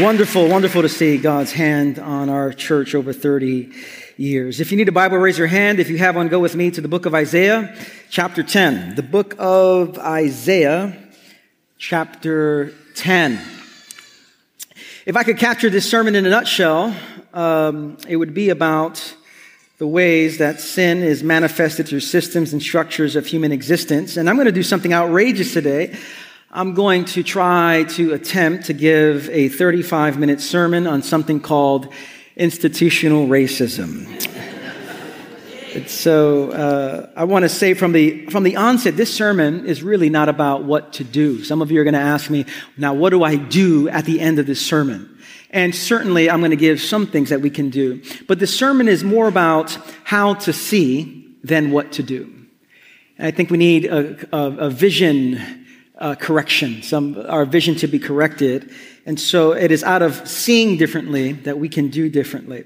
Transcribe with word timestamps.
Wonderful, 0.00 0.48
wonderful 0.48 0.82
to 0.82 0.88
see 0.88 1.18
God's 1.18 1.52
hand 1.52 2.00
on 2.00 2.28
our 2.28 2.52
church 2.52 2.96
over 2.96 3.12
30 3.12 3.70
years. 4.16 4.58
If 4.60 4.72
you 4.72 4.76
need 4.76 4.88
a 4.88 4.92
Bible, 4.92 5.18
raise 5.18 5.38
your 5.38 5.46
hand. 5.46 5.78
If 5.78 5.88
you 5.88 5.98
have 5.98 6.16
one, 6.16 6.26
go 6.26 6.40
with 6.40 6.56
me 6.56 6.72
to 6.72 6.80
the 6.80 6.88
book 6.88 7.06
of 7.06 7.14
Isaiah, 7.14 7.76
chapter 8.10 8.42
10. 8.42 8.96
The 8.96 9.04
book 9.04 9.36
of 9.38 9.96
Isaiah, 10.00 10.98
chapter 11.78 12.74
10. 12.96 13.40
If 15.06 15.16
I 15.16 15.22
could 15.22 15.38
capture 15.38 15.70
this 15.70 15.88
sermon 15.88 16.16
in 16.16 16.26
a 16.26 16.30
nutshell, 16.30 16.92
um, 17.32 17.96
it 18.08 18.16
would 18.16 18.34
be 18.34 18.48
about 18.48 19.14
the 19.78 19.86
ways 19.86 20.38
that 20.38 20.60
sin 20.60 21.04
is 21.04 21.22
manifested 21.22 21.86
through 21.86 22.00
systems 22.00 22.52
and 22.52 22.60
structures 22.60 23.14
of 23.14 23.26
human 23.26 23.52
existence. 23.52 24.16
And 24.16 24.28
I'm 24.28 24.34
going 24.34 24.46
to 24.46 24.52
do 24.52 24.64
something 24.64 24.92
outrageous 24.92 25.52
today. 25.52 25.96
I'm 26.56 26.74
going 26.74 27.04
to 27.06 27.24
try 27.24 27.82
to 27.94 28.12
attempt 28.12 28.66
to 28.66 28.74
give 28.74 29.28
a 29.30 29.48
35 29.48 30.20
minute 30.20 30.40
sermon 30.40 30.86
on 30.86 31.02
something 31.02 31.40
called 31.40 31.92
institutional 32.36 33.26
racism. 33.26 34.06
so 35.88 36.52
uh, 36.52 37.10
I 37.16 37.24
want 37.24 37.42
to 37.42 37.48
say 37.48 37.74
from 37.74 37.90
the 37.90 38.26
from 38.26 38.44
the 38.44 38.54
onset, 38.54 38.96
this 38.96 39.12
sermon 39.12 39.66
is 39.66 39.82
really 39.82 40.08
not 40.08 40.28
about 40.28 40.62
what 40.62 40.92
to 40.92 41.02
do. 41.02 41.42
Some 41.42 41.60
of 41.60 41.72
you 41.72 41.80
are 41.80 41.84
going 41.84 41.94
to 41.94 41.98
ask 41.98 42.30
me, 42.30 42.46
now 42.76 42.94
what 42.94 43.10
do 43.10 43.24
I 43.24 43.34
do 43.34 43.88
at 43.88 44.04
the 44.04 44.20
end 44.20 44.38
of 44.38 44.46
this 44.46 44.64
sermon? 44.64 45.18
And 45.50 45.74
certainly 45.74 46.30
I'm 46.30 46.38
going 46.38 46.52
to 46.52 46.56
give 46.56 46.80
some 46.80 47.08
things 47.08 47.30
that 47.30 47.40
we 47.40 47.50
can 47.50 47.68
do. 47.68 48.00
But 48.28 48.38
the 48.38 48.46
sermon 48.46 48.86
is 48.86 49.02
more 49.02 49.26
about 49.26 49.76
how 50.04 50.34
to 50.34 50.52
see 50.52 51.36
than 51.42 51.72
what 51.72 51.90
to 51.94 52.04
do. 52.04 52.32
And 53.18 53.26
I 53.26 53.32
think 53.32 53.50
we 53.50 53.58
need 53.58 53.86
a, 53.86 54.24
a, 54.32 54.68
a 54.68 54.70
vision 54.70 55.63
uh, 56.04 56.14
correction, 56.14 56.82
some 56.82 57.16
our 57.30 57.46
vision 57.46 57.74
to 57.76 57.86
be 57.86 57.98
corrected. 57.98 58.70
And 59.06 59.18
so 59.18 59.52
it 59.52 59.70
is 59.70 59.82
out 59.82 60.02
of 60.02 60.28
seeing 60.28 60.76
differently 60.76 61.32
that 61.32 61.58
we 61.58 61.70
can 61.70 61.88
do 61.88 62.10
differently. 62.10 62.64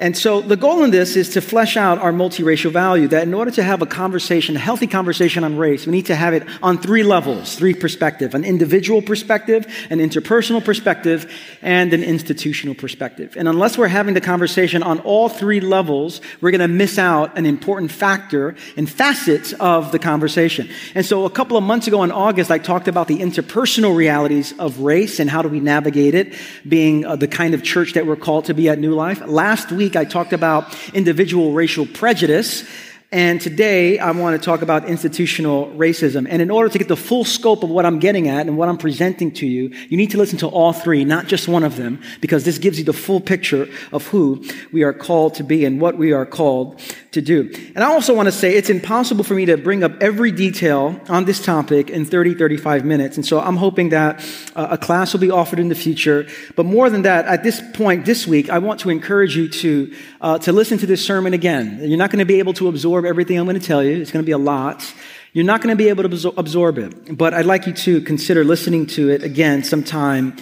And 0.00 0.16
so 0.16 0.40
the 0.40 0.56
goal 0.56 0.84
in 0.84 0.92
this 0.92 1.16
is 1.16 1.30
to 1.30 1.40
flesh 1.40 1.76
out 1.76 1.98
our 1.98 2.12
multiracial 2.12 2.70
value 2.70 3.08
that 3.08 3.24
in 3.24 3.34
order 3.34 3.50
to 3.50 3.64
have 3.64 3.82
a 3.82 3.86
conversation, 3.86 4.54
a 4.54 4.60
healthy 4.60 4.86
conversation 4.86 5.42
on 5.42 5.56
race, 5.56 5.86
we 5.86 5.92
need 5.92 6.06
to 6.06 6.14
have 6.14 6.34
it 6.34 6.44
on 6.62 6.78
three 6.78 7.02
levels, 7.02 7.56
three 7.56 7.74
perspective, 7.74 8.32
an 8.36 8.44
individual 8.44 9.02
perspective, 9.02 9.66
an 9.90 9.98
interpersonal 9.98 10.64
perspective, 10.64 11.28
and 11.62 11.92
an 11.92 12.04
institutional 12.04 12.76
perspective. 12.76 13.36
And 13.36 13.48
unless 13.48 13.76
we're 13.76 13.88
having 13.88 14.14
the 14.14 14.20
conversation 14.20 14.84
on 14.84 15.00
all 15.00 15.28
three 15.28 15.58
levels, 15.58 16.20
we're 16.40 16.52
going 16.52 16.60
to 16.60 16.68
miss 16.68 16.96
out 16.96 17.36
an 17.36 17.44
important 17.44 17.90
factor 17.90 18.54
and 18.76 18.88
facets 18.88 19.52
of 19.54 19.90
the 19.90 19.98
conversation. 19.98 20.68
And 20.94 21.04
so 21.04 21.24
a 21.24 21.30
couple 21.30 21.56
of 21.56 21.64
months 21.64 21.88
ago 21.88 22.04
in 22.04 22.12
August, 22.12 22.52
I 22.52 22.58
talked 22.58 22.86
about 22.86 23.08
the 23.08 23.18
interpersonal 23.18 23.96
realities 23.96 24.56
of 24.60 24.78
race 24.78 25.18
and 25.18 25.28
how 25.28 25.42
do 25.42 25.48
we 25.48 25.58
navigate 25.58 26.14
it, 26.14 26.34
being 26.68 27.04
uh, 27.04 27.16
the 27.16 27.26
kind 27.26 27.52
of 27.52 27.64
church 27.64 27.94
that 27.94 28.06
we're 28.06 28.14
called 28.14 28.44
to 28.44 28.54
be 28.54 28.68
at 28.68 28.78
New 28.78 28.94
Life. 28.94 29.26
Last 29.26 29.72
week, 29.72 29.87
week, 29.88 29.96
I 29.96 30.04
talked 30.04 30.34
about 30.34 30.76
individual 30.92 31.52
racial 31.52 31.86
prejudice 31.86 32.68
and 33.10 33.40
today 33.40 33.98
I 33.98 34.10
want 34.10 34.38
to 34.38 34.44
talk 34.44 34.60
about 34.60 34.86
institutional 34.86 35.68
racism. 35.68 36.26
And 36.28 36.42
in 36.42 36.50
order 36.50 36.68
to 36.68 36.76
get 36.76 36.88
the 36.88 36.96
full 36.96 37.24
scope 37.24 37.62
of 37.62 37.70
what 37.70 37.86
I'm 37.86 38.00
getting 38.00 38.28
at 38.28 38.46
and 38.46 38.58
what 38.58 38.68
I'm 38.68 38.76
presenting 38.76 39.32
to 39.32 39.46
you, 39.46 39.70
you 39.88 39.96
need 39.96 40.10
to 40.10 40.18
listen 40.18 40.36
to 40.40 40.46
all 40.46 40.74
three, 40.74 41.06
not 41.06 41.26
just 41.26 41.48
one 41.48 41.64
of 41.64 41.76
them, 41.76 42.02
because 42.20 42.44
this 42.44 42.58
gives 42.58 42.78
you 42.78 42.84
the 42.84 42.92
full 42.92 43.18
picture 43.18 43.66
of 43.92 44.06
who 44.08 44.44
we 44.72 44.82
are 44.82 44.92
called 44.92 45.36
to 45.36 45.42
be 45.42 45.64
and 45.64 45.80
what 45.80 45.96
we 45.96 46.12
are 46.12 46.26
called 46.26 46.82
to 47.20 47.22
do. 47.22 47.50
And 47.74 47.84
I 47.84 47.88
also 47.88 48.14
want 48.14 48.26
to 48.26 48.32
say 48.32 48.54
it's 48.54 48.70
impossible 48.70 49.24
for 49.24 49.34
me 49.34 49.46
to 49.46 49.56
bring 49.56 49.84
up 49.84 50.02
every 50.02 50.32
detail 50.32 51.00
on 51.08 51.24
this 51.24 51.44
topic 51.44 51.90
in 51.90 52.04
30, 52.04 52.34
35 52.34 52.84
minutes. 52.84 53.16
And 53.16 53.24
so 53.24 53.38
I'm 53.38 53.56
hoping 53.56 53.90
that 53.90 54.20
uh, 54.56 54.68
a 54.70 54.78
class 54.78 55.12
will 55.12 55.20
be 55.20 55.30
offered 55.30 55.60
in 55.60 55.68
the 55.68 55.74
future. 55.74 56.26
But 56.56 56.66
more 56.66 56.90
than 56.90 57.02
that, 57.02 57.26
at 57.26 57.42
this 57.42 57.62
point 57.74 58.04
this 58.04 58.26
week, 58.26 58.50
I 58.50 58.58
want 58.58 58.80
to 58.80 58.90
encourage 58.90 59.36
you 59.36 59.48
to, 59.48 59.94
uh, 60.20 60.38
to 60.38 60.52
listen 60.52 60.78
to 60.78 60.86
this 60.86 61.04
sermon 61.04 61.32
again. 61.32 61.78
You're 61.82 61.98
not 61.98 62.10
going 62.10 62.20
to 62.20 62.24
be 62.24 62.38
able 62.40 62.54
to 62.54 62.68
absorb 62.68 62.88
absorb 62.88 63.04
everything 63.04 63.36
I'm 63.36 63.44
going 63.44 63.60
to 63.60 63.66
tell 63.66 63.82
you. 63.82 64.00
It's 64.00 64.10
going 64.10 64.24
to 64.24 64.26
be 64.26 64.32
a 64.32 64.38
lot. 64.38 64.94
You're 65.32 65.44
not 65.44 65.60
going 65.60 65.76
to 65.76 65.76
be 65.76 65.88
able 65.88 66.08
to 66.08 66.32
absorb 66.38 66.78
it, 66.78 67.18
but 67.18 67.34
I'd 67.34 67.44
like 67.44 67.66
you 67.66 67.72
to 67.72 68.00
consider 68.00 68.44
listening 68.44 68.86
to 68.96 69.10
it 69.10 69.22
again 69.22 69.62
sometime 69.62 70.36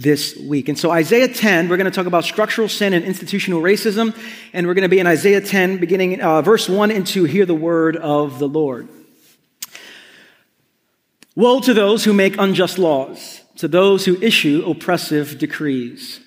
this 0.00 0.34
week. 0.36 0.68
And 0.68 0.78
so, 0.78 0.90
Isaiah 0.90 1.28
10, 1.28 1.68
we're 1.68 1.76
going 1.76 1.90
to 1.90 1.94
talk 1.94 2.06
about 2.06 2.24
structural 2.24 2.68
sin 2.68 2.94
and 2.94 3.04
institutional 3.04 3.60
racism, 3.60 4.16
and 4.52 4.66
we're 4.66 4.74
going 4.74 4.82
to 4.82 4.88
be 4.88 4.98
in 4.98 5.06
Isaiah 5.06 5.42
10, 5.42 5.76
beginning 5.76 6.20
uh, 6.22 6.40
verse 6.40 6.68
1 6.68 6.90
and 6.90 7.06
2. 7.06 7.24
Hear 7.24 7.44
the 7.44 7.54
word 7.54 7.96
of 7.96 8.38
the 8.38 8.48
Lord. 8.48 8.88
Woe 11.36 11.60
to 11.60 11.74
those 11.74 12.04
who 12.04 12.14
make 12.14 12.36
unjust 12.38 12.78
laws, 12.78 13.42
to 13.56 13.68
those 13.68 14.06
who 14.06 14.20
issue 14.22 14.64
oppressive 14.66 15.38
decrees, 15.38 16.20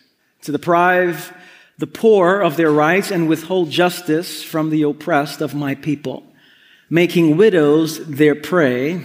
to 0.43 0.51
deprive 0.51 1.35
the 1.79 1.87
poor 1.87 2.41
of 2.41 2.57
their 2.57 2.71
rights 2.71 3.09
and 3.09 3.27
withhold 3.27 3.71
justice 3.71 4.43
from 4.43 4.69
the 4.69 4.83
oppressed 4.83 5.41
of 5.41 5.55
my 5.55 5.73
people, 5.73 6.23
making 6.91 7.37
widows 7.37 8.05
their 8.05 8.35
prey 8.35 9.03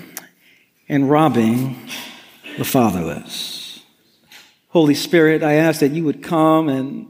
and 0.90 1.10
robbing 1.10 1.88
the 2.58 2.64
fatherless. 2.64 3.57
Holy 4.68 4.94
Spirit, 4.94 5.42
I 5.42 5.54
ask 5.54 5.80
that 5.80 5.92
you 5.92 6.04
would 6.04 6.22
come 6.22 6.68
and 6.68 7.06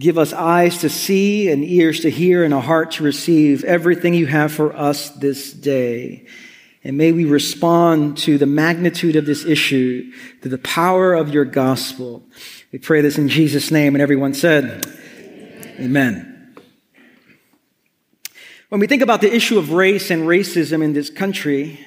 give 0.00 0.16
us 0.16 0.32
eyes 0.32 0.78
to 0.78 0.88
see 0.88 1.50
and 1.50 1.62
ears 1.62 2.00
to 2.00 2.10
hear 2.10 2.42
and 2.42 2.54
a 2.54 2.60
heart 2.60 2.92
to 2.92 3.02
receive 3.02 3.64
everything 3.64 4.14
you 4.14 4.26
have 4.26 4.50
for 4.50 4.74
us 4.74 5.10
this 5.10 5.52
day. 5.52 6.26
And 6.84 6.96
may 6.96 7.12
we 7.12 7.26
respond 7.26 8.16
to 8.18 8.38
the 8.38 8.46
magnitude 8.46 9.14
of 9.14 9.26
this 9.26 9.44
issue, 9.44 10.10
to 10.40 10.48
the 10.48 10.58
power 10.58 11.12
of 11.12 11.28
your 11.28 11.44
gospel. 11.44 12.22
We 12.72 12.78
pray 12.78 13.02
this 13.02 13.18
in 13.18 13.28
Jesus' 13.28 13.70
name, 13.70 13.94
and 13.94 14.00
everyone 14.00 14.32
said, 14.32 14.86
Amen. 15.78 15.80
Amen. 15.80 16.54
When 18.70 18.80
we 18.80 18.86
think 18.86 19.02
about 19.02 19.20
the 19.20 19.32
issue 19.32 19.58
of 19.58 19.72
race 19.72 20.10
and 20.10 20.22
racism 20.22 20.82
in 20.82 20.94
this 20.94 21.10
country, 21.10 21.78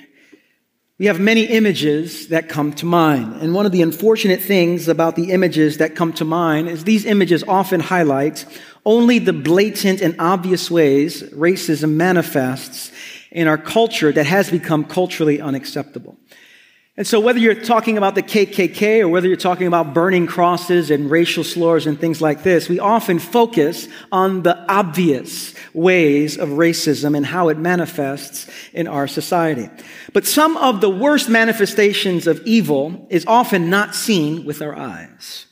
we 0.98 1.08
have 1.08 1.20
many 1.20 1.44
images 1.44 2.30
that 2.30 2.48
come 2.48 2.72
to 2.72 2.86
mind. 2.86 3.42
And 3.42 3.54
one 3.54 3.66
of 3.66 3.74
the 3.74 3.82
unfortunate 3.82 4.42
things 4.42 4.88
about 4.88 5.18
the 5.18 5.32
images 5.32 5.78
that 5.80 5.94
come 5.94 6.14
to 6.14 6.26
mind 6.26 6.70
is 6.70 6.86
these 6.86 7.06
images 7.06 7.44
often 7.44 7.82
highlight 7.82 8.46
only 8.86 9.20
the 9.20 9.34
blatant 9.34 10.02
and 10.02 10.16
obvious 10.20 10.72
ways 10.72 11.22
racism 11.34 11.96
manifests 11.96 12.94
in 13.32 13.48
our 13.50 13.58
culture 13.58 14.14
that 14.14 14.26
has 14.26 14.50
become 14.50 14.86
culturally 14.86 15.42
unacceptable. 15.42 16.16
And 16.98 17.06
so, 17.06 17.20
whether 17.20 17.40
you're 17.40 17.56
talking 17.56 17.98
about 17.98 18.16
the 18.16 18.24
KKK 18.24 19.02
or 19.02 19.10
whether 19.10 19.28
you're 19.28 19.36
talking 19.36 19.68
about 19.68 19.94
burning 19.94 20.28
crosses 20.28 20.90
and 20.90 21.12
racial 21.12 21.44
slurs 21.44 21.88
and 21.88 22.00
things 22.00 22.22
like 22.22 22.44
this, 22.44 22.70
we 22.70 22.80
often 22.80 23.20
focus 23.20 23.90
on 24.14 24.44
the 24.44 24.58
obvious 24.72 25.54
ways 25.74 26.38
of 26.38 26.50
racism 26.50 27.18
and 27.18 27.26
how 27.26 27.50
it 27.50 27.58
manifests 27.58 28.50
in 28.72 28.88
our 28.88 29.10
society. 29.10 29.70
But 30.14 30.26
some 30.26 30.56
of 30.56 30.80
the 30.80 30.90
worst 30.90 31.28
manifestations 31.28 32.28
of 32.28 32.42
evil 32.46 33.08
is 33.10 33.26
often 33.26 33.70
not 33.70 33.94
seen 33.94 34.46
with 34.46 34.62
our 34.62 34.74
eyes. 34.74 35.48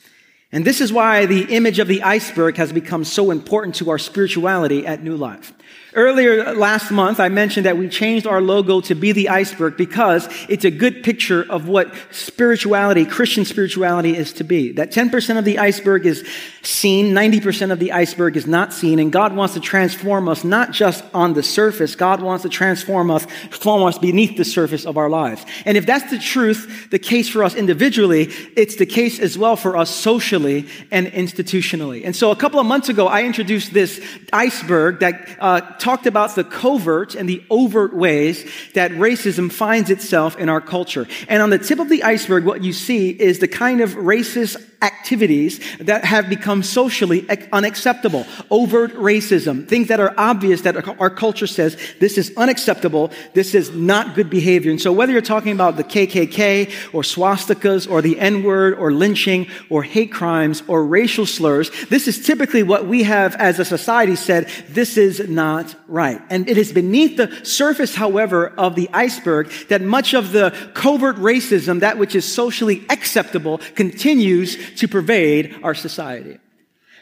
And 0.53 0.63
this 0.63 0.79
is 0.79 0.93
why 0.93 1.25
the 1.25 1.53
image 1.53 1.79
of 1.79 1.89
the 1.89 2.03
iceberg 2.03 2.55
has 2.55 2.71
become 2.71 3.03
so 3.03 3.31
important 3.31 3.75
to 3.75 3.89
our 3.89 3.97
spirituality 3.97 4.87
at 4.87 5.03
New 5.03 5.17
Life. 5.17 5.51
Earlier 5.95 6.55
last 6.55 6.89
month, 6.89 7.19
I 7.19 7.29
mentioned 7.29 7.67
that 7.67 7.77
we 7.77 7.87
changed 7.87 8.25
our 8.25 8.41
logo 8.41 8.81
to 8.81 8.95
be 8.95 9.11
the 9.11 9.29
iceberg 9.29 9.77
because 9.77 10.27
it's 10.49 10.65
a 10.65 10.71
good 10.71 11.03
picture 11.03 11.45
of 11.47 11.67
what 11.67 11.93
spirituality, 12.09 13.05
Christian 13.05 13.45
spirituality 13.45 14.17
is 14.17 14.33
to 14.33 14.43
be. 14.43 14.71
That 14.71 14.91
10% 14.91 15.37
of 15.37 15.45
the 15.45 15.59
iceberg 15.59 16.07
is 16.07 16.27
seen, 16.63 17.13
90% 17.13 17.71
of 17.71 17.77
the 17.77 17.91
iceberg 17.91 18.37
is 18.37 18.47
not 18.47 18.73
seen, 18.73 18.97
and 18.97 19.11
God 19.11 19.35
wants 19.35 19.53
to 19.53 19.59
transform 19.59 20.27
us 20.27 20.43
not 20.43 20.71
just 20.71 21.03
on 21.13 21.33
the 21.33 21.43
surface, 21.43 21.95
God 21.95 22.21
wants 22.21 22.41
to 22.41 22.49
transform 22.49 23.11
us, 23.11 23.25
transform 23.25 23.83
us 23.83 23.99
beneath 23.99 24.35
the 24.35 24.45
surface 24.45 24.85
of 24.85 24.97
our 24.97 25.09
lives. 25.09 25.45
And 25.63 25.77
if 25.77 25.85
that's 25.85 26.09
the 26.09 26.17
truth, 26.17 26.89
the 26.89 26.99
case 26.99 27.29
for 27.29 27.43
us 27.43 27.53
individually, 27.53 28.31
it's 28.55 28.77
the 28.77 28.87
case 28.87 29.19
as 29.19 29.37
well 29.37 29.55
for 29.55 29.77
us 29.77 29.91
socially 29.93 30.67
and 30.89 31.05
institutionally. 31.07 32.03
And 32.03 32.15
so 32.15 32.31
a 32.31 32.35
couple 32.35 32.59
of 32.59 32.65
months 32.65 32.89
ago, 32.89 33.07
I 33.07 33.25
introduced 33.25 33.73
this 33.73 34.03
iceberg 34.31 35.01
that 35.01 35.37
uh, 35.39 35.61
talked 35.83 36.07
about 36.07 36.33
the 36.35 36.45
covert 36.45 37.13
and 37.13 37.27
the 37.27 37.43
overt 37.49 37.93
ways 37.93 38.49
that 38.73 38.91
racism 38.91 39.51
finds 39.51 39.89
itself 39.89 40.37
in 40.37 40.47
our 40.47 40.61
culture. 40.61 41.05
And 41.27 41.43
on 41.43 41.49
the 41.49 41.59
tip 41.59 41.79
of 41.79 41.89
the 41.89 42.03
iceberg, 42.03 42.45
what 42.45 42.63
you 42.63 42.71
see 42.71 43.09
is 43.09 43.39
the 43.39 43.49
kind 43.49 43.81
of 43.81 43.91
racist 43.91 44.55
activities 44.81 45.59
that 45.79 46.03
have 46.03 46.29
become 46.29 46.61
socially 46.61 47.25
unacceptable. 47.51 48.25
Overt 48.51 48.93
racism, 48.95 49.67
things 49.67 49.87
that 49.87 49.99
are 49.99 50.13
obvious 50.17 50.61
that 50.61 50.87
our 50.99 51.09
culture 51.09 51.47
says 51.47 51.77
this 51.99 52.17
is 52.17 52.33
unacceptable, 52.35 53.11
this 53.33 53.55
is 53.55 53.71
not 53.71 54.13
good 54.13 54.29
behavior. 54.29 54.71
And 54.71 54.81
so 54.81 54.91
whether 54.91 55.11
you're 55.11 55.21
talking 55.21 55.53
about 55.53 55.77
the 55.77 55.83
KKK 55.83 56.93
or 56.93 57.01
swastikas 57.01 57.89
or 57.89 58.01
the 58.01 58.19
N-word 58.19 58.73
or 58.75 58.91
lynching 58.91 59.47
or 59.69 59.83
hate 59.83 60.11
crimes 60.11 60.63
or 60.67 60.85
racial 60.85 61.25
slurs, 61.25 61.71
this 61.87 62.07
is 62.07 62.25
typically 62.25 62.63
what 62.63 62.85
we 62.85 63.03
have 63.03 63.35
as 63.35 63.59
a 63.59 63.65
society 63.65 64.15
said, 64.15 64.49
this 64.69 64.97
is 64.97 65.27
not 65.29 65.72
right. 65.87 66.21
And 66.29 66.49
it 66.49 66.57
is 66.57 66.71
beneath 66.71 67.17
the 67.17 67.45
surface, 67.45 67.95
however, 67.95 68.49
of 68.57 68.75
the 68.75 68.89
iceberg 68.93 69.51
that 69.69 69.81
much 69.81 70.13
of 70.13 70.31
the 70.31 70.51
covert 70.73 71.17
racism, 71.17 71.79
that 71.81 71.97
which 71.97 72.15
is 72.15 72.31
socially 72.31 72.85
acceptable, 72.89 73.59
continues 73.75 74.75
to 74.75 74.87
pervade 74.87 75.55
our 75.63 75.75
society. 75.75 76.39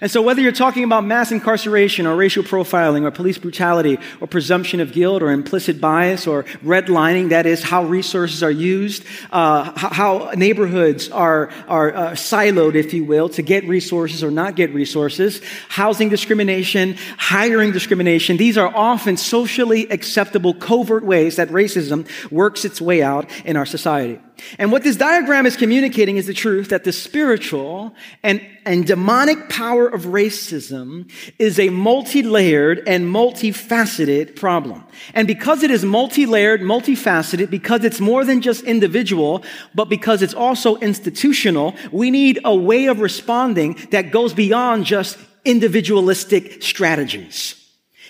And 0.01 0.09
so 0.09 0.19
whether 0.24 0.42
you're 0.42 0.51
talking 0.51 0.83
about 0.83 1.06
mass 1.06 1.31
incarceration 1.31 2.07
or 2.07 2.15
racial 2.15 2.44
profiling 2.44 3.03
or 3.03 3.12
police 3.12 3.38
brutality 3.38 4.00
or 4.19 4.25
presumption 4.25 4.80
of 4.80 4.94
guilt 4.94 5.21
or 5.21 5.31
implicit 5.31 5.80
bias 5.80 6.25
or 6.25 6.44
redlining, 6.65 7.30
that 7.30 7.45
is 7.45 7.62
how 7.62 7.83
resources 7.83 8.42
are 8.42 8.50
used, 8.50 9.06
uh, 9.31 9.71
how 9.77 10.31
neighborhoods 10.36 11.09
are, 11.12 11.51
are 11.68 11.94
uh, 11.94 12.12
siloed, 12.13 12.74
if 12.74 12.95
you 12.95 13.03
will, 13.03 13.30
to 13.30 13.44
get 13.44 13.63
resources 13.68 14.24
or 14.24 14.31
not 14.31 14.56
get 14.56 14.74
resources, 14.74 15.39
housing 15.69 16.09
discrimination, 16.09 16.95
hiring 17.19 17.71
discrimination, 17.71 18.38
these 18.38 18.57
are 18.57 18.75
often 18.75 19.18
socially 19.18 19.88
acceptable 19.92 20.56
covert 20.56 21.04
ways 21.04 21.36
that 21.36 21.50
racism 21.50 22.07
works 22.31 22.65
its 22.65 22.81
way 22.81 23.04
out 23.04 23.30
in 23.45 23.56
our 23.56 23.68
society. 23.68 24.19
And 24.57 24.72
what 24.72 24.83
this 24.83 24.95
diagram 24.95 25.45
is 25.45 25.56
communicating 25.56 26.18
is 26.18 26.28
the 26.28 26.33
truth 26.33 26.69
that 26.69 26.83
the 26.83 26.92
spiritual 26.92 27.95
and, 28.24 28.42
and 28.66 28.86
demonic 28.86 29.50
power 29.50 29.88
of 29.88 30.06
racism 30.06 31.12
is 31.38 31.60
a 31.60 31.69
multi-layered 31.69 32.88
and 32.88 33.06
multifaceted 33.06 34.36
problem. 34.36 34.83
And 35.13 35.28
because 35.28 35.63
it 35.63 35.72
is 35.72 35.86
multi-layered, 35.86 36.62
multifaceted, 36.62 37.50
because 37.50 37.83
it's 37.83 38.00
more 38.00 38.25
than 38.25 38.42
just 38.42 38.63
individual, 38.63 39.44
but 39.75 39.86
because 39.86 40.22
it's 40.22 40.33
also 40.33 40.78
institutional, 40.78 41.75
we 41.92 42.12
need 42.12 42.39
a 42.44 42.56
way 42.56 42.88
of 42.88 43.00
responding 43.00 43.78
that 43.92 44.12
goes 44.12 44.33
beyond 44.33 44.86
just 44.86 45.18
individualistic 45.45 46.63
strategies. 46.63 47.61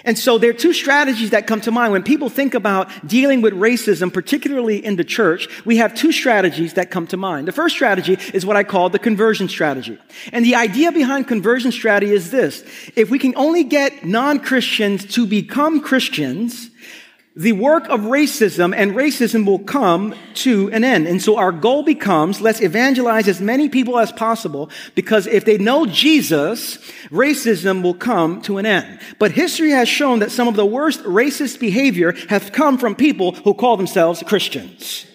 And 0.04 0.18
so 0.18 0.38
there 0.40 0.50
are 0.50 0.54
two 0.54 0.74
strategies 0.74 1.30
that 1.30 1.46
come 1.46 1.62
to 1.62 1.72
mind. 1.72 1.92
When 1.92 2.02
people 2.02 2.30
think 2.30 2.54
about 2.54 2.90
dealing 3.08 3.42
with 3.42 3.54
racism, 3.54 4.12
particularly 4.12 4.84
in 4.84 4.96
the 4.96 5.04
church, 5.04 5.48
we 5.64 5.78
have 5.78 5.94
two 5.94 6.12
strategies 6.12 6.74
that 6.74 6.90
come 6.90 7.06
to 7.08 7.18
mind. 7.18 7.48
The 7.48 7.52
first 7.52 7.76
strategy 7.76 8.18
is 8.34 8.46
what 8.46 8.58
I 8.58 8.64
call 8.64 8.90
the 8.90 8.98
conversion 8.98 9.48
strategy. 9.48 10.00
And 10.34 10.44
the 10.44 10.56
idea 10.56 10.92
behind 10.92 11.28
conversion 11.28 11.72
strategy 11.72 12.12
is 12.12 12.32
this. 12.32 12.64
If 12.96 13.12
we 13.12 13.20
can 13.20 13.36
only 13.36 13.64
get 13.64 14.04
non-Christians 14.04 15.06
to 15.14 15.28
become 15.28 15.82
Christians, 15.82 16.71
the 17.36 17.54
work 17.54 17.88
of 17.88 18.02
racism 18.02 18.76
and 18.76 18.92
racism 18.92 19.46
will 19.46 19.60
come 19.60 20.14
to 20.34 20.70
an 20.72 20.84
end. 20.84 21.08
And 21.08 21.22
so 21.22 21.38
our 21.38 21.54
goal 21.54 21.82
becomes 21.84 22.42
let's 22.42 22.62
evangelize 22.62 23.28
as 23.28 23.40
many 23.40 23.70
people 23.70 23.98
as 23.98 24.12
possible 24.12 24.70
because 24.96 25.28
if 25.28 25.46
they 25.46 25.58
know 25.58 25.86
Jesus, 25.86 26.78
racism 27.10 27.84
will 27.84 27.94
come 27.94 28.42
to 28.44 28.58
an 28.58 28.66
end. 28.66 29.00
But 29.18 29.32
history 29.32 29.72
has 29.72 29.88
shown 29.88 30.20
that 30.20 30.32
some 30.32 30.50
of 30.50 30.56
the 30.56 30.66
worst 30.66 31.02
racist 31.04 31.60
behavior 31.60 32.14
have 32.28 32.52
come 32.52 32.78
from 32.78 32.96
people 32.96 33.32
who 33.32 33.54
call 33.54 33.78
themselves 33.78 34.22
Christians. 34.28 35.06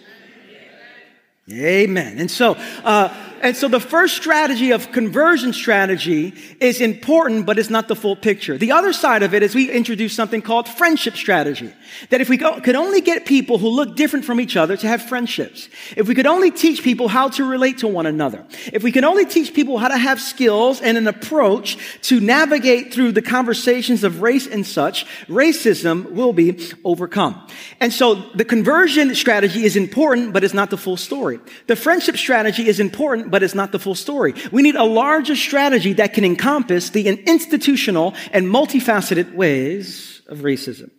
Amen. 1.53 2.19
And 2.19 2.31
so, 2.31 2.57
uh, 2.83 3.15
and 3.46 3.56
so 3.56 3.69
the 3.69 3.78
first 3.78 4.16
strategy 4.16 4.72
of 4.72 4.90
conversion 4.90 5.52
strategy 5.52 6.34
is 6.58 6.81
important, 6.81 7.46
but 7.46 7.60
it's 7.60 7.70
not 7.70 7.87
the 7.87 7.94
full 7.94 8.16
picture. 8.16 8.58
The 8.58 8.72
other 8.72 8.93
side 8.93 9.22
of 9.22 9.34
it 9.34 9.44
is 9.44 9.54
we 9.54 9.70
introduce 9.70 10.14
something 10.14 10.43
called 10.43 10.66
friendship 10.66 11.14
strategy. 11.14 11.72
That 12.10 12.20
if 12.20 12.28
we 12.28 12.38
go, 12.38 12.60
could 12.60 12.75
only 12.75 13.00
get 13.00 13.25
people 13.25 13.58
who 13.58 13.69
look 13.69 13.94
different 13.94 14.25
from 14.25 14.40
each 14.40 14.56
other 14.56 14.76
to 14.76 14.88
have 14.88 15.00
friendships, 15.00 15.69
if 15.96 16.08
we 16.08 16.16
could 16.16 16.26
only 16.26 16.50
teach 16.50 16.82
people 16.82 17.06
how 17.06 17.28
to 17.28 17.44
relate 17.44 17.78
to 17.78 17.87
one 17.87 18.06
another, 18.06 18.44
if 18.72 18.82
we 18.82 18.90
could 18.90 19.04
only 19.04 19.25
teach 19.25 19.54
people 19.54 19.78
how 19.78 19.87
to 19.87 19.96
have 19.96 20.20
skills 20.20 20.81
and 20.81 20.98
an 20.98 21.06
approach 21.06 21.78
to 22.02 22.19
navigate 22.19 22.93
through 22.93 23.12
the 23.12 23.22
conversations 23.22 24.02
of 24.02 24.22
race 24.22 24.48
and 24.48 24.66
such, 24.66 25.06
racism 25.28 26.10
will 26.10 26.32
be 26.32 26.58
overcome. 26.84 27.46
And 27.78 27.93
so 27.93 28.16
the 28.34 28.44
conversion 28.44 29.14
strategy 29.14 29.64
is 29.64 29.76
important, 29.76 30.32
but 30.32 30.43
it's 30.43 30.52
not 30.52 30.70
the 30.70 30.76
full 30.76 30.96
story. 30.96 31.38
The 31.69 31.76
friendship 31.76 32.16
strategy 32.16 32.66
is 32.66 32.81
important, 32.81 33.31
but 33.31 33.36
it's 33.43 33.55
not 33.55 33.73
the 33.73 33.79
full 33.79 33.94
story. 33.94 34.35
We 34.53 34.62
need 34.62 34.77
a 34.77 34.85
larger 34.85 35.37
strategy 35.37 35.93
that 35.94 36.15
can 36.15 36.25
encompass 36.25 36.91
the 36.91 37.09
institutional 37.09 38.15
and 38.33 38.47
multifaceted 38.47 39.35
ways 39.35 40.23
of 40.29 40.38
racism. 40.38 40.91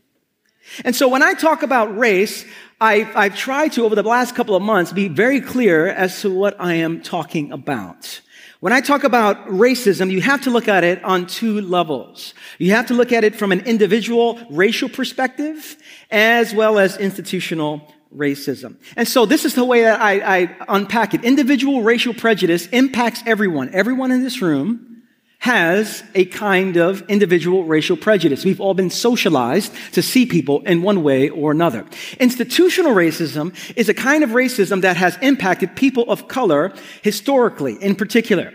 And 0.84 0.96
so 0.96 1.08
when 1.08 1.24
I 1.24 1.34
talk 1.34 1.64
about 1.64 1.98
race, 1.98 2.46
I, 2.80 3.10
I've 3.16 3.36
tried 3.36 3.72
to, 3.74 3.86
over 3.86 3.96
the 3.96 4.04
last 4.04 4.36
couple 4.36 4.56
of 4.56 4.62
months, 4.62 4.92
be 4.92 5.08
very 5.08 5.42
clear 5.42 5.88
as 5.88 6.22
to 6.22 6.34
what 6.34 6.56
I 6.60 6.76
am 6.76 7.02
talking 7.02 7.52
about. 7.52 8.22
When 8.60 8.74
I 8.74 8.82
talk 8.82 9.04
about 9.04 9.48
racism, 9.48 10.10
you 10.10 10.20
have 10.22 10.42
to 10.42 10.50
look 10.50 10.68
at 10.68 10.84
it 10.84 11.04
on 11.04 11.28
two 11.28 11.62
levels. 11.62 12.34
You 12.58 12.72
have 12.72 12.88
to 12.88 12.96
look 12.96 13.12
at 13.12 13.24
it 13.24 13.36
from 13.36 13.52
an 13.52 13.62
individual 13.62 14.40
racial 14.50 14.90
perspective 14.90 15.78
as 16.10 16.56
well 16.56 16.80
as 16.80 16.98
institutional 16.98 17.94
racism. 18.16 18.76
And 18.96 19.08
so 19.08 19.26
this 19.26 19.46
is 19.46 19.56
the 19.56 19.66
way 19.66 19.82
that 19.84 20.00
I, 20.02 20.42
I, 20.42 20.56
unpack 20.70 21.14
it. 21.14 21.24
Individual 21.24 21.84
racial 21.84 22.14
prejudice 22.14 22.68
impacts 22.68 23.22
everyone. 23.26 23.70
Everyone 23.74 24.12
in 24.12 24.24
this 24.24 24.42
room 24.42 25.04
has 25.40 26.04
a 26.16 26.26
kind 26.26 26.78
of 26.78 27.04
individual 27.10 27.64
racial 27.64 27.96
prejudice. 27.96 28.44
We've 28.44 28.60
all 28.60 28.74
been 28.74 28.90
socialized 28.90 29.72
to 29.94 30.02
see 30.02 30.26
people 30.26 30.62
in 30.62 30.82
one 30.82 31.04
way 31.04 31.30
or 31.30 31.52
another. 31.52 31.86
Institutional 32.20 32.94
racism 32.94 33.54
is 33.76 33.88
a 33.88 33.94
kind 33.94 34.24
of 34.24 34.32
racism 34.32 34.82
that 34.82 34.98
has 34.98 35.18
impacted 35.22 35.76
people 35.76 36.10
of 36.10 36.28
color 36.28 36.74
historically 37.04 37.76
in 37.76 37.96
particular. 37.96 38.52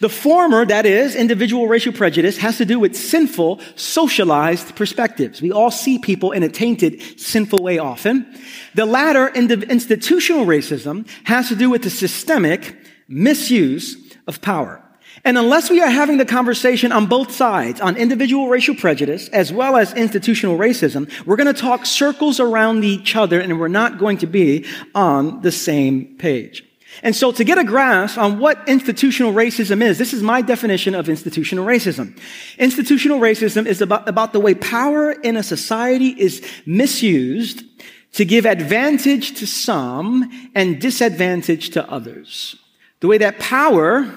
The 0.00 0.08
former, 0.08 0.66
that 0.66 0.86
is, 0.86 1.14
individual 1.14 1.68
racial 1.68 1.92
prejudice, 1.92 2.38
has 2.38 2.58
to 2.58 2.64
do 2.64 2.78
with 2.78 2.94
sinful, 2.94 3.60
socialized 3.76 4.76
perspectives. 4.76 5.40
We 5.40 5.52
all 5.52 5.70
see 5.70 5.98
people 5.98 6.32
in 6.32 6.42
a 6.42 6.48
tainted, 6.48 7.20
sinful 7.20 7.60
way 7.62 7.78
often. 7.78 8.26
The 8.74 8.86
latter, 8.86 9.28
institutional 9.28 10.44
racism, 10.44 11.08
has 11.24 11.48
to 11.48 11.56
do 11.56 11.70
with 11.70 11.82
the 11.82 11.90
systemic 11.90 12.76
misuse 13.08 14.14
of 14.26 14.42
power. 14.42 14.82
And 15.24 15.38
unless 15.38 15.70
we 15.70 15.80
are 15.80 15.88
having 15.88 16.18
the 16.18 16.26
conversation 16.26 16.92
on 16.92 17.06
both 17.06 17.32
sides, 17.32 17.80
on 17.80 17.96
individual 17.96 18.48
racial 18.48 18.74
prejudice 18.74 19.28
as 19.28 19.52
well 19.52 19.76
as 19.76 19.94
institutional 19.94 20.58
racism, 20.58 21.10
we're 21.24 21.36
going 21.36 21.52
to 21.52 21.60
talk 21.60 21.86
circles 21.86 22.38
around 22.38 22.84
each 22.84 23.16
other 23.16 23.40
and 23.40 23.58
we're 23.58 23.68
not 23.68 23.98
going 23.98 24.18
to 24.18 24.26
be 24.26 24.66
on 24.94 25.40
the 25.40 25.52
same 25.52 26.16
page. 26.18 26.65
And 27.02 27.14
so 27.14 27.32
to 27.32 27.44
get 27.44 27.58
a 27.58 27.64
grasp 27.64 28.18
on 28.18 28.38
what 28.38 28.68
institutional 28.68 29.32
racism 29.32 29.82
is, 29.82 29.98
this 29.98 30.12
is 30.12 30.22
my 30.22 30.42
definition 30.42 30.94
of 30.94 31.08
institutional 31.08 31.64
racism. 31.64 32.18
Institutional 32.58 33.18
racism 33.18 33.66
is 33.66 33.80
about, 33.80 34.08
about 34.08 34.32
the 34.32 34.40
way 34.40 34.54
power 34.54 35.12
in 35.12 35.36
a 35.36 35.42
society 35.42 36.08
is 36.08 36.42
misused 36.64 37.64
to 38.12 38.24
give 38.24 38.46
advantage 38.46 39.38
to 39.38 39.46
some 39.46 40.50
and 40.54 40.80
disadvantage 40.80 41.70
to 41.70 41.90
others. 41.90 42.56
The 43.00 43.08
way 43.08 43.18
that 43.18 43.38
power 43.38 44.10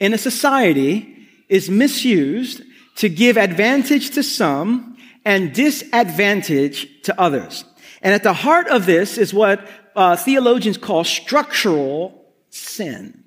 in 0.00 0.12
a 0.12 0.18
society 0.18 1.28
is 1.48 1.70
misused 1.70 2.62
to 2.96 3.08
give 3.08 3.36
advantage 3.36 4.10
to 4.10 4.22
some 4.22 4.96
and 5.24 5.52
disadvantage 5.52 7.02
to 7.02 7.20
others. 7.20 7.64
And 8.02 8.14
at 8.14 8.22
the 8.22 8.32
heart 8.32 8.68
of 8.68 8.86
this 8.86 9.18
is 9.18 9.32
what 9.32 9.66
uh, 9.96 10.14
theologians 10.14 10.78
call 10.78 11.02
structural 11.02 12.24
sin. 12.50 13.24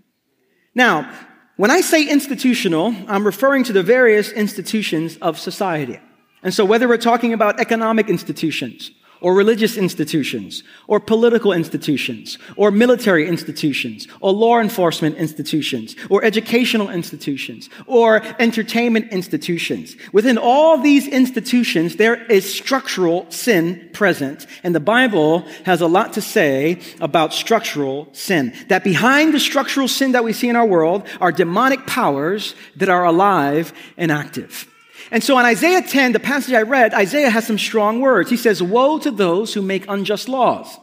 Now, 0.76 1.12
when 1.58 1.72
I 1.72 1.82
say 1.82 2.08
institutional, 2.08 2.96
I'm 3.08 3.26
referring 3.26 3.66
to 3.66 3.74
the 3.74 3.84
various 3.84 4.32
institutions 4.32 5.18
of 5.18 5.38
society. 5.38 6.00
And 6.42 6.54
so 6.54 6.64
whether 6.64 6.88
we're 6.88 6.98
talking 6.98 7.34
about 7.34 7.60
economic 7.60 8.08
institutions, 8.08 8.92
or 9.22 9.34
religious 9.34 9.78
institutions, 9.78 10.64
or 10.88 11.00
political 11.00 11.52
institutions, 11.52 12.38
or 12.56 12.72
military 12.72 13.28
institutions, 13.28 14.08
or 14.22 14.32
law 14.32 14.60
enforcement 14.60 15.18
institutions, 15.18 15.96
or 16.10 16.24
educational 16.24 16.90
institutions, 16.90 17.70
or 17.86 18.22
entertainment 18.40 19.12
institutions. 19.12 19.96
Within 20.14 20.38
all 20.38 20.78
these 20.78 21.08
institutions, 21.08 21.98
there 21.98 22.24
is 22.26 22.52
structural 22.52 23.30
sin 23.30 23.90
present, 23.94 24.48
and 24.64 24.74
the 24.74 24.80
Bible 24.80 25.40
has 25.66 25.82
a 25.82 25.88
lot 25.88 26.14
to 26.14 26.22
say 26.22 26.80
about 27.02 27.34
structural 27.34 28.08
sin. 28.14 28.54
That 28.68 28.84
behind 28.84 29.34
the 29.34 29.40
structural 29.40 29.88
sin 29.88 30.14
that 30.14 30.24
we 30.24 30.34
see 30.34 30.50
in 30.50 30.56
our 30.56 30.66
world 30.66 31.08
are 31.20 31.32
demonic 31.32 31.86
powers 31.88 32.56
that 32.78 32.90
are 32.90 33.06
alive 33.06 33.74
and 33.98 34.12
active. 34.12 34.68
And 35.12 35.24
so 35.24 35.39
in 35.39 35.46
Isaiah 35.46 35.82
10, 35.82 36.12
the 36.12 36.20
passage 36.20 36.53
I 36.53 36.62
read, 36.62 36.94
Isaiah 36.94 37.29
has 37.29 37.48
some 37.48 37.58
strong 37.58 38.00
words. 38.00 38.29
He 38.29 38.38
says, 38.38 38.62
Woe 38.62 39.00
to 39.00 39.12
those 39.12 39.53
who 39.53 39.62
make 39.62 39.86
unjust 39.88 40.29
laws, 40.29 40.77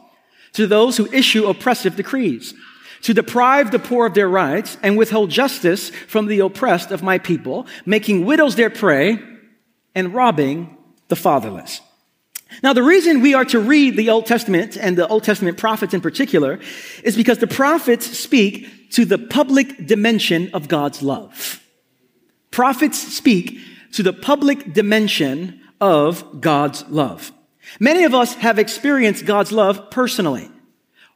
to 0.53 0.67
those 0.67 0.97
who 0.97 1.11
issue 1.11 1.47
oppressive 1.47 1.95
decrees, 1.95 2.53
to 3.03 3.13
deprive 3.13 3.71
the 3.71 3.79
poor 3.79 4.05
of 4.05 4.13
their 4.13 4.29
rights 4.29 4.77
and 4.83 4.97
withhold 4.97 5.29
justice 5.29 5.89
from 5.89 6.25
the 6.27 6.39
oppressed 6.39 6.91
of 6.91 7.03
my 7.03 7.17
people, 7.17 7.67
making 7.85 8.25
widows 8.25 8.55
their 8.55 8.69
prey 8.69 9.19
and 9.95 10.13
robbing 10.13 10.75
the 11.07 11.15
fatherless. 11.15 11.81
Now, 12.63 12.73
the 12.73 12.83
reason 12.83 13.21
we 13.21 13.33
are 13.33 13.45
to 13.45 13.59
read 13.59 13.97
the 13.97 14.09
Old 14.09 14.25
Testament 14.25 14.77
and 14.77 14.97
the 14.97 15.07
Old 15.07 15.23
Testament 15.23 15.57
prophets 15.57 15.93
in 15.93 16.01
particular 16.01 16.59
is 17.03 17.15
because 17.15 17.39
the 17.39 17.47
prophets 17.47 18.05
speak 18.17 18.91
to 18.91 19.05
the 19.05 19.17
public 19.17 19.85
dimension 19.85 20.49
of 20.53 20.67
God's 20.67 21.01
love. 21.01 21.61
Prophets 22.51 22.97
speak 22.97 23.59
to 23.93 24.03
the 24.03 24.13
public 24.13 24.73
dimension 24.73 25.61
of 25.79 26.41
God's 26.41 26.85
love. 26.89 27.31
Many 27.79 28.03
of 28.03 28.13
us 28.13 28.33
have 28.35 28.59
experienced 28.59 29.25
God's 29.25 29.51
love 29.51 29.91
personally 29.91 30.49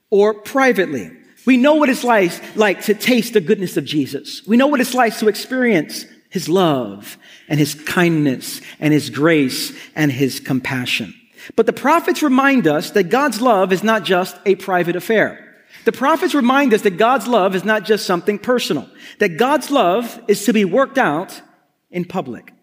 or 0.10 0.34
privately. 0.34 1.12
We 1.46 1.58
know 1.58 1.76
what 1.76 1.90
it's 1.90 2.04
like, 2.04 2.32
like 2.56 2.82
to 2.84 2.94
taste 2.94 3.34
the 3.34 3.42
goodness 3.42 3.78
of 3.78 3.86
Jesus. 3.86 4.46
We 4.46 4.58
know 4.58 4.68
what 4.68 4.82
it's 4.82 4.94
like 4.94 5.18
to 5.18 5.28
experience 5.28 6.06
his 6.30 6.48
love 6.48 7.18
and 7.48 7.60
his 7.60 7.76
kindness 7.76 8.62
and 8.80 8.94
his 8.94 9.10
grace 9.10 9.74
and 9.96 10.12
his 10.12 10.40
compassion. 10.40 11.14
But 11.56 11.66
the 11.66 11.74
prophets 11.74 12.22
remind 12.22 12.68
us 12.68 12.92
that 12.92 13.06
God's 13.06 13.42
love 13.42 13.74
is 13.74 13.84
not 13.84 14.04
just 14.04 14.38
a 14.46 14.56
private 14.56 14.96
affair. 14.96 15.48
The 15.86 15.92
prophets 15.92 16.36
remind 16.36 16.74
us 16.74 16.84
that 16.84 16.98
God's 16.98 17.28
love 17.28 17.56
is 17.56 17.66
not 17.66 17.86
just 17.86 18.06
something 18.06 18.38
personal, 18.38 18.88
that 19.18 19.38
God's 19.38 19.72
love 19.72 20.22
is 20.28 20.46
to 20.46 20.54
be 20.54 20.64
worked 20.64 20.98
out 20.98 21.42
in 21.90 22.06
public. 22.06 22.54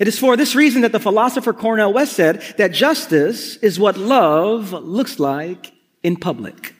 It 0.00 0.08
is 0.08 0.18
for 0.18 0.34
this 0.34 0.54
reason 0.54 0.80
that 0.80 0.92
the 0.92 0.98
philosopher 0.98 1.52
Cornel 1.52 1.92
West 1.92 2.14
said 2.14 2.40
that 2.56 2.72
justice 2.72 3.56
is 3.58 3.78
what 3.78 3.98
love 3.98 4.72
looks 4.72 5.20
like 5.20 5.74
in 6.02 6.16
public. 6.16 6.74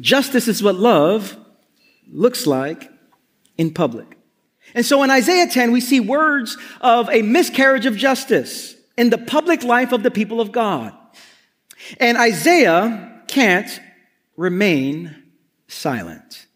Justice 0.00 0.46
is 0.46 0.62
what 0.62 0.76
love 0.76 1.36
looks 2.08 2.46
like 2.46 2.88
in 3.58 3.74
public. 3.74 4.16
And 4.72 4.86
so 4.86 5.02
in 5.02 5.10
Isaiah 5.10 5.48
10, 5.48 5.72
we 5.72 5.80
see 5.80 5.98
words 5.98 6.56
of 6.80 7.10
a 7.10 7.22
miscarriage 7.22 7.86
of 7.86 7.96
justice 7.96 8.76
in 8.96 9.10
the 9.10 9.18
public 9.18 9.64
life 9.64 9.90
of 9.90 10.04
the 10.04 10.10
people 10.10 10.40
of 10.40 10.52
God. 10.52 10.96
And 11.98 12.16
Isaiah 12.16 13.22
can't 13.26 13.80
remain 14.36 15.24
silent. 15.66 16.46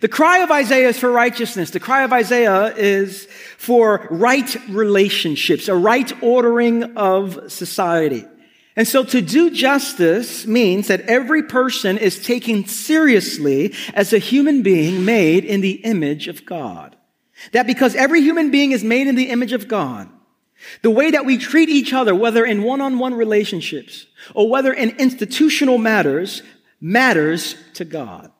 The 0.00 0.08
cry 0.08 0.38
of 0.38 0.50
Isaiah 0.50 0.88
is 0.88 0.98
for 0.98 1.10
righteousness. 1.10 1.70
The 1.70 1.80
cry 1.80 2.02
of 2.02 2.12
Isaiah 2.12 2.74
is 2.76 3.26
for 3.58 4.06
right 4.10 4.56
relationships, 4.68 5.68
a 5.68 5.74
right 5.74 6.12
ordering 6.22 6.96
of 6.96 7.50
society. 7.50 8.24
And 8.76 8.86
so 8.86 9.02
to 9.04 9.20
do 9.20 9.50
justice 9.50 10.46
means 10.46 10.86
that 10.88 11.02
every 11.02 11.42
person 11.42 11.98
is 11.98 12.24
taken 12.24 12.66
seriously 12.66 13.74
as 13.94 14.12
a 14.12 14.18
human 14.18 14.62
being 14.62 15.04
made 15.04 15.44
in 15.44 15.60
the 15.60 15.72
image 15.72 16.28
of 16.28 16.46
God. 16.46 16.96
That 17.52 17.66
because 17.66 17.96
every 17.96 18.20
human 18.20 18.50
being 18.50 18.72
is 18.72 18.84
made 18.84 19.06
in 19.06 19.16
the 19.16 19.30
image 19.30 19.52
of 19.52 19.66
God, 19.66 20.08
the 20.82 20.90
way 20.90 21.10
that 21.10 21.24
we 21.24 21.38
treat 21.38 21.68
each 21.68 21.92
other, 21.92 22.14
whether 22.14 22.44
in 22.44 22.62
one-on-one 22.62 23.14
relationships 23.14 24.06
or 24.34 24.48
whether 24.48 24.72
in 24.72 24.90
institutional 24.98 25.78
matters, 25.78 26.42
matters 26.80 27.56
to 27.74 27.84
God. 27.84 28.30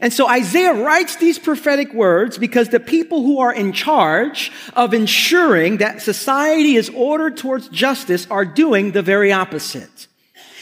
And 0.00 0.12
so 0.12 0.28
Isaiah 0.28 0.72
writes 0.72 1.16
these 1.16 1.38
prophetic 1.38 1.92
words 1.92 2.38
because 2.38 2.70
the 2.70 2.80
people 2.80 3.22
who 3.22 3.40
are 3.40 3.52
in 3.52 3.72
charge 3.72 4.50
of 4.74 4.94
ensuring 4.94 5.78
that 5.78 6.00
society 6.00 6.76
is 6.76 6.88
ordered 6.90 7.36
towards 7.36 7.68
justice 7.68 8.26
are 8.30 8.44
doing 8.44 8.92
the 8.92 9.02
very 9.02 9.32
opposite. 9.32 10.06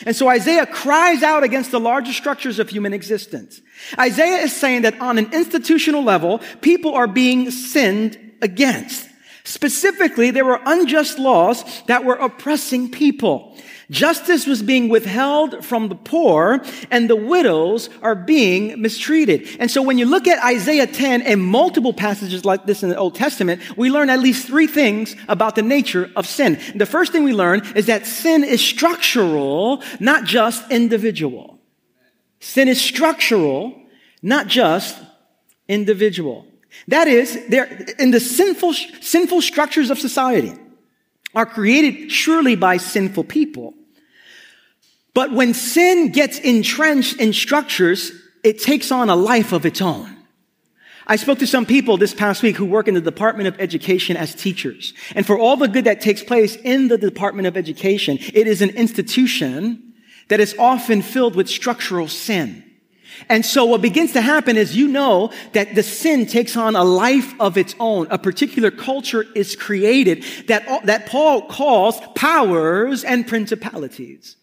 And 0.06 0.16
so 0.16 0.28
Isaiah 0.28 0.66
cries 0.66 1.22
out 1.22 1.44
against 1.44 1.70
the 1.70 1.80
larger 1.80 2.12
structures 2.12 2.58
of 2.58 2.68
human 2.68 2.92
existence. 2.92 3.60
Isaiah 3.98 4.42
is 4.42 4.54
saying 4.54 4.82
that 4.82 5.00
on 5.00 5.18
an 5.18 5.32
institutional 5.32 6.02
level, 6.02 6.40
people 6.60 6.94
are 6.94 7.06
being 7.06 7.50
sinned 7.50 8.18
against. 8.42 9.08
Specifically, 9.44 10.30
there 10.30 10.44
were 10.44 10.60
unjust 10.64 11.18
laws 11.18 11.64
that 11.86 12.04
were 12.04 12.14
oppressing 12.14 12.90
people. 12.90 13.58
Justice 13.90 14.46
was 14.46 14.62
being 14.62 14.88
withheld 14.88 15.64
from 15.64 15.88
the 15.88 15.96
poor 15.96 16.62
and 16.92 17.10
the 17.10 17.16
widows 17.16 17.90
are 18.02 18.14
being 18.14 18.80
mistreated. 18.80 19.48
And 19.58 19.68
so 19.68 19.82
when 19.82 19.98
you 19.98 20.06
look 20.06 20.28
at 20.28 20.42
Isaiah 20.44 20.86
10 20.86 21.22
and 21.22 21.42
multiple 21.42 21.92
passages 21.92 22.44
like 22.44 22.66
this 22.66 22.84
in 22.84 22.88
the 22.88 22.96
Old 22.96 23.16
Testament, 23.16 23.60
we 23.76 23.90
learn 23.90 24.08
at 24.08 24.20
least 24.20 24.46
three 24.46 24.68
things 24.68 25.16
about 25.26 25.56
the 25.56 25.62
nature 25.62 26.08
of 26.14 26.24
sin. 26.24 26.60
The 26.76 26.86
first 26.86 27.10
thing 27.10 27.24
we 27.24 27.32
learn 27.32 27.62
is 27.74 27.86
that 27.86 28.06
sin 28.06 28.44
is 28.44 28.60
structural, 28.60 29.82
not 29.98 30.24
just 30.24 30.70
individual. 30.70 31.58
Sin 32.38 32.68
is 32.68 32.80
structural, 32.80 33.74
not 34.22 34.46
just 34.46 34.96
individual. 35.66 36.46
That 36.86 37.08
is, 37.08 37.36
there 37.48 37.86
in 37.98 38.12
the 38.12 38.20
sinful, 38.20 38.72
sinful 39.00 39.42
structures 39.42 39.90
of 39.90 39.98
society 39.98 40.52
are 41.34 41.46
created 41.46 42.12
surely 42.12 42.54
by 42.54 42.76
sinful 42.76 43.24
people. 43.24 43.74
But 45.14 45.32
when 45.32 45.54
sin 45.54 46.12
gets 46.12 46.38
entrenched 46.38 47.20
in 47.20 47.32
structures, 47.32 48.12
it 48.44 48.60
takes 48.60 48.92
on 48.92 49.10
a 49.10 49.16
life 49.16 49.52
of 49.52 49.66
its 49.66 49.80
own. 49.80 50.16
I 51.06 51.16
spoke 51.16 51.40
to 51.40 51.46
some 51.46 51.66
people 51.66 51.96
this 51.96 52.14
past 52.14 52.42
week 52.42 52.56
who 52.56 52.64
work 52.64 52.86
in 52.86 52.94
the 52.94 53.00
Department 53.00 53.48
of 53.48 53.60
Education 53.60 54.16
as 54.16 54.32
teachers. 54.34 54.94
And 55.16 55.26
for 55.26 55.36
all 55.36 55.56
the 55.56 55.66
good 55.66 55.84
that 55.84 56.00
takes 56.00 56.22
place 56.22 56.54
in 56.54 56.86
the 56.86 56.98
Department 56.98 57.48
of 57.48 57.56
Education, 57.56 58.18
it 58.32 58.46
is 58.46 58.62
an 58.62 58.70
institution 58.70 59.94
that 60.28 60.38
is 60.38 60.54
often 60.56 61.02
filled 61.02 61.34
with 61.34 61.48
structural 61.48 62.06
sin. 62.06 62.64
And 63.28 63.44
so 63.44 63.64
what 63.64 63.82
begins 63.82 64.12
to 64.12 64.20
happen 64.20 64.56
is 64.56 64.76
you 64.76 64.86
know 64.86 65.32
that 65.52 65.74
the 65.74 65.82
sin 65.82 66.26
takes 66.26 66.56
on 66.56 66.76
a 66.76 66.84
life 66.84 67.34
of 67.40 67.58
its 67.58 67.74
own. 67.80 68.06
A 68.10 68.18
particular 68.18 68.70
culture 68.70 69.26
is 69.34 69.56
created 69.56 70.24
that, 70.46 70.86
that 70.86 71.06
Paul 71.06 71.48
calls 71.48 72.00
powers 72.14 73.02
and 73.02 73.26
principalities. 73.26 74.36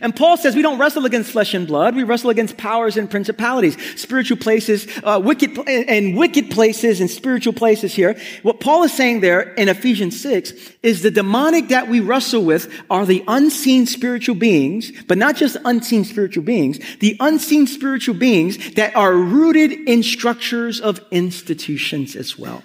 And 0.00 0.14
Paul 0.14 0.36
says 0.36 0.54
we 0.54 0.62
don't 0.62 0.78
wrestle 0.78 1.04
against 1.04 1.32
flesh 1.32 1.54
and 1.54 1.66
blood. 1.66 1.96
We 1.96 2.04
wrestle 2.04 2.30
against 2.30 2.56
powers 2.56 2.96
and 2.96 3.10
principalities, 3.10 3.76
spiritual 4.00 4.36
places, 4.36 4.86
uh, 5.02 5.20
wicked, 5.22 5.58
and 5.68 6.16
wicked 6.16 6.50
places 6.50 7.00
and 7.00 7.10
spiritual 7.10 7.52
places 7.52 7.92
here. 7.94 8.18
What 8.42 8.60
Paul 8.60 8.84
is 8.84 8.92
saying 8.92 9.20
there 9.20 9.40
in 9.54 9.68
Ephesians 9.68 10.20
6 10.20 10.52
is 10.82 11.02
the 11.02 11.10
demonic 11.10 11.68
that 11.68 11.88
we 11.88 12.00
wrestle 12.00 12.44
with 12.44 12.72
are 12.88 13.04
the 13.04 13.24
unseen 13.26 13.86
spiritual 13.86 14.34
beings, 14.36 14.92
but 15.08 15.18
not 15.18 15.36
just 15.36 15.56
unseen 15.64 16.04
spiritual 16.04 16.44
beings, 16.44 16.78
the 17.00 17.16
unseen 17.20 17.66
spiritual 17.66 18.14
beings 18.14 18.74
that 18.74 18.94
are 18.94 19.14
rooted 19.14 19.72
in 19.72 20.02
structures 20.02 20.80
of 20.80 21.00
institutions 21.10 22.14
as 22.14 22.38
well. 22.38 22.62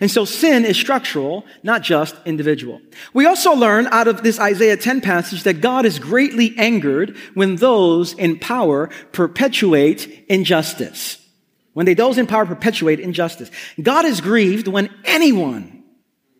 And 0.00 0.10
so 0.10 0.24
sin 0.24 0.64
is 0.64 0.76
structural, 0.76 1.44
not 1.62 1.82
just 1.82 2.14
individual. 2.24 2.80
We 3.12 3.26
also 3.26 3.52
learn 3.52 3.86
out 3.88 4.06
of 4.06 4.22
this 4.22 4.38
Isaiah 4.38 4.76
10 4.76 5.00
passage 5.00 5.42
that 5.42 5.60
God 5.60 5.84
is 5.84 5.98
greatly 5.98 6.54
angered 6.56 7.16
when 7.34 7.56
those 7.56 8.12
in 8.14 8.38
power 8.38 8.90
perpetuate 9.12 10.26
injustice. 10.28 11.24
When 11.72 11.86
they, 11.86 11.94
those 11.94 12.18
in 12.18 12.26
power 12.26 12.46
perpetuate 12.46 13.00
injustice. 13.00 13.50
God 13.80 14.04
is 14.04 14.20
grieved 14.20 14.68
when 14.68 14.90
anyone 15.04 15.84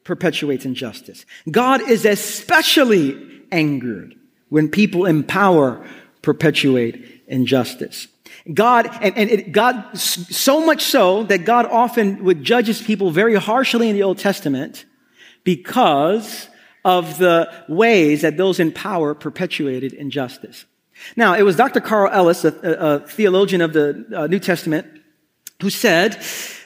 perpetuates 0.04 0.64
injustice. 0.64 1.26
God 1.50 1.82
is 1.82 2.04
especially 2.04 3.42
angered 3.52 4.14
when 4.48 4.68
people 4.68 5.04
in 5.04 5.24
power 5.24 5.84
perpetuate 6.22 7.22
injustice. 7.26 8.08
God, 8.52 8.88
and, 9.02 9.16
and 9.16 9.30
it, 9.30 9.52
God, 9.52 9.96
so 9.96 10.64
much 10.64 10.82
so 10.82 11.24
that 11.24 11.44
God 11.44 11.66
often 11.66 12.24
would 12.24 12.42
judge 12.44 12.66
his 12.66 12.80
people 12.80 13.10
very 13.10 13.34
harshly 13.34 13.88
in 13.90 13.94
the 13.94 14.02
Old 14.02 14.18
Testament 14.18 14.86
because 15.44 16.48
of 16.84 17.18
the 17.18 17.52
ways 17.68 18.22
that 18.22 18.36
those 18.36 18.58
in 18.58 18.72
power 18.72 19.14
perpetuated 19.14 19.92
injustice. 19.92 20.64
Now, 21.16 21.34
it 21.34 21.42
was 21.42 21.56
Dr. 21.56 21.80
Carl 21.80 22.10
Ellis, 22.12 22.44
a, 22.44 22.48
a 22.48 22.98
theologian 23.00 23.60
of 23.60 23.72
the 23.72 24.06
uh, 24.14 24.26
New 24.26 24.38
Testament, 24.38 24.86
who 25.60 25.70
said 25.70 26.20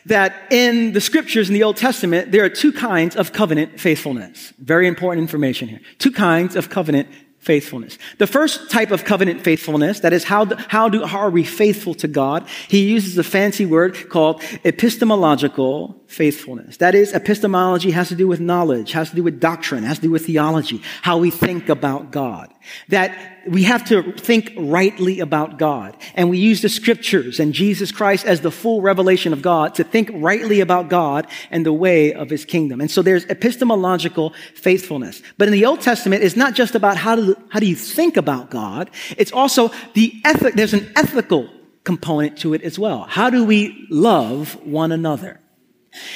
that 0.07 0.35
in 0.51 0.93
the 0.93 1.01
scriptures 1.01 1.49
in 1.49 1.55
the 1.55 1.63
Old 1.63 1.77
Testament, 1.77 2.33
there 2.33 2.45
are 2.45 2.49
two 2.49 2.73
kinds 2.73 3.17
of 3.17 3.33
covenant 3.33 3.81
faithfulness. 3.81 4.53
Very 4.59 4.87
important 4.87 5.23
information 5.23 5.69
here. 5.69 5.81
Two 5.99 6.13
kinds 6.13 6.57
of 6.57 6.71
covenant 6.71 7.09
faithfulness. 7.43 7.99
The 8.19 8.29
first 8.29 8.71
type 8.71 8.93
of 8.93 9.05
covenant 9.05 9.43
faithfulness, 9.43 9.99
that 10.01 10.13
is 10.13 10.23
how, 10.23 10.47
how, 10.69 10.89
do, 10.89 11.05
how 11.05 11.19
are 11.19 11.31
we 11.31 11.43
faithful 11.43 11.93
to 11.95 12.07
God? 12.07 12.49
He 12.69 12.89
uses 12.89 13.19
a 13.19 13.25
fancy 13.25 13.67
word 13.67 14.09
called 14.09 14.41
epistemological 14.65 16.01
faithfulness. 16.07 16.77
That 16.77 16.95
is, 16.95 17.13
epistemology 17.13 17.91
has 17.91 18.09
to 18.11 18.15
do 18.15 18.29
with 18.29 18.39
knowledge, 18.39 18.93
has 18.93 19.11
to 19.11 19.17
do 19.17 19.25
with 19.25 19.41
doctrine, 19.41 19.83
has 19.83 19.99
to 19.99 20.03
do 20.03 20.11
with 20.13 20.27
theology, 20.27 20.83
how 21.03 21.19
we 21.19 21.33
think 21.33 21.69
about 21.69 22.13
God. 22.13 22.55
That 22.89 23.43
we 23.47 23.65
have 23.65 23.85
to 23.87 24.13
think 24.13 24.53
rightly 24.57 25.21
about 25.21 25.59
God. 25.59 25.97
And 26.15 26.31
we 26.31 26.39
use 26.39 26.63
the 26.63 26.69
scriptures 26.69 27.41
and 27.41 27.53
Jesus 27.53 27.93
Christ 27.93 28.25
as 28.25 28.41
the 28.41 28.51
full 28.51 28.83
revelation 28.83 29.33
of 29.33 29.43
God 29.43 29.75
to 29.77 29.85
think 29.85 30.11
rightly 30.13 30.61
about 30.61 30.89
God 30.89 31.27
and 31.51 31.67
the 31.67 31.73
way 31.73 32.13
of 32.15 32.31
his 32.31 32.45
kingdom. 32.45 32.81
And 32.81 32.91
so 32.91 33.03
there's 33.03 33.25
epistemological 33.27 34.33
faithfulness. 34.55 35.23
But 35.39 35.49
in 35.49 35.53
the 35.53 35.67
Old 35.67 35.81
Testament, 35.81 36.23
it's 36.23 36.37
not 36.37 36.55
just 36.55 36.75
about 36.75 36.97
how 36.97 37.17
do, 37.17 37.37
how 37.49 37.61
do 37.61 37.67
you 37.67 37.77
think 37.77 38.17
about 38.17 38.51
God. 38.51 38.91
It's 39.17 39.33
also 39.33 39.71
the 39.95 40.13
ethic, 40.25 40.55
there's 40.55 40.75
an 40.75 40.91
ethical 40.97 41.49
component 41.85 42.39
to 42.39 42.55
it 42.55 42.63
as 42.63 42.79
well. 42.79 43.03
How 43.09 43.29
do 43.29 43.45
we 43.45 43.87
love 43.91 44.55
one 44.65 44.93
another? 44.93 45.42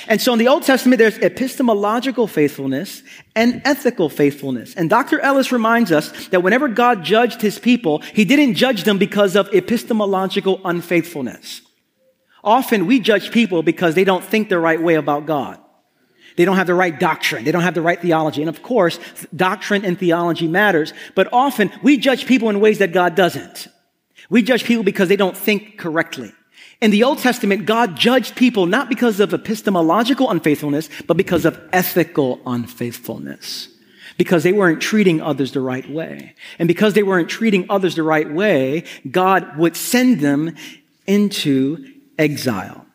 And 0.08 0.20
so 0.20 0.32
in 0.32 0.38
the 0.38 0.48
Old 0.48 0.62
Testament, 0.62 0.98
there's 0.98 1.18
epistemological 1.18 2.26
faithfulness 2.26 3.02
and 3.34 3.60
ethical 3.64 4.08
faithfulness. 4.08 4.74
And 4.74 4.88
Dr. 4.88 5.20
Ellis 5.20 5.52
reminds 5.52 5.92
us 5.92 6.28
that 6.28 6.42
whenever 6.42 6.68
God 6.68 7.04
judged 7.04 7.42
his 7.42 7.58
people, 7.58 7.98
he 7.98 8.24
didn't 8.24 8.54
judge 8.54 8.84
them 8.84 8.96
because 8.96 9.36
of 9.36 9.52
epistemological 9.52 10.60
unfaithfulness. 10.64 11.60
Often 12.42 12.86
we 12.86 13.00
judge 13.00 13.30
people 13.30 13.62
because 13.62 13.94
they 13.94 14.04
don't 14.04 14.24
think 14.24 14.48
the 14.48 14.58
right 14.58 14.80
way 14.80 14.94
about 14.94 15.26
God. 15.26 15.58
They 16.36 16.44
don't 16.44 16.56
have 16.56 16.66
the 16.66 16.74
right 16.74 16.98
doctrine. 16.98 17.44
They 17.44 17.52
don't 17.52 17.62
have 17.62 17.74
the 17.74 17.82
right 17.82 18.00
theology. 18.00 18.42
And 18.42 18.48
of 18.48 18.62
course, 18.62 18.98
doctrine 19.34 19.84
and 19.84 19.98
theology 19.98 20.46
matters, 20.46 20.92
but 21.14 21.28
often 21.32 21.72
we 21.82 21.96
judge 21.98 22.26
people 22.26 22.48
in 22.50 22.60
ways 22.60 22.78
that 22.78 22.92
God 22.92 23.14
doesn't. 23.14 23.68
We 24.30 24.42
judge 24.42 24.64
people 24.64 24.84
because 24.84 25.08
they 25.08 25.16
don't 25.16 25.36
think 25.36 25.78
correctly. 25.78 26.32
In 26.80 26.90
the 26.90 27.04
Old 27.04 27.18
Testament, 27.18 27.66
God 27.66 27.96
judged 27.96 28.36
people 28.36 28.66
not 28.66 28.88
because 28.88 29.18
of 29.20 29.32
epistemological 29.32 30.30
unfaithfulness, 30.30 30.90
but 31.06 31.16
because 31.16 31.44
of 31.44 31.58
ethical 31.72 32.40
unfaithfulness. 32.46 33.68
Because 34.18 34.42
they 34.42 34.52
weren't 34.52 34.80
treating 34.80 35.20
others 35.20 35.52
the 35.52 35.60
right 35.60 35.88
way. 35.90 36.34
And 36.58 36.68
because 36.68 36.94
they 36.94 37.02
weren't 37.02 37.28
treating 37.28 37.66
others 37.70 37.94
the 37.94 38.02
right 38.02 38.30
way, 38.30 38.84
God 39.10 39.56
would 39.56 39.76
send 39.76 40.20
them 40.20 40.54
into 41.06 41.92
exile. 42.18 42.86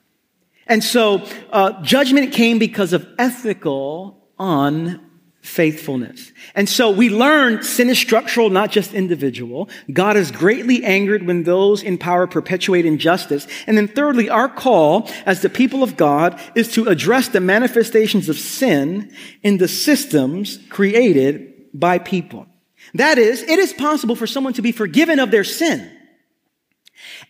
And 0.67 0.83
so, 0.83 1.27
uh, 1.51 1.81
judgment 1.81 2.33
came 2.33 2.59
because 2.59 2.93
of 2.93 3.07
ethical 3.19 4.27
unfaithfulness 4.39 5.10
faithfulness. 5.41 6.31
And 6.53 6.69
so 6.69 6.91
we 6.91 7.09
learn 7.09 7.63
sin 7.63 7.89
is 7.89 7.97
structural, 7.97 8.49
not 8.49 8.71
just 8.71 8.93
individual. 8.93 9.69
God 9.91 10.15
is 10.15 10.31
greatly 10.31 10.83
angered 10.83 11.25
when 11.25 11.43
those 11.43 11.81
in 11.81 11.97
power 11.97 12.27
perpetuate 12.27 12.85
injustice. 12.85 13.47
And 13.65 13.77
then 13.77 13.87
thirdly, 13.87 14.29
our 14.29 14.47
call 14.47 15.09
as 15.25 15.41
the 15.41 15.49
people 15.49 15.83
of 15.83 15.97
God 15.97 16.39
is 16.55 16.71
to 16.73 16.87
address 16.87 17.27
the 17.27 17.39
manifestations 17.39 18.29
of 18.29 18.37
sin 18.37 19.11
in 19.41 19.57
the 19.57 19.67
systems 19.67 20.59
created 20.69 21.53
by 21.73 21.97
people. 21.97 22.45
That 22.93 23.17
is, 23.17 23.41
it 23.41 23.59
is 23.59 23.73
possible 23.73 24.15
for 24.15 24.27
someone 24.27 24.53
to 24.53 24.61
be 24.61 24.71
forgiven 24.71 25.19
of 25.19 25.31
their 25.31 25.43
sin 25.43 25.89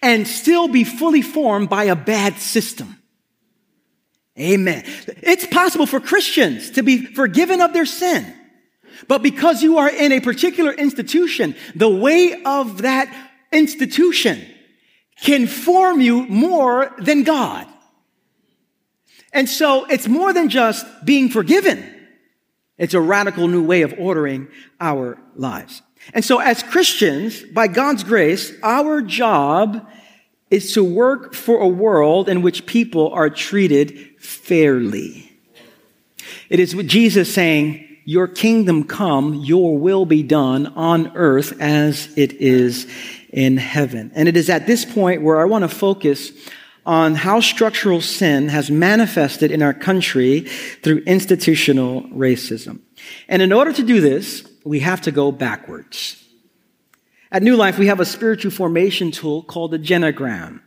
and 0.02 0.28
still 0.28 0.68
be 0.68 0.84
fully 0.84 1.22
formed 1.22 1.70
by 1.70 1.86
a 1.86 1.96
bad 1.96 2.38
system. 2.38 3.01
Amen. 4.40 4.84
It's 5.22 5.46
possible 5.46 5.86
for 5.86 6.00
Christians 6.00 6.72
to 6.72 6.84
be 6.84 7.06
forgiven 7.06 7.62
of 7.62 7.74
their 7.74 7.86
sin. 7.86 8.34
But 9.08 9.24
because 9.24 9.62
you 9.62 9.78
are 9.78 9.90
in 9.90 10.12
a 10.12 10.20
particular 10.20 10.72
institution, 10.72 11.56
the 11.76 11.90
way 11.90 12.42
of 12.44 12.84
that 12.84 13.14
institution 13.52 14.46
can 15.22 15.48
form 15.48 16.02
you 16.02 16.26
more 16.28 16.94
than 16.98 17.24
God. 17.24 17.68
And 19.34 19.50
so 19.50 19.86
it's 19.86 20.08
more 20.08 20.34
than 20.34 20.50
just 20.50 20.86
being 21.06 21.30
forgiven. 21.30 21.84
It's 22.78 22.94
a 22.94 23.02
radical 23.02 23.48
new 23.48 23.64
way 23.64 23.84
of 23.84 23.94
ordering 23.98 24.48
our 24.80 25.18
lives. 25.36 25.82
And 26.14 26.26
so 26.26 26.40
as 26.40 26.64
Christians, 26.64 27.44
by 27.44 27.68
God's 27.68 28.04
grace, 28.04 28.52
our 28.64 29.02
job 29.02 29.88
is 30.52 30.74
to 30.74 30.84
work 30.84 31.34
for 31.34 31.60
a 31.60 31.68
world 31.68 32.30
in 32.30 32.42
which 32.42 32.66
people 32.66 33.12
are 33.14 33.30
treated 33.30 33.98
fairly. 34.20 35.32
It 36.50 36.60
is 36.60 36.76
with 36.76 36.88
Jesus 36.88 37.34
saying, 37.34 37.88
Your 38.04 38.28
kingdom 38.28 38.84
come, 38.84 39.34
your 39.36 39.78
will 39.78 40.06
be 40.06 40.22
done 40.22 40.68
on 40.68 41.16
earth 41.16 41.60
as 41.62 42.10
it 42.18 42.34
is 42.34 42.86
in 43.32 43.58
heaven. 43.58 44.12
And 44.14 44.28
it 44.28 44.36
is 44.36 44.50
at 44.50 44.68
this 44.68 44.84
point 44.84 45.22
where 45.22 45.40
I 45.40 45.46
want 45.46 45.64
to 45.64 45.70
focus 45.70 46.32
on 46.86 47.16
how 47.16 47.40
structural 47.40 48.02
sin 48.02 48.50
has 48.50 48.70
manifested 48.70 49.52
in 49.52 49.62
our 49.62 49.74
country 49.74 50.42
through 50.84 50.98
institutional 51.06 52.02
racism. 52.10 52.80
And 53.28 53.42
in 53.42 53.54
order 53.54 53.72
to 53.72 53.84
do 53.84 54.02
this, 54.02 54.46
we 54.66 54.80
have 54.80 55.02
to 55.02 55.12
go 55.12 55.32
backwards. 55.32 56.21
At 57.34 57.44
New 57.44 57.56
Life, 57.56 57.78
we 57.78 57.88
have 57.88 58.02
a 58.02 58.06
spiritual 58.06 58.52
formation 58.52 59.10
tool 59.10 59.42
called 59.44 59.72
the 59.72 59.80
genogram. 59.80 60.60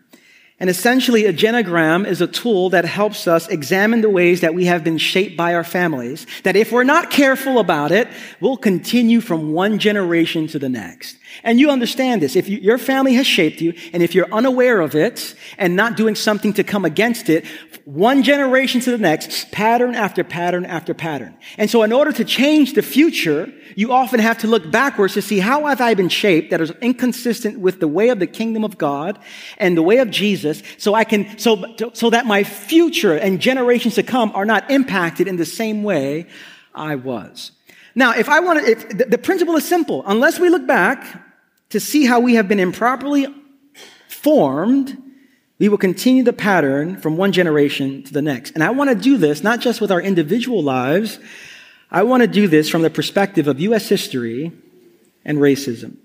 And 0.58 0.70
essentially, 0.70 1.26
a 1.26 1.32
genogram 1.32 2.06
is 2.06 2.22
a 2.22 2.26
tool 2.26 2.70
that 2.70 2.86
helps 2.86 3.26
us 3.28 3.48
examine 3.48 4.00
the 4.00 4.08
ways 4.08 4.40
that 4.40 4.54
we 4.54 4.64
have 4.64 4.82
been 4.82 4.96
shaped 4.96 5.36
by 5.36 5.52
our 5.52 5.64
families, 5.64 6.26
that 6.44 6.56
if 6.56 6.72
we're 6.72 6.84
not 6.84 7.10
careful 7.10 7.58
about 7.58 7.92
it, 7.92 8.08
we'll 8.40 8.56
continue 8.56 9.20
from 9.20 9.52
one 9.52 9.78
generation 9.78 10.46
to 10.46 10.58
the 10.58 10.70
next. 10.70 11.18
And 11.42 11.60
you 11.60 11.70
understand 11.70 12.22
this. 12.22 12.34
If 12.34 12.48
you, 12.48 12.58
your 12.58 12.78
family 12.78 13.12
has 13.14 13.26
shaped 13.26 13.60
you, 13.60 13.74
and 13.92 14.02
if 14.02 14.14
you're 14.14 14.32
unaware 14.32 14.80
of 14.80 14.94
it 14.94 15.34
and 15.58 15.76
not 15.76 15.98
doing 15.98 16.14
something 16.14 16.54
to 16.54 16.64
come 16.64 16.86
against 16.86 17.28
it, 17.28 17.44
one 17.84 18.22
generation 18.22 18.80
to 18.82 18.90
the 18.90 18.96
next, 18.96 19.50
pattern 19.50 19.94
after 19.94 20.24
pattern 20.24 20.64
after 20.64 20.94
pattern. 20.94 21.36
And 21.58 21.68
so 21.68 21.82
in 21.82 21.92
order 21.92 22.12
to 22.12 22.24
change 22.24 22.72
the 22.72 22.80
future, 22.80 23.52
you 23.76 23.92
often 23.92 24.20
have 24.20 24.38
to 24.38 24.46
look 24.46 24.70
backwards 24.70 25.14
to 25.14 25.22
see 25.22 25.38
how 25.38 25.66
have 25.66 25.80
I 25.80 25.94
been 25.94 26.08
shaped 26.08 26.50
that 26.50 26.60
is 26.60 26.70
inconsistent 26.82 27.58
with 27.58 27.80
the 27.80 27.88
way 27.88 28.08
of 28.08 28.18
the 28.18 28.26
kingdom 28.26 28.64
of 28.64 28.78
God 28.78 29.18
and 29.58 29.76
the 29.76 29.82
way 29.82 29.98
of 29.98 30.10
Jesus 30.10 30.62
so 30.78 30.94
I 30.94 31.04
can, 31.04 31.38
so, 31.38 31.64
so 31.92 32.10
that 32.10 32.26
my 32.26 32.44
future 32.44 33.16
and 33.16 33.40
generations 33.40 33.96
to 33.96 34.02
come 34.02 34.32
are 34.34 34.44
not 34.44 34.70
impacted 34.70 35.28
in 35.28 35.36
the 35.36 35.46
same 35.46 35.82
way 35.82 36.26
I 36.74 36.96
was. 36.96 37.52
Now, 37.94 38.12
if 38.12 38.28
I 38.28 38.40
want 38.40 38.64
to, 38.64 38.70
if, 38.70 38.88
the, 38.88 39.04
the 39.04 39.18
principle 39.18 39.56
is 39.56 39.66
simple. 39.66 40.02
Unless 40.06 40.40
we 40.40 40.48
look 40.48 40.66
back 40.66 41.22
to 41.70 41.80
see 41.80 42.04
how 42.04 42.20
we 42.20 42.34
have 42.34 42.48
been 42.48 42.60
improperly 42.60 43.26
formed, 44.08 45.00
we 45.58 45.68
will 45.68 45.78
continue 45.78 46.22
the 46.22 46.32
pattern 46.32 46.96
from 46.96 47.16
one 47.16 47.32
generation 47.32 48.02
to 48.02 48.12
the 48.12 48.22
next. 48.22 48.52
And 48.52 48.64
I 48.64 48.70
want 48.70 48.90
to 48.90 48.96
do 48.96 49.16
this 49.16 49.42
not 49.42 49.60
just 49.60 49.80
with 49.80 49.92
our 49.92 50.00
individual 50.00 50.62
lives, 50.62 51.18
I 51.94 52.02
want 52.02 52.22
to 52.22 52.26
do 52.26 52.48
this 52.48 52.68
from 52.68 52.82
the 52.82 52.90
perspective 52.90 53.46
of 53.46 53.60
U.S. 53.60 53.88
history 53.88 54.50
and 55.24 55.38
racism. 55.38 55.96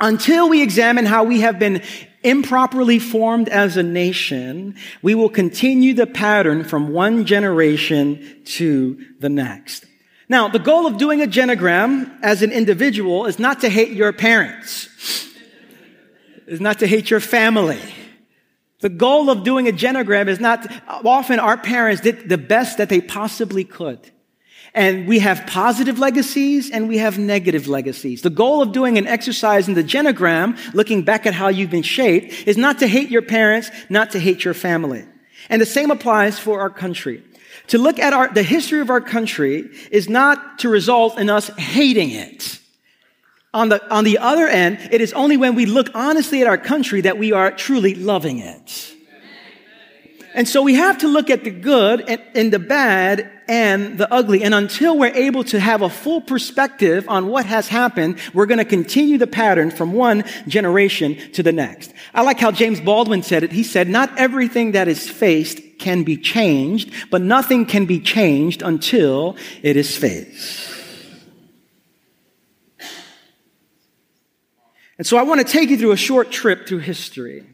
Until 0.00 0.48
we 0.48 0.62
examine 0.62 1.04
how 1.04 1.24
we 1.24 1.42
have 1.42 1.58
been 1.58 1.82
improperly 2.22 2.98
formed 2.98 3.50
as 3.50 3.76
a 3.76 3.82
nation, 3.82 4.76
we 5.02 5.14
will 5.14 5.28
continue 5.28 5.92
the 5.92 6.06
pattern 6.06 6.64
from 6.64 6.94
one 6.94 7.26
generation 7.26 8.40
to 8.46 8.98
the 9.18 9.28
next. 9.28 9.84
Now, 10.30 10.48
the 10.48 10.58
goal 10.58 10.86
of 10.86 10.96
doing 10.96 11.20
a 11.20 11.26
genogram 11.26 12.10
as 12.22 12.40
an 12.40 12.50
individual 12.50 13.26
is 13.26 13.38
not 13.38 13.60
to 13.60 13.68
hate 13.68 13.90
your 13.90 14.14
parents. 14.14 14.88
Is 16.46 16.62
not 16.62 16.78
to 16.78 16.86
hate 16.86 17.10
your 17.10 17.20
family. 17.20 17.80
The 18.78 18.88
goal 18.88 19.28
of 19.28 19.44
doing 19.44 19.68
a 19.68 19.72
genogram 19.72 20.28
is 20.28 20.40
not, 20.40 20.66
often 20.88 21.38
our 21.40 21.58
parents 21.58 22.00
did 22.00 22.30
the 22.30 22.38
best 22.38 22.78
that 22.78 22.88
they 22.88 23.02
possibly 23.02 23.64
could. 23.64 24.00
And 24.72 25.08
we 25.08 25.18
have 25.18 25.46
positive 25.46 25.98
legacies 25.98 26.70
and 26.70 26.88
we 26.88 26.98
have 26.98 27.18
negative 27.18 27.66
legacies. 27.66 28.22
The 28.22 28.30
goal 28.30 28.62
of 28.62 28.72
doing 28.72 28.98
an 28.98 29.06
exercise 29.06 29.66
in 29.66 29.74
the 29.74 29.82
genogram, 29.82 30.56
looking 30.74 31.02
back 31.02 31.26
at 31.26 31.34
how 31.34 31.48
you've 31.48 31.70
been 31.70 31.82
shaped, 31.82 32.46
is 32.46 32.56
not 32.56 32.78
to 32.78 32.86
hate 32.86 33.10
your 33.10 33.22
parents, 33.22 33.70
not 33.88 34.10
to 34.12 34.20
hate 34.20 34.44
your 34.44 34.54
family. 34.54 35.04
And 35.48 35.60
the 35.60 35.66
same 35.66 35.90
applies 35.90 36.38
for 36.38 36.60
our 36.60 36.70
country. 36.70 37.22
To 37.68 37.78
look 37.78 37.98
at 37.98 38.12
our, 38.12 38.32
the 38.32 38.42
history 38.42 38.80
of 38.80 38.90
our 38.90 39.00
country 39.00 39.70
is 39.90 40.08
not 40.08 40.60
to 40.60 40.68
result 40.68 41.18
in 41.18 41.30
us 41.30 41.48
hating 41.56 42.10
it. 42.10 42.60
On 43.52 43.68
the, 43.68 43.92
on 43.92 44.04
the 44.04 44.18
other 44.18 44.46
end, 44.46 44.78
it 44.92 45.00
is 45.00 45.12
only 45.12 45.36
when 45.36 45.56
we 45.56 45.66
look 45.66 45.88
honestly 45.94 46.40
at 46.40 46.46
our 46.46 46.58
country 46.58 47.00
that 47.00 47.18
we 47.18 47.32
are 47.32 47.50
truly 47.50 47.96
loving 47.96 48.38
it. 48.38 48.94
And 50.34 50.48
so 50.48 50.62
we 50.62 50.74
have 50.74 50.98
to 50.98 51.08
look 51.08 51.28
at 51.30 51.42
the 51.42 51.50
good 51.50 52.02
and, 52.08 52.22
and, 52.34 52.52
the 52.52 52.60
bad 52.60 53.28
and 53.50 53.98
the 53.98 54.10
ugly. 54.14 54.44
And 54.44 54.54
until 54.54 54.96
we're 54.96 55.12
able 55.12 55.42
to 55.44 55.58
have 55.58 55.82
a 55.82 55.90
full 55.90 56.20
perspective 56.20 57.04
on 57.08 57.26
what 57.26 57.46
has 57.46 57.66
happened, 57.66 58.18
we're 58.32 58.46
going 58.46 58.58
to 58.58 58.64
continue 58.64 59.18
the 59.18 59.26
pattern 59.26 59.72
from 59.72 59.92
one 59.92 60.22
generation 60.46 61.16
to 61.32 61.42
the 61.42 61.50
next. 61.50 61.92
I 62.14 62.22
like 62.22 62.38
how 62.38 62.52
James 62.52 62.80
Baldwin 62.80 63.24
said 63.24 63.42
it. 63.42 63.50
He 63.50 63.64
said, 63.64 63.88
not 63.88 64.16
everything 64.16 64.72
that 64.72 64.86
is 64.86 65.10
faced 65.10 65.60
can 65.80 66.04
be 66.04 66.16
changed, 66.16 66.92
but 67.10 67.22
nothing 67.22 67.66
can 67.66 67.86
be 67.86 67.98
changed 67.98 68.62
until 68.62 69.36
it 69.62 69.76
is 69.76 69.96
faced. 69.96 70.68
And 74.96 75.04
so 75.04 75.16
I 75.16 75.22
want 75.22 75.40
to 75.40 75.46
take 75.50 75.70
you 75.70 75.76
through 75.76 75.92
a 75.92 75.96
short 75.96 76.30
trip 76.30 76.68
through 76.68 76.80
history. 76.80 77.49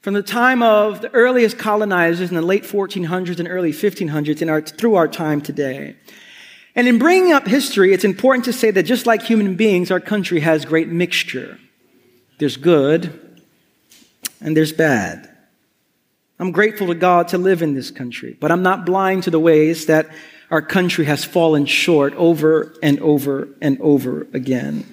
From 0.00 0.14
the 0.14 0.22
time 0.22 0.62
of 0.62 1.00
the 1.00 1.10
earliest 1.12 1.58
colonizers 1.58 2.28
in 2.28 2.36
the 2.36 2.42
late 2.42 2.62
1400s 2.62 3.38
and 3.38 3.48
early 3.48 3.72
1500s 3.72 4.40
and 4.40 4.50
our, 4.50 4.60
through 4.60 4.94
our 4.94 5.08
time 5.08 5.40
today. 5.40 5.96
And 6.76 6.86
in 6.86 6.98
bringing 6.98 7.32
up 7.32 7.46
history, 7.46 7.92
it's 7.92 8.04
important 8.04 8.44
to 8.44 8.52
say 8.52 8.70
that 8.70 8.84
just 8.84 9.06
like 9.06 9.22
human 9.22 9.56
beings, 9.56 9.90
our 9.90 9.98
country 9.98 10.40
has 10.40 10.64
great 10.64 10.88
mixture. 10.88 11.58
There's 12.38 12.56
good 12.56 13.42
and 14.40 14.56
there's 14.56 14.72
bad. 14.72 15.28
I'm 16.38 16.52
grateful 16.52 16.86
to 16.86 16.94
God 16.94 17.28
to 17.28 17.38
live 17.38 17.62
in 17.62 17.74
this 17.74 17.90
country, 17.90 18.36
but 18.38 18.52
I'm 18.52 18.62
not 18.62 18.86
blind 18.86 19.24
to 19.24 19.30
the 19.32 19.40
ways 19.40 19.86
that 19.86 20.08
our 20.50 20.62
country 20.62 21.04
has 21.06 21.24
fallen 21.24 21.66
short 21.66 22.14
over 22.14 22.74
and 22.80 23.00
over 23.00 23.48
and 23.60 23.80
over 23.80 24.28
again. 24.32 24.86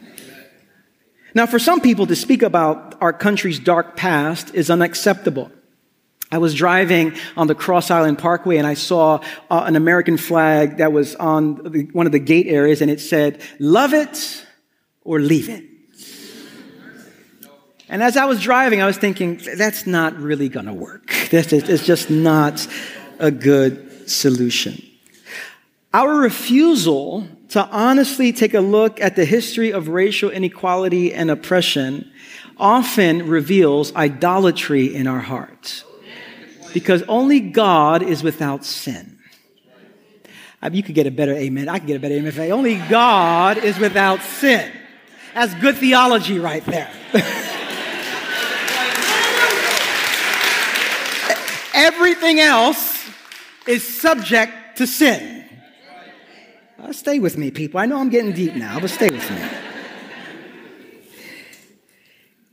Now, 1.35 1.45
for 1.45 1.59
some 1.59 1.81
people 1.81 2.07
to 2.07 2.15
speak 2.15 2.41
about 2.43 2.95
our 3.01 3.11
country's 3.11 3.59
dark 3.59 3.97
past 3.97 4.55
is 4.55 4.69
unacceptable. 4.69 5.51
I 6.31 6.37
was 6.37 6.55
driving 6.55 7.13
on 7.35 7.47
the 7.47 7.55
Cross 7.55 7.91
Island 7.91 8.19
Parkway 8.19 8.55
and 8.55 8.65
I 8.65 8.73
saw 8.73 9.19
uh, 9.51 9.63
an 9.67 9.75
American 9.75 10.15
flag 10.15 10.77
that 10.77 10.93
was 10.93 11.13
on 11.15 11.55
the, 11.71 11.89
one 11.91 12.05
of 12.05 12.13
the 12.13 12.19
gate 12.19 12.47
areas 12.47 12.81
and 12.81 12.89
it 12.89 13.01
said, 13.01 13.41
Love 13.59 13.93
it 13.93 14.45
or 15.03 15.19
leave 15.19 15.49
it. 15.49 15.65
And 17.89 18.01
as 18.01 18.15
I 18.17 18.25
was 18.25 18.41
driving, 18.41 18.81
I 18.81 18.85
was 18.85 18.97
thinking, 18.97 19.39
that's 19.57 19.85
not 19.85 20.17
really 20.17 20.49
going 20.49 20.65
to 20.65 20.73
work. 20.73 21.13
This 21.29 21.53
is 21.53 21.85
just 21.85 22.09
not 22.09 22.65
a 23.19 23.29
good 23.29 24.09
solution. 24.09 24.81
Our 25.93 26.15
refusal 26.15 27.27
to 27.49 27.65
honestly 27.67 28.34
take 28.34 28.53
a 28.53 28.60
look 28.60 28.99
at 28.99 29.15
the 29.15 29.25
history 29.25 29.71
of 29.71 29.88
racial 29.88 30.29
inequality 30.29 31.13
and 31.13 31.29
oppression 31.29 32.12
often 32.58 33.27
reveals 33.27 33.95
idolatry 33.95 34.93
in 34.93 35.08
our 35.08 35.19
hearts 35.19 35.84
because 36.73 37.03
only 37.03 37.39
God 37.39 38.01
is 38.01 38.23
without 38.23 38.65
sin. 38.65 39.17
I 40.62 40.69
mean, 40.69 40.77
you 40.77 40.84
could 40.84 40.95
get 40.95 41.08
a 41.08 41.12
better 41.12 41.34
amen. 41.34 41.69
I 41.69 41.79
could 41.79 41.88
get 41.88 41.97
a 41.97 41.99
better 41.99 42.15
amen. 42.15 42.27
If 42.27 42.39
only 42.39 42.77
God 42.89 43.58
is 43.58 43.77
without 43.77 44.21
sin. 44.21 44.71
That's 45.34 45.53
good 45.55 45.77
theology 45.77 46.39
right 46.39 46.65
there. 46.65 46.89
Everything 51.73 52.39
else 52.39 53.05
is 53.67 53.84
subject 53.86 54.77
to 54.77 54.88
sin. 54.88 55.44
Uh, 56.77 56.91
stay 56.91 57.19
with 57.19 57.38
me, 57.38 57.51
people. 57.51 57.79
I 57.79 57.85
know 57.85 57.97
I'm 57.97 58.09
getting 58.09 58.33
deep 58.33 58.55
now, 58.55 58.79
but 58.79 58.89
stay 58.89 59.09
with 59.09 59.31
me. 59.31 59.41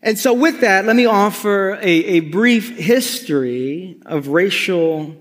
And 0.05 0.19
so, 0.19 0.33
with 0.33 0.61
that, 0.61 0.85
let 0.85 0.97
me 0.97 1.07
offer 1.07 1.75
a, 1.75 1.87
a 1.87 2.21
brief 2.21 2.77
history 2.77 3.97
of 4.05 4.29
racial 4.29 5.17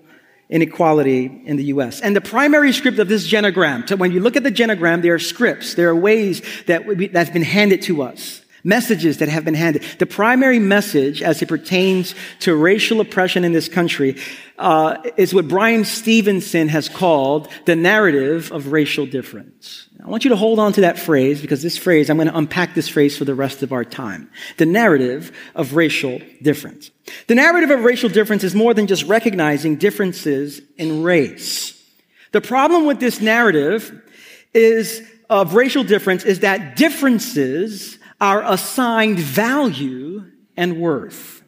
inequality 0.50 1.44
in 1.46 1.56
the 1.56 1.66
US. 1.66 2.02
And 2.02 2.16
the 2.16 2.22
primary 2.22 2.74
script 2.74 3.00
of 3.00 3.08
this 3.08 3.28
genogram, 3.28 3.88
so 3.88 3.96
when 3.96 4.12
you 4.12 4.20
look 4.20 4.36
at 4.36 4.44
the 4.44 4.52
genogram, 4.52 5.02
there 5.02 5.14
are 5.14 5.20
scripts, 5.20 5.76
there 5.76 5.90
are 5.90 5.96
ways 5.96 6.42
that 6.68 6.84
that's 7.12 7.30
been 7.30 7.44
handed 7.44 7.84
to 7.84 8.02
us, 8.02 8.41
messages 8.64 9.18
that 9.18 9.30
have 9.30 9.46
been 9.46 9.54
handed. 9.54 9.84
The 10.00 10.06
primary 10.06 10.60
message 10.60 11.22
as 11.22 11.42
it 11.42 11.48
pertains 11.48 12.16
to 12.40 12.56
racial 12.56 13.02
oppression 13.02 13.44
in 13.44 13.54
this 13.54 13.68
country 13.68 14.18
uh, 14.58 15.02
is 15.18 15.34
what 15.34 15.48
Bryan 15.48 15.86
Stevenson 15.86 16.68
has 16.68 16.88
called 16.88 17.50
the 17.66 17.76
narrative 17.76 18.52
of 18.52 18.72
racial 18.72 19.06
difference. 19.06 19.88
I 20.04 20.10
want 20.10 20.24
you 20.24 20.30
to 20.30 20.36
hold 20.36 20.60
on 20.60 20.74
to 20.74 20.82
that 20.82 20.98
phrase 20.98 21.42
because 21.42 21.62
this 21.62 21.78
phrase, 21.78 22.10
I'm 22.10 22.18
going 22.18 22.28
to 22.28 22.38
unpack 22.38 22.74
this 22.74 22.88
phrase 22.88 23.18
for 23.18 23.26
the 23.26 23.36
rest 23.36 23.62
of 23.62 23.72
our 23.72 23.86
time. 23.86 24.30
The 24.58 24.66
narrative 24.66 25.32
of 25.54 25.76
racial 25.76 26.20
difference. 26.42 26.92
The 27.28 27.36
narrative 27.36 27.70
of 27.70 27.84
racial 27.84 28.10
difference 28.10 28.44
is 28.44 28.56
more 28.56 28.74
than 28.74 28.88
just 28.88 29.04
recognizing 29.04 29.76
differences 29.76 30.62
in 30.78 31.04
race. 31.04 31.78
The 32.32 32.42
problem 32.42 32.86
with 32.86 33.00
this 33.00 33.22
narrative 33.22 34.02
is 34.54 35.08
of 35.30 35.54
racial 35.54 35.84
difference 35.84 36.24
is 36.24 36.40
that 36.40 36.76
differences 36.76 37.98
are 38.22 38.44
assigned 38.46 39.20
value 39.20 40.24
and 40.56 40.80
worth. 40.80 41.42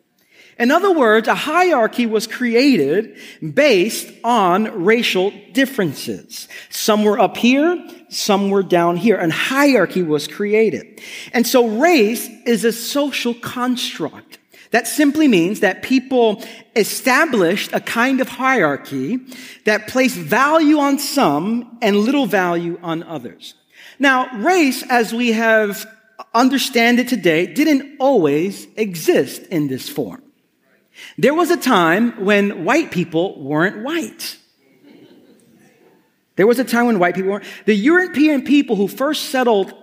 In 0.59 0.71
other 0.71 0.91
words, 0.91 1.27
a 1.27 1.35
hierarchy 1.35 2.05
was 2.05 2.27
created 2.27 3.17
based 3.53 4.11
on 4.23 4.83
racial 4.83 5.31
differences. 5.51 6.47
Some 6.69 7.03
were 7.03 7.19
up 7.19 7.37
here, 7.37 7.87
some 8.09 8.49
were 8.49 8.63
down 8.63 8.97
here. 8.97 9.17
And 9.17 9.31
hierarchy 9.31 10.03
was 10.03 10.27
created. 10.27 11.01
And 11.31 11.47
so 11.47 11.67
race 11.67 12.27
is 12.45 12.65
a 12.65 12.71
social 12.71 13.33
construct. 13.33 14.37
That 14.71 14.87
simply 14.87 15.27
means 15.27 15.59
that 15.59 15.83
people 15.83 16.43
established 16.75 17.71
a 17.73 17.79
kind 17.79 18.21
of 18.21 18.29
hierarchy 18.29 19.19
that 19.65 19.87
placed 19.87 20.17
value 20.17 20.79
on 20.79 20.97
some 20.97 21.77
and 21.81 21.95
little 21.97 22.25
value 22.25 22.79
on 22.81 23.03
others. 23.03 23.53
Now, 23.99 24.35
race, 24.39 24.83
as 24.89 25.13
we 25.13 25.33
have 25.33 25.85
understand 26.33 26.99
it 26.99 27.07
today, 27.07 27.47
didn't 27.47 27.97
always 27.99 28.67
exist 28.75 29.43
in 29.47 29.67
this 29.67 29.89
form. 29.89 30.21
There 31.17 31.33
was 31.33 31.51
a 31.51 31.57
time 31.57 32.23
when 32.23 32.65
white 32.65 32.91
people 32.91 33.41
weren't 33.41 33.83
white. 33.83 34.37
There 36.35 36.47
was 36.47 36.59
a 36.59 36.63
time 36.63 36.87
when 36.87 36.99
white 36.99 37.15
people 37.15 37.31
weren't. 37.31 37.45
The 37.65 37.75
European 37.75 38.43
people 38.43 38.75
who 38.75 38.87
first 38.87 39.25
settled 39.25 39.73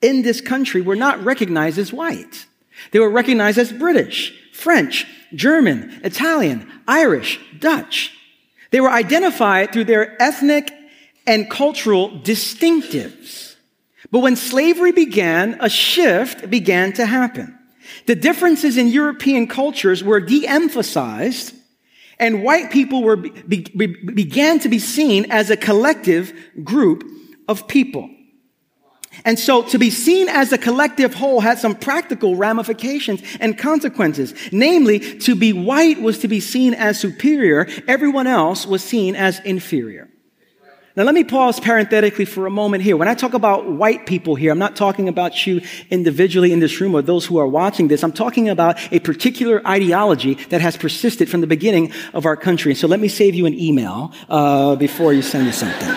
in 0.00 0.22
this 0.22 0.40
country 0.40 0.80
were 0.80 0.96
not 0.96 1.22
recognized 1.24 1.78
as 1.78 1.92
white. 1.92 2.46
They 2.92 2.98
were 2.98 3.10
recognized 3.10 3.58
as 3.58 3.72
British, 3.72 4.34
French, 4.52 5.06
German, 5.34 6.00
Italian, 6.02 6.70
Irish, 6.88 7.38
Dutch. 7.58 8.16
They 8.70 8.80
were 8.80 8.90
identified 8.90 9.72
through 9.72 9.84
their 9.84 10.20
ethnic 10.22 10.72
and 11.26 11.50
cultural 11.50 12.10
distinctives. 12.10 13.49
But 14.10 14.20
when 14.20 14.36
slavery 14.36 14.92
began, 14.92 15.58
a 15.60 15.68
shift 15.68 16.50
began 16.50 16.92
to 16.94 17.06
happen. 17.06 17.56
The 18.06 18.14
differences 18.14 18.76
in 18.76 18.88
European 18.88 19.46
cultures 19.46 20.02
were 20.02 20.20
de-emphasized 20.20 21.54
and 22.20 22.44
white 22.44 22.70
people 22.70 23.02
were, 23.02 23.16
be, 23.16 23.66
be, 23.74 23.86
began 23.86 24.60
to 24.60 24.68
be 24.68 24.78
seen 24.78 25.30
as 25.30 25.48
a 25.48 25.56
collective 25.56 26.32
group 26.62 27.02
of 27.48 27.66
people. 27.66 28.10
And 29.24 29.38
so 29.38 29.62
to 29.62 29.78
be 29.78 29.90
seen 29.90 30.28
as 30.28 30.52
a 30.52 30.58
collective 30.58 31.14
whole 31.14 31.40
had 31.40 31.58
some 31.58 31.74
practical 31.74 32.36
ramifications 32.36 33.22
and 33.40 33.58
consequences. 33.58 34.34
Namely, 34.52 35.00
to 35.20 35.34
be 35.34 35.54
white 35.54 36.00
was 36.00 36.18
to 36.18 36.28
be 36.28 36.40
seen 36.40 36.74
as 36.74 37.00
superior. 37.00 37.66
Everyone 37.88 38.26
else 38.26 38.66
was 38.66 38.84
seen 38.84 39.16
as 39.16 39.40
inferior. 39.40 40.09
Now, 40.96 41.04
let 41.04 41.14
me 41.14 41.22
pause 41.22 41.60
parenthetically 41.60 42.24
for 42.24 42.46
a 42.46 42.50
moment 42.50 42.82
here. 42.82 42.96
When 42.96 43.06
I 43.06 43.14
talk 43.14 43.32
about 43.32 43.70
white 43.70 44.06
people 44.06 44.34
here, 44.34 44.50
I'm 44.50 44.58
not 44.58 44.74
talking 44.74 45.08
about 45.08 45.46
you 45.46 45.60
individually 45.88 46.52
in 46.52 46.58
this 46.58 46.80
room 46.80 46.96
or 46.96 47.02
those 47.02 47.24
who 47.24 47.38
are 47.38 47.46
watching 47.46 47.86
this. 47.86 48.02
I'm 48.02 48.12
talking 48.12 48.48
about 48.48 48.76
a 48.92 48.98
particular 48.98 49.64
ideology 49.64 50.34
that 50.48 50.60
has 50.60 50.76
persisted 50.76 51.30
from 51.30 51.42
the 51.42 51.46
beginning 51.46 51.92
of 52.12 52.26
our 52.26 52.36
country. 52.36 52.74
So 52.74 52.88
let 52.88 52.98
me 52.98 53.06
save 53.06 53.36
you 53.36 53.46
an 53.46 53.56
email 53.56 54.12
uh, 54.28 54.74
before 54.74 55.12
you 55.12 55.22
send 55.22 55.46
me 55.46 55.52
something. 55.52 55.88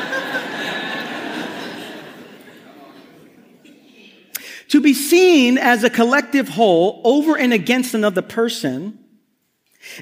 to 4.68 4.80
be 4.80 4.94
seen 4.94 5.58
as 5.58 5.84
a 5.84 5.90
collective 5.90 6.50
whole 6.50 7.02
over 7.04 7.36
and 7.36 7.52
against 7.52 7.96
another 7.96 8.22
person 8.22 9.00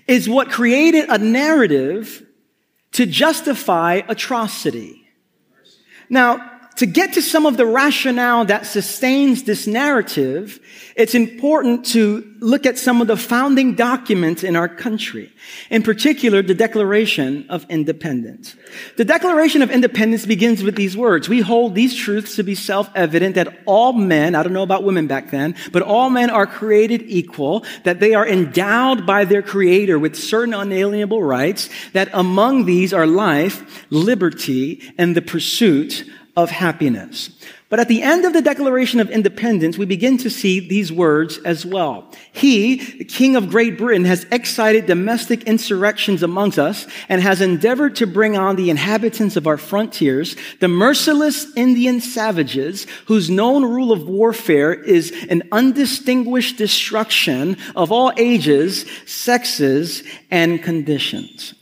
is 0.06 0.28
what 0.28 0.52
created 0.52 1.10
a 1.10 1.18
narrative 1.18 2.28
to 2.94 3.06
justify 3.06 4.02
atrocity. 4.08 5.08
Now, 6.10 6.51
to 6.82 6.88
get 6.88 7.14
to 7.14 7.22
some 7.22 7.46
of 7.46 7.58
the 7.58 7.66
rationale 7.68 8.44
that 8.46 8.66
sustains 8.66 9.44
this 9.44 9.68
narrative, 9.68 10.60
it's 10.96 11.14
important 11.14 11.86
to 11.86 12.28
look 12.40 12.66
at 12.66 12.80
some 12.80 13.02
of 13.02 13.08
the 13.08 13.16
founding 13.16 13.76
documents 13.76 14.44
in 14.44 14.56
our 14.56 14.68
country. 14.68 15.32
In 15.70 15.84
particular, 15.84 16.42
the 16.42 16.56
Declaration 16.56 17.46
of 17.50 17.68
Independence. 17.70 18.56
The 18.98 19.06
Declaration 19.06 19.62
of 19.62 19.70
Independence 19.70 20.26
begins 20.26 20.64
with 20.64 20.76
these 20.76 20.98
words. 20.98 21.30
We 21.30 21.42
hold 21.42 21.76
these 21.76 21.96
truths 21.96 22.36
to 22.38 22.44
be 22.44 22.56
self-evident 22.56 23.36
that 23.36 23.60
all 23.68 23.94
men, 23.94 24.34
I 24.34 24.42
don't 24.42 24.52
know 24.52 24.64
about 24.64 24.84
women 24.84 25.06
back 25.06 25.30
then, 25.30 25.54
but 25.72 25.84
all 25.84 26.10
men 26.10 26.32
are 26.32 26.48
created 26.48 27.04
equal, 27.06 27.64
that 27.84 28.00
they 28.00 28.16
are 28.16 28.28
endowed 28.28 29.06
by 29.06 29.24
their 29.26 29.44
creator 29.44 30.00
with 30.00 30.16
certain 30.16 30.56
unalienable 30.56 31.22
rights, 31.22 31.70
that 31.94 32.10
among 32.12 32.66
these 32.66 32.92
are 32.92 33.06
life, 33.06 33.86
liberty, 33.92 34.82
and 34.98 35.16
the 35.16 35.22
pursuit 35.22 36.06
of 36.44 36.50
happiness. 36.50 37.30
But 37.72 37.80
at 37.80 37.88
the 37.88 38.02
end 38.02 38.26
of 38.26 38.34
the 38.34 38.42
Declaration 38.42 39.00
of 39.00 39.10
Independence, 39.10 39.78
we 39.78 39.86
begin 39.86 40.18
to 40.18 40.30
see 40.30 40.60
these 40.60 40.92
words 40.92 41.38
as 41.46 41.66
well. 41.66 42.12
He, 42.34 42.98
the 42.98 43.06
King 43.06 43.38
of 43.38 43.50
Great 43.50 43.78
Britain, 43.78 44.04
has 44.04 44.26
excited 44.30 44.88
domestic 44.88 45.44
insurrections 45.44 46.22
amongst 46.22 46.60
us 46.60 46.86
and 47.08 47.22
has 47.22 47.40
endeavored 47.40 47.96
to 47.96 48.08
bring 48.08 48.36
on 48.36 48.58
the 48.58 48.70
inhabitants 48.70 49.38
of 49.38 49.48
our 49.48 49.56
frontiers, 49.58 50.36
the 50.60 50.68
merciless 50.68 51.56
Indian 51.56 52.02
savages 52.02 52.88
whose 53.06 53.30
known 53.30 53.64
rule 53.64 53.94
of 53.94 54.06
warfare 54.06 54.74
is 54.74 55.14
an 55.30 55.44
undistinguished 55.54 56.58
destruction 56.58 57.56
of 57.74 57.90
all 57.90 58.12
ages, 58.18 58.86
sexes, 59.06 60.04
and 60.30 60.62
conditions. 60.62 61.54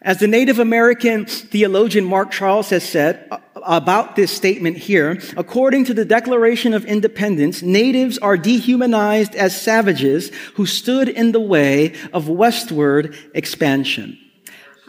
As 0.00 0.18
the 0.18 0.28
Native 0.28 0.58
American 0.58 1.26
theologian 1.26 2.04
Mark 2.04 2.30
Charles 2.30 2.70
has 2.70 2.88
said, 2.88 3.26
uh, 3.30 3.38
about 3.64 4.16
this 4.16 4.32
statement 4.32 4.76
here. 4.76 5.20
According 5.36 5.84
to 5.86 5.94
the 5.94 6.04
Declaration 6.04 6.72
of 6.72 6.84
Independence, 6.84 7.62
natives 7.62 8.16
are 8.18 8.36
dehumanized 8.36 9.34
as 9.34 9.60
savages 9.60 10.30
who 10.54 10.66
stood 10.66 11.08
in 11.08 11.32
the 11.32 11.40
way 11.40 11.94
of 12.12 12.28
westward 12.28 13.16
expansion. 13.34 14.18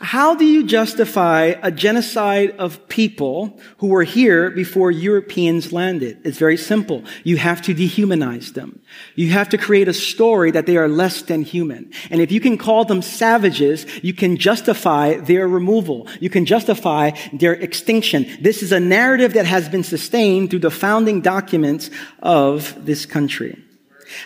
How 0.02 0.34
do 0.34 0.46
you 0.46 0.66
justify 0.66 1.56
a 1.62 1.72
genocide 1.72 2.52
of 2.58 2.88
people 2.88 3.60
who 3.80 3.88
were 3.88 4.04
here 4.04 4.50
before 4.50 4.92
Europeans 4.92 5.74
landed? 5.74 6.20
It's 6.24 6.38
very 6.38 6.56
simple. 6.56 7.04
You 7.26 7.36
have 7.36 7.62
to 7.64 7.76
dehumanize 7.76 8.54
them. 8.54 8.80
You 9.16 9.32
have 9.32 9.50
to 9.50 9.58
create 9.58 9.90
a 9.90 9.94
story 9.94 10.52
that 10.52 10.66
they 10.66 10.78
are 10.78 10.88
less 10.88 11.22
than 11.24 11.42
human. 11.42 11.92
And 12.10 12.22
if 12.22 12.32
you 12.32 12.40
can 12.40 12.58
call 12.58 12.86
them 12.86 13.02
savages, 13.02 13.86
you 14.02 14.14
can 14.14 14.38
justify 14.38 15.18
their 15.18 15.50
removal. 15.50 16.08
You 16.22 16.30
can 16.30 16.46
justify 16.46 17.12
their 17.34 17.54
extinction. 17.54 18.26
This 18.40 18.64
is 18.64 18.72
a 18.72 18.80
narrative 18.80 19.34
that 19.34 19.48
has 19.48 19.68
been 19.68 19.84
sustained 19.84 20.50
through 20.50 20.60
the 20.60 20.72
founding 20.72 21.20
documents 21.20 21.90
of 22.22 22.86
this 22.86 23.06
country. 23.06 23.62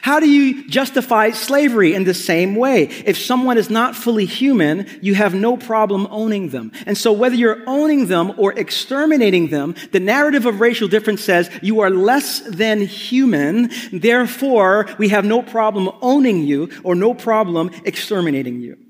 How 0.02 0.20
do 0.20 0.30
you 0.30 0.68
justify 0.68 1.32
slavery 1.32 1.94
in 1.94 2.04
the 2.04 2.14
same 2.14 2.56
way? 2.56 2.84
If 2.84 3.18
someone 3.18 3.58
is 3.58 3.70
not 3.70 3.96
fully 3.96 4.26
human, 4.26 4.88
you 5.02 5.16
have 5.16 5.34
no 5.34 5.58
problem 5.58 6.08
owning 6.10 6.50
them. 6.50 6.72
And 6.86 6.98
so 6.98 7.12
whether 7.12 7.36
you're 7.36 7.64
owning 7.68 8.08
them 8.08 8.34
or 8.38 8.54
exterminating 8.54 9.50
them, 9.50 9.76
the 9.92 10.00
narrative 10.00 10.46
of 10.46 10.60
racial 10.60 10.88
difference 10.88 11.24
says 11.24 11.50
you 11.62 11.82
are 11.82 11.90
less 11.90 12.40
than 12.42 12.82
human. 12.82 13.70
Therefore, 13.92 14.88
we 14.98 15.10
have 15.10 15.26
no 15.26 15.42
problem 15.42 15.90
owning 16.02 16.44
you 16.44 16.70
or 16.84 16.96
no 16.96 17.14
problem 17.14 17.72
exterminating 17.86 18.60
you. 18.62 18.83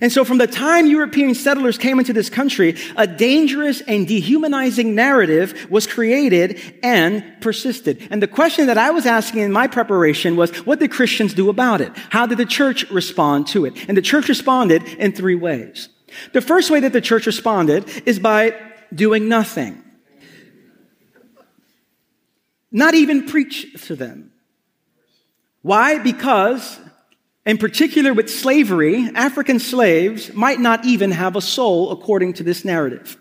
And 0.00 0.10
so 0.12 0.24
from 0.24 0.38
the 0.38 0.46
time 0.46 0.86
European 0.86 1.34
settlers 1.34 1.78
came 1.78 1.98
into 1.98 2.12
this 2.12 2.28
country, 2.28 2.76
a 2.96 3.06
dangerous 3.06 3.80
and 3.82 4.06
dehumanizing 4.06 4.94
narrative 4.94 5.68
was 5.70 5.86
created 5.86 6.60
and 6.82 7.24
persisted. 7.40 8.06
And 8.10 8.22
the 8.22 8.28
question 8.28 8.66
that 8.66 8.78
I 8.78 8.90
was 8.90 9.06
asking 9.06 9.42
in 9.42 9.52
my 9.52 9.66
preparation 9.66 10.36
was, 10.36 10.50
what 10.66 10.80
did 10.80 10.90
Christians 10.90 11.34
do 11.34 11.48
about 11.48 11.80
it? 11.80 11.92
How 12.10 12.26
did 12.26 12.38
the 12.38 12.46
church 12.46 12.90
respond 12.90 13.46
to 13.48 13.64
it? 13.64 13.88
And 13.88 13.96
the 13.96 14.02
church 14.02 14.28
responded 14.28 14.82
in 14.82 15.12
three 15.12 15.36
ways. 15.36 15.88
The 16.32 16.40
first 16.40 16.70
way 16.70 16.80
that 16.80 16.92
the 16.92 17.00
church 17.00 17.26
responded 17.26 17.88
is 18.06 18.18
by 18.18 18.54
doing 18.94 19.28
nothing. 19.28 19.82
Not 22.70 22.94
even 22.94 23.26
preach 23.26 23.86
to 23.86 23.96
them. 23.96 24.32
Why? 25.62 25.98
Because 25.98 26.78
in 27.46 27.58
particular, 27.58 28.14
with 28.14 28.30
slavery, 28.30 29.10
African 29.14 29.58
slaves 29.58 30.32
might 30.32 30.60
not 30.60 30.84
even 30.84 31.10
have 31.10 31.36
a 31.36 31.40
soul 31.40 31.90
according 31.92 32.34
to 32.34 32.42
this 32.42 32.64
narrative. 32.64 33.18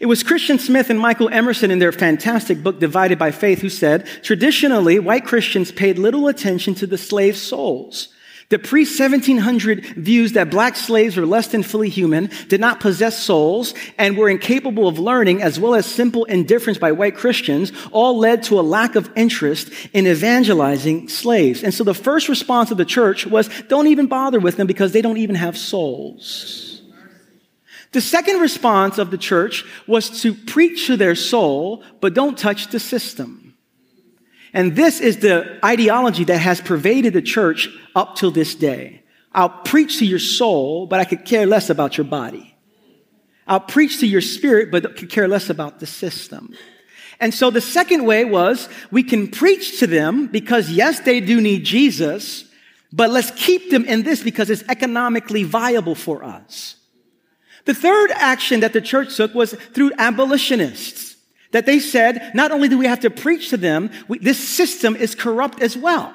It 0.00 0.06
was 0.06 0.22
Christian 0.22 0.58
Smith 0.58 0.90
and 0.90 0.98
Michael 0.98 1.28
Emerson 1.28 1.70
in 1.70 1.78
their 1.78 1.92
fantastic 1.92 2.62
book, 2.62 2.78
Divided 2.78 3.18
by 3.18 3.30
Faith, 3.30 3.60
who 3.60 3.68
said, 3.68 4.06
traditionally, 4.22 4.98
white 4.98 5.24
Christians 5.24 5.72
paid 5.72 5.98
little 5.98 6.28
attention 6.28 6.74
to 6.76 6.86
the 6.86 6.98
slaves' 6.98 7.42
souls. 7.42 8.08
The 8.48 8.60
pre 8.60 8.82
1700 8.82 9.84
views 9.96 10.32
that 10.32 10.50
black 10.50 10.76
slaves 10.76 11.16
were 11.16 11.26
less 11.26 11.48
than 11.48 11.64
fully 11.64 11.88
human, 11.88 12.30
did 12.46 12.60
not 12.60 12.78
possess 12.78 13.20
souls, 13.20 13.74
and 13.98 14.16
were 14.16 14.28
incapable 14.28 14.86
of 14.86 15.00
learning, 15.00 15.42
as 15.42 15.58
well 15.58 15.74
as 15.74 15.84
simple 15.84 16.24
indifference 16.26 16.78
by 16.78 16.92
white 16.92 17.16
Christians, 17.16 17.72
all 17.90 18.18
led 18.18 18.44
to 18.44 18.60
a 18.60 18.62
lack 18.62 18.94
of 18.94 19.10
interest 19.16 19.72
in 19.92 20.06
evangelizing 20.06 21.08
slaves. 21.08 21.64
And 21.64 21.74
so 21.74 21.82
the 21.82 21.94
first 21.94 22.28
response 22.28 22.70
of 22.70 22.78
the 22.78 22.84
church 22.84 23.26
was 23.26 23.48
don't 23.68 23.88
even 23.88 24.06
bother 24.06 24.38
with 24.38 24.56
them 24.56 24.68
because 24.68 24.92
they 24.92 25.02
don't 25.02 25.18
even 25.18 25.34
have 25.34 25.58
souls. 25.58 26.82
The 27.92 28.00
second 28.00 28.40
response 28.40 28.98
of 28.98 29.10
the 29.10 29.18
church 29.18 29.64
was 29.88 30.20
to 30.22 30.34
preach 30.34 30.86
to 30.86 30.96
their 30.96 31.14
soul, 31.14 31.82
but 32.00 32.14
don't 32.14 32.38
touch 32.38 32.68
the 32.68 32.78
system. 32.78 33.45
And 34.52 34.76
this 34.76 35.00
is 35.00 35.18
the 35.18 35.58
ideology 35.64 36.24
that 36.24 36.38
has 36.38 36.60
pervaded 36.60 37.12
the 37.12 37.22
church 37.22 37.68
up 37.94 38.16
till 38.16 38.30
this 38.30 38.54
day. 38.54 39.02
I'll 39.32 39.50
preach 39.50 39.98
to 39.98 40.06
your 40.06 40.18
soul, 40.18 40.86
but 40.86 41.00
I 41.00 41.04
could 41.04 41.24
care 41.24 41.46
less 41.46 41.68
about 41.68 41.98
your 41.98 42.06
body. 42.06 42.56
I'll 43.46 43.60
preach 43.60 44.00
to 44.00 44.06
your 44.06 44.22
spirit, 44.22 44.70
but 44.70 44.96
could 44.96 45.10
care 45.10 45.28
less 45.28 45.50
about 45.50 45.78
the 45.78 45.86
system. 45.86 46.54
And 47.20 47.32
so 47.32 47.50
the 47.50 47.60
second 47.60 48.04
way 48.04 48.24
was 48.24 48.68
we 48.90 49.02
can 49.02 49.28
preach 49.28 49.78
to 49.80 49.86
them 49.86 50.26
because 50.26 50.70
yes, 50.70 51.00
they 51.00 51.20
do 51.20 51.40
need 51.40 51.64
Jesus, 51.64 52.44
but 52.92 53.10
let's 53.10 53.30
keep 53.32 53.70
them 53.70 53.84
in 53.84 54.02
this 54.02 54.22
because 54.22 54.50
it's 54.50 54.64
economically 54.68 55.42
viable 55.42 55.94
for 55.94 56.24
us. 56.24 56.76
The 57.64 57.74
third 57.74 58.10
action 58.12 58.60
that 58.60 58.72
the 58.72 58.80
church 58.80 59.16
took 59.16 59.34
was 59.34 59.52
through 59.52 59.92
abolitionists. 59.98 61.15
That 61.56 61.64
they 61.64 61.80
said, 61.80 62.32
not 62.34 62.52
only 62.52 62.68
do 62.68 62.76
we 62.76 62.84
have 62.84 63.00
to 63.00 63.08
preach 63.08 63.48
to 63.48 63.56
them, 63.56 63.88
we, 64.08 64.18
this 64.18 64.38
system 64.38 64.94
is 64.94 65.14
corrupt 65.14 65.62
as 65.62 65.74
well. 65.74 66.14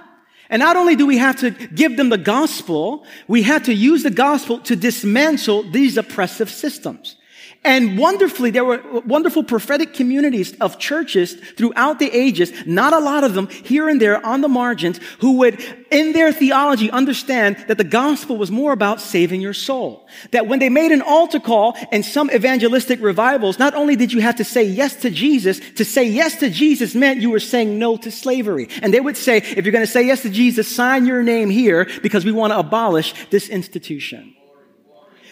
And 0.51 0.59
not 0.59 0.77
only 0.77 0.95
do 0.95 1.07
we 1.07 1.17
have 1.17 1.37
to 1.37 1.49
give 1.49 1.97
them 1.97 2.09
the 2.09 2.19
gospel, 2.19 3.07
we 3.27 3.41
have 3.41 3.63
to 3.63 3.73
use 3.73 4.03
the 4.03 4.11
gospel 4.11 4.59
to 4.59 4.75
dismantle 4.75 5.71
these 5.71 5.97
oppressive 5.97 6.51
systems. 6.51 7.15
And 7.63 7.95
wonderfully, 7.95 8.49
there 8.49 8.65
were 8.65 8.81
wonderful 9.05 9.43
prophetic 9.43 9.93
communities 9.93 10.55
of 10.59 10.79
churches 10.79 11.35
throughout 11.35 11.99
the 11.99 12.09
ages, 12.09 12.51
not 12.65 12.91
a 12.91 12.99
lot 12.99 13.23
of 13.23 13.35
them 13.35 13.49
here 13.49 13.87
and 13.87 14.01
there 14.01 14.25
on 14.25 14.41
the 14.41 14.47
margins, 14.47 14.99
who 15.19 15.33
would, 15.37 15.63
in 15.91 16.13
their 16.13 16.31
theology, 16.33 16.89
understand 16.89 17.63
that 17.67 17.77
the 17.77 17.83
gospel 17.83 18.37
was 18.37 18.49
more 18.49 18.71
about 18.71 18.99
saving 18.99 19.41
your 19.41 19.53
soul. 19.53 20.07
That 20.31 20.47
when 20.47 20.57
they 20.57 20.69
made 20.69 20.91
an 20.91 21.03
altar 21.03 21.39
call 21.39 21.77
and 21.91 22.03
some 22.03 22.31
evangelistic 22.31 22.99
revivals, 22.99 23.59
not 23.59 23.75
only 23.75 23.95
did 23.95 24.11
you 24.11 24.21
have 24.21 24.37
to 24.37 24.43
say 24.43 24.63
yes 24.63 24.95
to 24.95 25.11
Jesus, 25.11 25.59
to 25.75 25.85
say 25.85 26.05
yes 26.05 26.37
to 26.37 26.49
Jesus 26.49 26.95
meant 26.95 27.21
you 27.21 27.29
were 27.29 27.39
saying 27.39 27.77
no 27.77 27.95
to 27.97 28.09
slavery. 28.09 28.69
And 28.81 28.91
they 28.91 28.99
would 28.99 29.17
say, 29.17 29.37
if 29.37 29.65
you're 29.65 29.71
going 29.71 29.85
to 29.85 29.91
say 29.91 30.03
yes 30.07 30.23
to 30.23 30.31
Jesus, 30.31 30.67
sign 30.67 31.05
your 31.05 31.21
name 31.21 31.51
here 31.51 31.87
because 32.01 32.25
we 32.25 32.31
want 32.31 32.53
to 32.53 32.57
abolish 32.57 33.13
this 33.29 33.49
institution. 33.49 34.35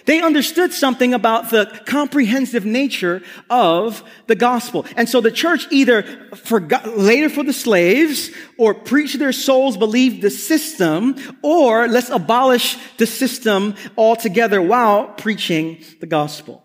They 0.09 0.23
understood 0.23 0.73
something 0.73 1.13
about 1.13 1.51
the 1.51 1.67
comprehensive 1.85 2.65
nature 2.65 3.21
of 3.47 4.03
the 4.25 4.33
gospel. 4.33 4.87
And 4.97 5.07
so 5.07 5.21
the 5.21 5.29
church 5.29 5.67
either 5.69 6.01
forgot 6.35 6.97
later 6.97 7.29
for 7.29 7.43
the 7.43 7.53
slaves 7.53 8.31
or 8.57 8.73
preached 8.73 9.19
their 9.19 9.31
souls, 9.31 9.77
believed 9.77 10.23
the 10.23 10.31
system, 10.31 11.15
or 11.43 11.87
let's 11.87 12.09
abolish 12.09 12.75
the 12.97 13.05
system 13.05 13.75
altogether 13.95 14.63
while 14.63 15.09
preaching 15.09 15.85
the 15.99 16.07
gospel. 16.07 16.63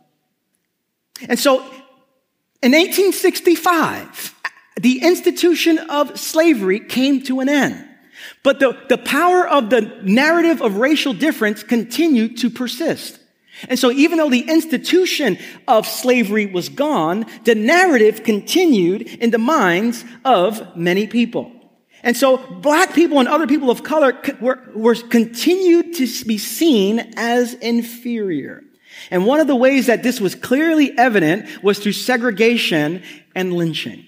And 1.28 1.38
so 1.38 1.58
in 2.62 2.72
1865, 2.72 4.34
the 4.80 5.02
institution 5.02 5.76
of 5.76 6.18
slavery 6.18 6.80
came 6.80 7.22
to 7.24 7.40
an 7.40 7.50
end. 7.50 7.86
But 8.42 8.58
the, 8.58 8.74
the 8.88 8.96
power 8.96 9.46
of 9.46 9.68
the 9.68 9.82
narrative 10.02 10.62
of 10.62 10.78
racial 10.78 11.12
difference 11.12 11.62
continued 11.62 12.38
to 12.38 12.48
persist. 12.48 13.20
And 13.68 13.78
so 13.78 13.90
even 13.90 14.18
though 14.18 14.30
the 14.30 14.48
institution 14.50 15.38
of 15.68 15.86
slavery 15.86 16.46
was 16.46 16.68
gone, 16.68 17.26
the 17.44 17.54
narrative 17.54 18.24
continued 18.24 19.02
in 19.02 19.30
the 19.30 19.38
minds 19.38 20.04
of 20.24 20.76
many 20.76 21.06
people. 21.06 21.52
And 22.02 22.16
so 22.16 22.36
black 22.36 22.92
people 22.92 23.18
and 23.18 23.28
other 23.28 23.46
people 23.46 23.70
of 23.70 23.82
color 23.82 24.20
were, 24.40 24.62
were 24.74 24.94
continued 24.94 25.94
to 25.94 26.24
be 26.26 26.36
seen 26.36 27.14
as 27.16 27.54
inferior. 27.54 28.62
And 29.10 29.24
one 29.26 29.40
of 29.40 29.46
the 29.46 29.56
ways 29.56 29.86
that 29.86 30.02
this 30.02 30.20
was 30.20 30.34
clearly 30.34 30.96
evident 30.98 31.62
was 31.62 31.78
through 31.78 31.92
segregation 31.92 33.02
and 33.34 33.54
lynching. 33.54 34.04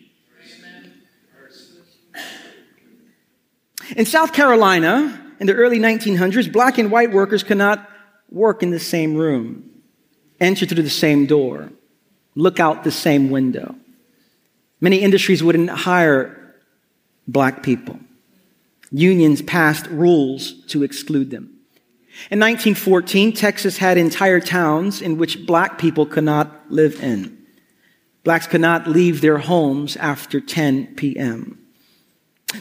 In 3.97 4.05
South 4.05 4.33
Carolina, 4.33 5.19
in 5.39 5.47
the 5.47 5.55
early 5.55 5.79
1900s, 5.79 6.53
black 6.53 6.79
and 6.79 6.91
white 6.91 7.13
workers 7.13 7.43
could 7.43 7.59
not 7.59 7.89
work 8.31 8.63
in 8.63 8.71
the 8.71 8.81
same 8.81 9.15
room, 9.17 9.71
enter 10.41 10.67
through 10.67 10.83
the 10.83 10.91
same 10.91 11.27
door, 11.27 11.71
look 12.35 12.61
out 12.61 12.85
the 12.85 12.91
same 12.91 13.31
window. 13.31 13.75
Many 14.81 14.99
industries 14.99 15.43
wouldn't 15.43 15.71
hire 15.71 16.55
black 17.27 17.63
people. 17.63 17.99
Unions 18.91 19.43
passed 19.43 19.87
rules 19.89 20.65
to 20.67 20.83
exclude 20.83 21.31
them. 21.31 21.53
In 22.31 22.41
1914, 22.41 23.33
Texas 23.33 23.79
had 23.79 23.99
entire 23.99 24.41
towns 24.41 25.03
in 25.03 25.19
which 25.19 25.47
black 25.47 25.79
people 25.79 26.07
could 26.07 26.25
not 26.25 26.71
live 26.71 27.03
in. 27.03 27.37
Blacks 28.25 28.47
could 28.47 28.61
not 28.61 28.89
leave 28.89 29.21
their 29.21 29.39
homes 29.39 29.97
after 29.97 30.41
10 30.41 30.95
p.m. 30.97 31.66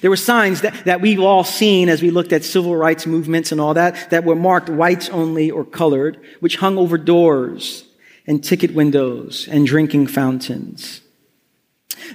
There 0.02 0.10
were 0.10 0.18
signs 0.18 0.62
that, 0.62 0.86
that 0.86 1.02
we've 1.02 1.20
all 1.20 1.44
seen 1.44 1.90
as 1.90 2.02
we 2.02 2.10
looked 2.10 2.34
at 2.34 2.44
civil 2.44 2.76
rights 2.76 3.06
movements 3.06 3.52
and 3.52 3.62
all 3.62 3.76
that, 3.76 4.10
that 4.10 4.24
were 4.24 4.36
marked 4.36 4.70
whites 4.70 5.10
only 5.10 5.52
or 5.52 5.64
colored, 5.64 6.20
which 6.40 6.58
hung 6.58 6.78
over 6.78 6.98
doors 6.98 7.86
and 8.26 8.44
ticket 8.44 8.74
windows 8.74 9.48
and 9.48 9.68
drinking 9.68 10.08
fountains. 10.08 11.02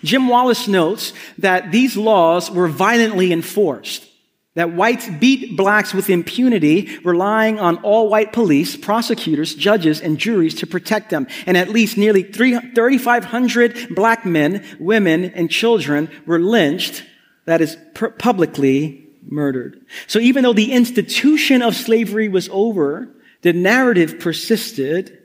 Jim 0.02 0.28
Wallis 0.28 0.66
notes 0.66 1.12
that 1.38 1.70
these 1.70 1.96
laws 1.96 2.50
were 2.50 2.68
violently 2.68 3.33
enforced, 3.33 4.06
that 4.54 4.72
whites 4.72 5.09
beat 5.20 5.56
blacks 5.56 5.94
with 5.94 6.11
impunity, 6.11 6.98
relying 7.04 7.61
on 7.61 7.76
all 7.78 8.09
white 8.09 8.33
police, 8.33 8.76
prosecutors, 8.76 9.54
judges, 9.54 10.00
and 10.00 10.18
juries 10.18 10.56
to 10.56 10.66
protect 10.66 11.11
them. 11.11 11.28
And 11.46 11.56
at 11.56 11.68
least 11.68 11.96
nearly 11.96 12.24
3,500 12.24 13.94
black 13.94 14.26
men, 14.26 14.64
women, 14.80 15.26
and 15.26 15.48
children 15.48 16.11
were 16.26 16.40
lynched 16.40 17.04
that 17.44 17.61
is 17.61 17.76
publicly 18.18 19.07
murdered. 19.22 19.85
So 20.07 20.18
even 20.18 20.44
though 20.44 20.53
the 20.53 20.72
institution 20.72 21.62
of 21.62 21.74
slavery 21.76 22.29
was 22.29 22.48
over, 22.50 23.09
the 23.42 23.53
narrative 23.53 24.18
persisted 24.18 25.18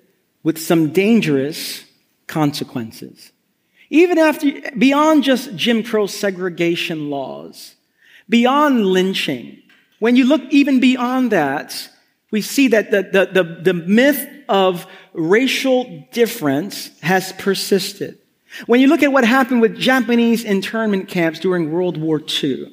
with 0.43 0.57
some 0.57 0.91
dangerous 0.91 1.83
consequences. 2.27 3.31
Even 3.89 4.17
after, 4.17 4.51
beyond 4.77 5.23
just 5.23 5.55
Jim 5.55 5.83
Crow 5.83 6.07
segregation 6.07 7.09
laws, 7.09 7.75
beyond 8.27 8.85
lynching, 8.85 9.61
when 9.99 10.15
you 10.15 10.25
look 10.25 10.41
even 10.49 10.79
beyond 10.79 11.31
that, 11.31 11.89
we 12.31 12.41
see 12.41 12.69
that 12.69 12.91
the, 12.91 13.03
the, 13.03 13.43
the, 13.43 13.61
the 13.61 13.73
myth 13.73 14.27
of 14.49 14.85
racial 15.13 16.05
difference 16.11 16.91
has 17.01 17.31
persisted. 17.33 18.17
When 18.65 18.79
you 18.79 18.87
look 18.87 19.03
at 19.03 19.11
what 19.11 19.25
happened 19.25 19.61
with 19.61 19.77
Japanese 19.77 20.43
internment 20.43 21.07
camps 21.07 21.39
during 21.39 21.71
World 21.71 21.97
War 21.97 22.21
II, 22.43 22.71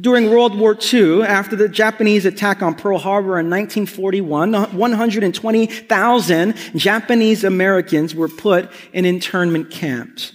during 0.00 0.30
World 0.30 0.58
War 0.58 0.76
II, 0.92 1.22
after 1.22 1.56
the 1.56 1.68
Japanese 1.68 2.24
attack 2.24 2.62
on 2.62 2.74
Pearl 2.74 2.98
Harbor 2.98 3.38
in 3.38 3.50
1941, 3.50 4.52
120,000 4.52 6.54
Japanese 6.76 7.44
Americans 7.44 8.14
were 8.14 8.28
put 8.28 8.70
in 8.92 9.04
internment 9.04 9.70
camps. 9.70 10.32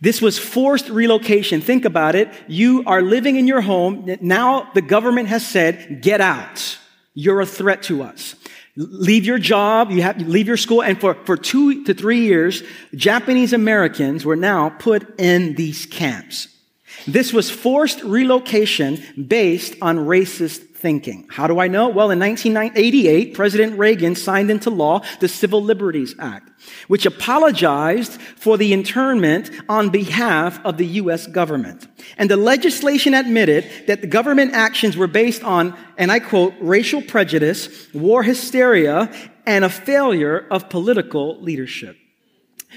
This 0.00 0.20
was 0.20 0.38
forced 0.38 0.88
relocation. 0.90 1.60
Think 1.60 1.84
about 1.84 2.14
it. 2.14 2.28
You 2.46 2.82
are 2.86 3.00
living 3.00 3.36
in 3.36 3.46
your 3.46 3.62
home. 3.62 4.18
Now 4.20 4.70
the 4.74 4.82
government 4.82 5.28
has 5.28 5.46
said, 5.46 6.02
get 6.02 6.20
out. 6.20 6.78
You're 7.14 7.40
a 7.40 7.46
threat 7.46 7.82
to 7.84 8.02
us. 8.02 8.34
Leave 8.76 9.24
your 9.24 9.38
job, 9.38 9.92
you 9.92 10.02
have 10.02 10.18
to 10.18 10.24
leave 10.24 10.48
your 10.48 10.56
school, 10.56 10.82
and 10.82 11.00
for, 11.00 11.14
for 11.26 11.36
two 11.36 11.84
to 11.84 11.94
three 11.94 12.22
years, 12.22 12.62
Japanese 12.94 13.52
Americans 13.52 14.24
were 14.24 14.36
now 14.36 14.68
put 14.68 15.18
in 15.20 15.54
these 15.54 15.86
camps. 15.86 16.48
This 17.06 17.32
was 17.32 17.50
forced 17.50 18.02
relocation 18.02 19.00
based 19.28 19.76
on 19.80 19.98
racist 19.98 20.74
thinking. 20.74 21.26
How 21.30 21.46
do 21.46 21.60
I 21.60 21.68
know? 21.68 21.88
Well, 21.88 22.10
in 22.10 22.18
1988, 22.18 23.34
President 23.34 23.78
Reagan 23.78 24.14
signed 24.16 24.50
into 24.50 24.70
law 24.70 25.02
the 25.20 25.28
Civil 25.28 25.62
Liberties 25.62 26.14
Act, 26.18 26.50
which 26.88 27.06
apologized 27.06 28.20
for 28.36 28.56
the 28.58 28.72
internment 28.72 29.50
on 29.68 29.90
behalf 29.90 30.64
of 30.64 30.76
the 30.76 30.86
U.S. 30.86 31.26
government. 31.26 31.86
And 32.18 32.30
the 32.30 32.36
legislation 32.36 33.14
admitted 33.14 33.64
that 33.86 34.00
the 34.00 34.06
government 34.06 34.52
actions 34.54 34.96
were 34.96 35.06
based 35.06 35.42
on, 35.44 35.76
and 35.96 36.12
I 36.12 36.20
quote, 36.20 36.54
racial 36.60 37.02
prejudice, 37.02 37.92
war 37.92 38.22
hysteria, 38.22 39.12
and 39.46 39.64
a 39.64 39.68
failure 39.68 40.46
of 40.50 40.68
political 40.68 41.40
leadership. 41.40 41.96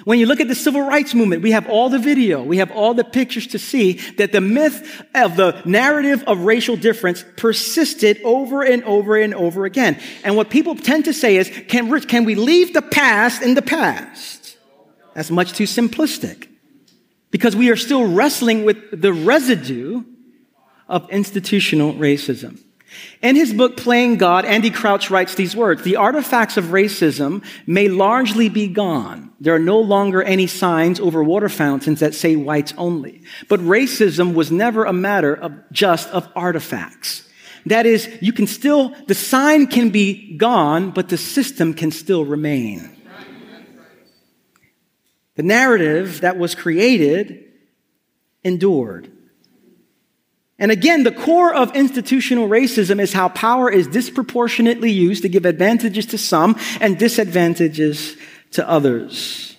When 0.04 0.20
you 0.20 0.26
look 0.26 0.40
at 0.40 0.48
the 0.48 0.56
civil 0.56 0.82
rights 0.82 1.14
movement, 1.14 1.42
we 1.42 1.52
have 1.52 1.68
all 1.68 1.90
the 1.90 2.00
video, 2.00 2.44
we 2.44 2.58
have 2.58 2.72
all 2.72 2.94
the 2.94 3.04
pictures 3.04 3.48
to 3.48 3.60
see 3.60 3.94
that 4.18 4.32
the 4.32 4.42
myth 4.42 5.04
of 5.16 5.36
the 5.36 5.62
narrative 5.66 6.24
of 6.28 6.40
racial 6.40 6.76
difference 6.76 7.26
persisted 7.36 8.22
over 8.24 8.64
and 8.64 8.84
over 8.84 9.18
and 9.18 9.34
over 9.34 9.66
again. 9.66 10.00
And 10.24 10.36
what 10.36 10.50
people 10.50 10.76
tend 10.76 11.06
to 11.06 11.14
say 11.14 11.38
is, 11.38 11.50
can, 11.68 12.00
can 12.02 12.26
we 12.26 12.36
leave 12.36 12.74
the 12.74 12.82
past 12.82 13.42
in 13.42 13.54
the 13.54 13.62
past? 13.62 14.58
That's 15.14 15.32
much 15.32 15.54
too 15.54 15.64
simplistic. 15.64 16.48
Because 17.32 17.56
we 17.56 17.70
are 17.70 17.76
still 17.76 18.06
wrestling 18.06 18.64
with 18.64 19.02
the 19.02 19.12
residue 19.12 20.04
of 20.88 21.10
institutional 21.10 21.94
racism. 21.94 22.62
In 23.22 23.36
his 23.36 23.54
book, 23.54 23.78
Playing 23.78 24.18
God, 24.18 24.46
Andy 24.46 24.70
Crouch 24.70 25.10
writes 25.10 25.36
these 25.36 25.56
words 25.56 25.84
The 25.84 25.98
artifacts 25.98 26.58
of 26.58 26.66
racism 26.66 27.44
may 27.66 27.88
largely 27.90 28.50
be 28.50 28.68
gone. 28.68 29.32
There 29.40 29.56
are 29.56 29.60
no 29.60 29.80
longer 29.80 30.22
any 30.22 30.48
signs 30.48 31.00
over 31.00 31.24
water 31.24 31.50
fountains 31.50 32.00
that 32.00 32.16
say 32.16 32.36
whites 32.36 32.74
only. 32.78 33.24
But 33.50 33.60
racism 33.60 34.34
was 34.34 34.52
never 34.52 34.86
a 34.86 34.94
matter 34.94 35.34
of 35.34 35.54
just 35.72 36.10
of 36.10 36.30
artifacts. 36.36 37.28
That 37.66 37.86
is, 37.86 38.10
you 38.22 38.32
can 38.32 38.48
still, 38.48 38.96
the 39.08 39.16
sign 39.16 39.68
can 39.68 39.90
be 39.90 40.38
gone, 40.38 40.92
but 40.92 41.10
the 41.10 41.18
system 41.18 41.74
can 41.74 41.92
still 41.92 42.24
remain. 42.24 42.96
The 45.36 45.44
narrative 45.44 46.22
that 46.22 46.38
was 46.38 46.56
created 46.56 47.44
endured. 48.44 49.12
And 50.60 50.72
again, 50.72 51.04
the 51.04 51.12
core 51.12 51.54
of 51.54 51.76
institutional 51.76 52.48
racism 52.48 53.00
is 53.00 53.14
how 53.14 53.30
power 53.30 53.70
is 53.70 53.88
disproportionately 53.88 54.92
used 54.92 55.22
to 55.22 55.30
give 55.30 55.46
advantages 55.46 56.08
to 56.08 56.18
some 56.18 56.58
and 56.82 56.98
disadvantages 56.98 58.18
to 58.52 58.68
others. 58.68 59.56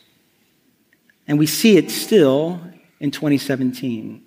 And 1.29 1.39
we 1.39 1.47
see 1.47 1.77
it 1.77 1.91
still 1.91 2.61
in 2.99 3.11
2017. 3.11 4.25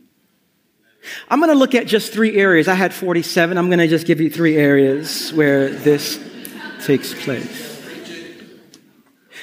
I'm 1.29 1.39
going 1.39 1.51
to 1.51 1.57
look 1.57 1.75
at 1.75 1.87
just 1.87 2.13
three 2.13 2.37
areas. 2.37 2.67
I 2.67 2.75
had 2.75 2.93
47. 2.93 3.57
I'm 3.57 3.67
going 3.67 3.79
to 3.79 3.87
just 3.87 4.05
give 4.05 4.21
you 4.21 4.29
three 4.29 4.55
areas 4.55 5.33
where 5.33 5.69
this 5.69 6.23
takes 6.85 7.13
place. 7.23 7.69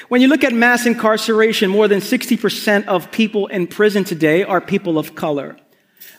When 0.07 0.21
you 0.21 0.27
look 0.27 0.43
at 0.43 0.53
mass 0.53 0.87
incarceration, 0.87 1.69
more 1.69 1.87
than 1.87 1.99
60% 1.99 2.87
of 2.87 3.11
people 3.11 3.45
in 3.47 3.67
prison 3.67 4.03
today 4.03 4.43
are 4.43 4.59
people 4.59 4.97
of 4.97 5.13
color. 5.13 5.57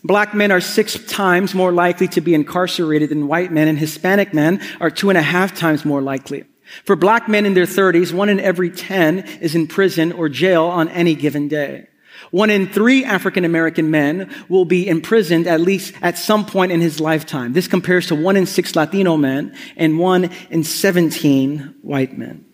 Black 0.03 0.35
men 0.35 0.51
are 0.51 0.61
six 0.61 0.99
times 1.07 1.55
more 1.55 1.73
likely 1.73 2.09
to 2.09 2.21
be 2.21 2.35
incarcerated 2.35 3.11
than 3.11 3.29
white 3.29 3.53
men, 3.53 3.69
and 3.69 3.79
Hispanic 3.79 4.33
men 4.33 4.61
are 4.81 4.91
two 4.91 5.11
and 5.11 5.19
a 5.19 5.23
half 5.23 5.57
times 5.57 5.85
more 5.85 6.01
likely. 6.01 6.45
For 6.85 6.97
black 6.97 7.29
men 7.29 7.47
in 7.47 7.55
their 7.55 7.67
30s, 7.67 8.13
one 8.13 8.29
in 8.29 8.41
every 8.41 8.71
10 8.71 9.19
is 9.41 9.55
in 9.55 9.67
prison 9.67 10.13
or 10.13 10.29
jail 10.29 10.65
on 10.65 10.89
any 10.89 11.15
given 11.15 11.49
day. 11.49 11.89
One 12.31 12.51
in 12.51 12.69
three 12.69 13.05
African 13.05 13.45
American 13.45 13.91
men 13.91 14.33
will 14.49 14.65
be 14.65 14.87
imprisoned 14.87 15.47
at 15.47 15.61
least 15.61 15.95
at 16.01 16.19
some 16.19 16.47
point 16.47 16.71
in 16.71 16.81
his 16.81 17.01
lifetime. 17.01 17.55
This 17.55 17.67
compares 17.67 18.07
to 18.09 18.15
one 18.15 18.37
in 18.37 18.47
six 18.47 18.77
Latino 18.77 19.17
men 19.17 19.55
and 19.77 19.99
one 19.99 20.31
in 20.51 20.63
17 20.63 21.77
white 21.83 22.17
men. 22.17 22.45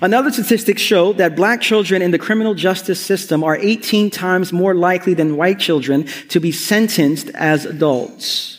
Another 0.00 0.30
statistic 0.30 0.78
showed 0.78 1.18
that 1.18 1.36
black 1.36 1.60
children 1.60 2.02
in 2.02 2.10
the 2.10 2.18
criminal 2.18 2.54
justice 2.54 3.00
system 3.00 3.42
are 3.42 3.56
18 3.56 4.10
times 4.10 4.52
more 4.52 4.74
likely 4.74 5.14
than 5.14 5.36
white 5.36 5.58
children 5.58 6.04
to 6.28 6.40
be 6.40 6.52
sentenced 6.52 7.28
as 7.30 7.64
adults. 7.64 8.58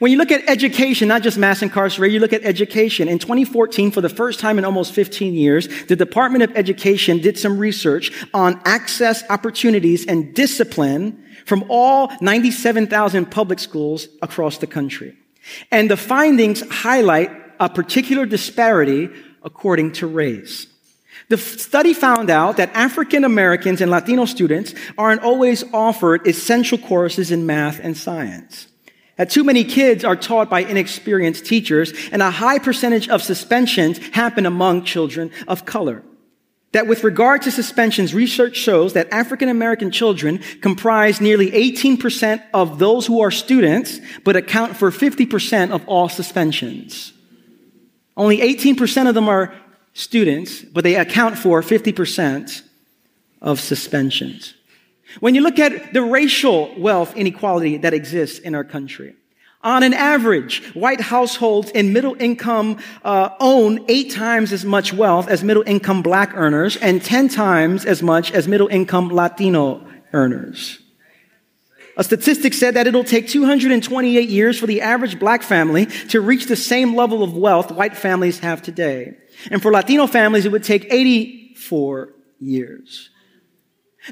When 0.00 0.10
you 0.12 0.18
look 0.18 0.30
at 0.30 0.48
education, 0.48 1.08
not 1.08 1.22
just 1.22 1.38
mass 1.38 1.62
incarceration, 1.62 2.12
you 2.12 2.20
look 2.20 2.32
at 2.32 2.44
education. 2.44 3.08
In 3.08 3.18
2014, 3.18 3.90
for 3.90 4.00
the 4.00 4.08
first 4.08 4.38
time 4.38 4.58
in 4.58 4.64
almost 4.64 4.92
15 4.92 5.34
years, 5.34 5.68
the 5.86 5.96
Department 5.96 6.42
of 6.42 6.54
Education 6.56 7.18
did 7.18 7.38
some 7.38 7.58
research 7.58 8.12
on 8.34 8.60
access, 8.64 9.22
opportunities, 9.30 10.04
and 10.06 10.34
discipline 10.34 11.24
from 11.46 11.64
all 11.68 12.12
97,000 12.20 13.30
public 13.30 13.58
schools 13.58 14.08
across 14.20 14.58
the 14.58 14.66
country. 14.66 15.16
And 15.70 15.90
the 15.90 15.96
findings 15.96 16.68
highlight 16.70 17.30
a 17.60 17.68
particular 17.68 18.26
disparity 18.26 19.10
according 19.42 19.92
to 19.92 20.06
race. 20.06 20.66
The 21.28 21.36
study 21.36 21.92
found 21.92 22.30
out 22.30 22.56
that 22.56 22.70
African 22.74 23.24
Americans 23.24 23.80
and 23.80 23.90
Latino 23.90 24.24
students 24.24 24.74
aren't 24.96 25.22
always 25.22 25.64
offered 25.74 26.26
essential 26.26 26.78
courses 26.78 27.30
in 27.30 27.44
math 27.44 27.80
and 27.80 27.96
science. 27.96 28.68
That 29.16 29.30
too 29.30 29.42
many 29.42 29.64
kids 29.64 30.04
are 30.04 30.16
taught 30.16 30.48
by 30.48 30.60
inexperienced 30.60 31.44
teachers, 31.44 31.92
and 32.12 32.22
a 32.22 32.30
high 32.30 32.60
percentage 32.60 33.08
of 33.08 33.22
suspensions 33.22 33.98
happen 34.12 34.46
among 34.46 34.84
children 34.84 35.32
of 35.48 35.64
color. 35.64 36.04
That 36.72 36.86
with 36.86 37.02
regard 37.02 37.42
to 37.42 37.50
suspensions, 37.50 38.14
research 38.14 38.56
shows 38.56 38.92
that 38.92 39.12
African 39.12 39.48
American 39.48 39.90
children 39.90 40.38
comprise 40.60 41.20
nearly 41.20 41.50
18% 41.50 42.42
of 42.54 42.78
those 42.78 43.06
who 43.06 43.20
are 43.20 43.30
students, 43.30 44.00
but 44.22 44.36
account 44.36 44.76
for 44.76 44.90
50% 44.90 45.72
of 45.72 45.86
all 45.88 46.08
suspensions. 46.08 47.12
Only 48.18 48.38
18% 48.38 49.08
of 49.08 49.14
them 49.14 49.28
are 49.28 49.54
students, 49.94 50.62
but 50.62 50.82
they 50.82 50.96
account 50.96 51.38
for 51.38 51.62
50% 51.62 52.62
of 53.40 53.60
suspensions. 53.60 54.54
When 55.20 55.36
you 55.36 55.40
look 55.40 55.60
at 55.60 55.94
the 55.94 56.02
racial 56.02 56.74
wealth 56.78 57.16
inequality 57.16 57.78
that 57.78 57.94
exists 57.94 58.40
in 58.40 58.56
our 58.56 58.64
country, 58.64 59.14
on 59.62 59.82
an 59.82 59.94
average, 59.94 60.62
white 60.74 61.00
households 61.00 61.70
in 61.70 61.92
middle 61.92 62.16
income 62.20 62.78
uh, 63.04 63.30
own 63.40 63.84
eight 63.88 64.12
times 64.12 64.52
as 64.52 64.64
much 64.64 64.92
wealth 64.92 65.28
as 65.28 65.42
middle 65.42 65.64
income 65.66 66.02
black 66.02 66.32
earners 66.34 66.76
and 66.76 67.02
10 67.02 67.28
times 67.28 67.84
as 67.84 68.02
much 68.02 68.32
as 68.32 68.46
middle 68.46 68.68
income 68.68 69.08
Latino 69.08 69.84
earners. 70.12 70.80
A 71.98 72.04
statistic 72.04 72.54
said 72.54 72.74
that 72.74 72.86
it'll 72.86 73.02
take 73.02 73.26
228 73.26 74.28
years 74.28 74.56
for 74.56 74.68
the 74.68 74.82
average 74.82 75.18
black 75.18 75.42
family 75.42 75.86
to 75.86 76.20
reach 76.20 76.46
the 76.46 76.54
same 76.54 76.94
level 76.94 77.24
of 77.24 77.36
wealth 77.36 77.72
white 77.72 77.96
families 77.96 78.38
have 78.38 78.62
today. 78.62 79.16
And 79.50 79.60
for 79.60 79.72
Latino 79.72 80.06
families, 80.06 80.46
it 80.46 80.52
would 80.52 80.62
take 80.62 80.86
84 80.92 82.14
years. 82.38 83.10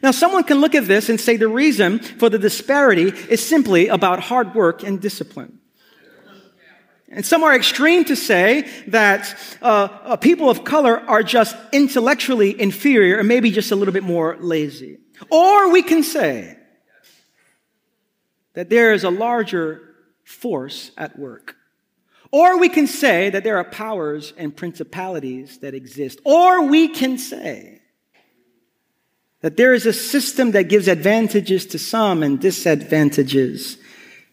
Now, 0.03 0.11
someone 0.11 0.43
can 0.43 0.61
look 0.61 0.75
at 0.75 0.89
this 0.89 1.09
and 1.09 1.21
say 1.21 1.37
the 1.37 1.47
reason 1.47 2.01
for 2.01 2.29
the 2.29 2.41
disparity 2.41 3.13
is 3.31 3.47
simply 3.47 3.87
about 3.87 4.19
hard 4.19 4.53
work 4.57 4.83
and 4.83 5.01
discipline. 5.01 5.61
And 7.09 7.25
some 7.25 7.45
are 7.45 7.55
extreme 7.55 8.05
to 8.07 8.17
say 8.17 8.69
that 8.89 9.33
uh, 9.63 9.89
uh, 10.03 10.17
people 10.17 10.51
of 10.51 10.65
color 10.65 10.99
are 10.99 11.23
just 11.23 11.57
intellectually 11.73 12.61
inferior 12.61 13.21
and 13.21 13.29
maybe 13.29 13.53
just 13.53 13.71
a 13.71 13.77
little 13.77 13.95
bit 13.95 14.03
more 14.03 14.37
lazy. 14.41 14.99
Or 15.31 15.71
we 15.71 15.83
can 15.83 16.03
say 16.03 16.56
that 18.57 18.71
there 18.71 18.93
is 18.93 19.05
a 19.05 19.11
larger 19.11 19.83
force 20.25 20.91
at 20.97 21.17
work. 21.19 21.57
Or 22.33 22.59
we 22.59 22.71
can 22.71 22.87
say 22.87 23.31
that 23.31 23.45
there 23.45 23.59
are 23.59 23.65
powers 23.65 24.33
and 24.37 24.57
principalities 24.57 25.59
that 25.59 25.75
exist. 25.75 26.19
Or 26.25 26.63
we 26.63 26.89
can 26.89 27.19
say 27.19 27.83
that 29.43 29.59
there 29.59 29.75
is 29.75 29.85
a 29.85 29.93
system 29.93 30.53
that 30.53 30.65
gives 30.65 30.89
advantages 30.89 31.67
to 31.67 31.79
some 31.79 32.23
and 32.23 32.41
disadvantages 32.41 33.77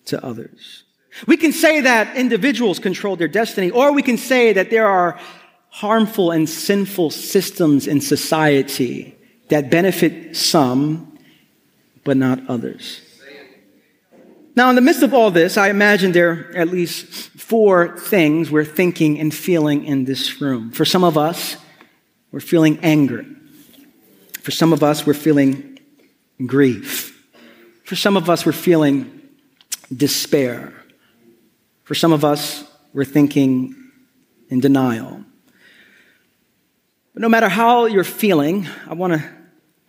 to 0.05 0.25
others. 0.25 0.85
We 1.27 1.37
can 1.37 1.51
say 1.51 1.81
that 1.81 2.15
individuals 2.15 2.79
control 2.79 3.17
their 3.17 3.27
destiny, 3.27 3.69
or 3.69 3.91
we 3.91 4.01
can 4.01 4.17
say 4.17 4.53
that 4.53 4.69
there 4.69 4.87
are 4.87 5.19
harmful 5.69 6.31
and 6.31 6.49
sinful 6.49 7.09
systems 7.09 7.87
in 7.87 7.99
society 7.99 9.15
that 9.49 9.69
benefit 9.69 10.35
some, 10.37 11.19
but 12.05 12.15
not 12.15 12.39
others. 12.49 13.01
Now, 14.55 14.69
in 14.69 14.75
the 14.75 14.81
midst 14.81 15.01
of 15.01 15.13
all 15.13 15.31
this, 15.31 15.57
I 15.57 15.69
imagine 15.69 16.11
there 16.11 16.51
are 16.51 16.57
at 16.57 16.67
least 16.67 17.05
four 17.05 17.97
things 17.97 18.51
we're 18.51 18.65
thinking 18.65 19.19
and 19.19 19.33
feeling 19.33 19.83
in 19.85 20.05
this 20.05 20.39
room. 20.39 20.71
For 20.71 20.85
some 20.85 21.03
of 21.03 21.17
us, 21.17 21.57
we're 22.31 22.39
feeling 22.39 22.77
anger. 22.83 23.25
For 24.41 24.51
some 24.51 24.71
of 24.71 24.83
us, 24.83 25.07
we're 25.07 25.15
feeling 25.15 25.79
grief. 26.45 27.09
For 27.83 27.95
some 27.95 28.15
of 28.15 28.29
us, 28.29 28.45
we're 28.45 28.51
feeling 28.51 29.21
despair. 29.95 30.73
For 31.83 31.95
some 31.95 32.13
of 32.13 32.23
us, 32.23 32.63
we're 32.93 33.05
thinking 33.05 33.75
in 34.49 34.59
denial. 34.59 35.23
But 37.13 37.21
no 37.21 37.29
matter 37.29 37.49
how 37.49 37.85
you're 37.85 38.03
feeling, 38.03 38.67
I 38.87 38.93
want 38.93 39.13
to 39.13 39.29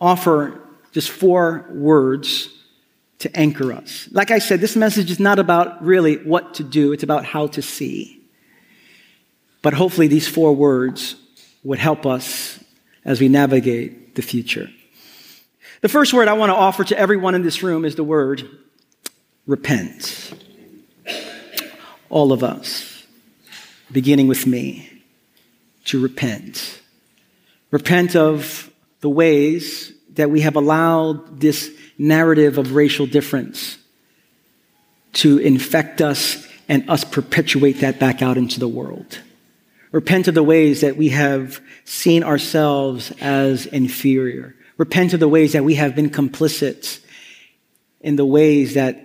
offer 0.01 0.59
just 0.91 1.09
four 1.09 1.67
words 1.71 2.49
to 3.25 3.35
anchor 3.35 3.73
us. 3.73 4.07
Like 4.11 4.29
I 4.29 4.37
said, 4.37 4.61
this 4.61 4.75
message 4.75 5.09
is 5.09 5.19
not 5.19 5.39
about 5.39 5.83
really 5.83 6.17
what 6.17 6.53
to 6.55 6.63
do, 6.63 6.91
it's 6.91 7.01
about 7.01 7.25
how 7.25 7.47
to 7.47 7.61
see. 7.61 8.21
But 9.63 9.73
hopefully, 9.73 10.07
these 10.07 10.27
four 10.27 10.53
words 10.53 11.15
would 11.63 11.79
help 11.79 12.05
us 12.05 12.63
as 13.03 13.19
we 13.19 13.27
navigate 13.27 14.13
the 14.13 14.21
future. 14.21 14.69
The 15.81 15.89
first 15.89 16.13
word 16.13 16.27
I 16.27 16.33
want 16.33 16.51
to 16.51 16.55
offer 16.55 16.83
to 16.83 16.97
everyone 16.97 17.33
in 17.33 17.41
this 17.41 17.63
room 17.63 17.83
is 17.83 17.95
the 17.95 18.03
word 18.03 18.47
repent. 19.47 20.31
All 22.09 22.31
of 22.31 22.43
us, 22.43 23.07
beginning 23.91 24.27
with 24.27 24.45
me, 24.45 25.01
to 25.85 25.99
repent. 25.99 26.79
Repent 27.71 28.15
of 28.15 28.71
the 29.01 29.09
ways 29.09 29.93
that 30.13 30.29
we 30.29 30.41
have 30.41 30.55
allowed 30.55 31.39
this 31.39 31.71
narrative 31.97 32.57
of 32.57 32.73
racial 32.73 33.05
difference 33.05 33.77
to 35.13 35.37
infect 35.37 36.01
us 36.01 36.47
and 36.67 36.89
us 36.89 37.03
perpetuate 37.03 37.79
that 37.81 37.99
back 37.99 38.21
out 38.21 38.37
into 38.37 38.59
the 38.59 38.67
world. 38.67 39.19
Repent 39.91 40.27
of 40.27 40.35
the 40.35 40.43
ways 40.43 40.81
that 40.81 40.97
we 40.97 41.09
have 41.09 41.61
seen 41.85 42.23
ourselves 42.23 43.11
as 43.21 43.65
inferior. 43.67 44.55
Repent 44.77 45.13
of 45.13 45.19
the 45.19 45.29
ways 45.29 45.53
that 45.53 45.63
we 45.63 45.75
have 45.75 45.95
been 45.95 46.09
complicit 46.09 46.99
in 48.01 48.17
the 48.17 48.25
ways 48.25 48.73
that 48.73 49.01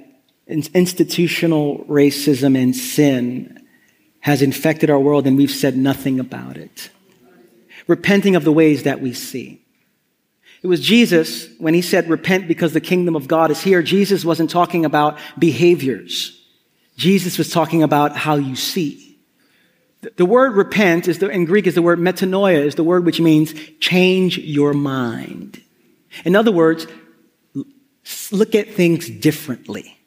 institutional 0.49 1.85
racism 1.85 2.61
and 2.61 2.75
sin 2.75 3.65
has 4.21 4.43
infected 4.43 4.91
our 4.91 4.99
world 4.99 5.27
and 5.27 5.37
we've 5.37 5.51
said 5.51 5.77
nothing 5.77 6.19
about 6.19 6.57
it. 6.57 6.91
Repenting 7.87 8.35
of 8.35 8.45
the 8.45 8.53
ways 8.53 8.83
that 8.83 9.01
we 9.01 9.13
see. 9.15 9.60
It 10.63 10.67
was 10.67 10.81
Jesus, 10.81 11.49
when 11.59 11.73
he 11.73 11.81
said, 11.81 12.09
repent 12.09 12.47
because 12.47 12.73
the 12.73 12.81
kingdom 12.81 13.17
of 13.17 13.27
God 13.27 13.51
is 13.51 13.63
here, 13.63 13.83
Jesus 13.83 14.25
wasn't 14.25 14.51
talking 14.51 14.85
about 14.85 15.19
behaviors. 15.39 16.37
Jesus 16.97 17.39
was 17.39 17.51
talking 17.51 17.83
about 17.83 18.15
how 18.15 18.35
you 18.35 18.57
see. 18.57 19.19
The 20.17 20.27
word 20.27 20.55
repent 20.55 21.09
is 21.09 21.19
the, 21.19 21.29
in 21.29 21.45
Greek 21.47 21.67
is 21.67 21.75
the 21.75 21.83
word 21.83 21.99
metanoia, 21.99 22.63
is 22.65 22.75
the 22.75 22.85
word 22.85 23.05
which 23.05 23.21
means 23.21 23.55
change 23.81 24.39
your 24.39 24.73
mind. 24.75 25.63
In 26.25 26.37
other 26.37 26.53
words, 26.53 26.87
look 28.31 28.55
at 28.55 28.75
things 28.75 29.09
differently. 29.09 29.99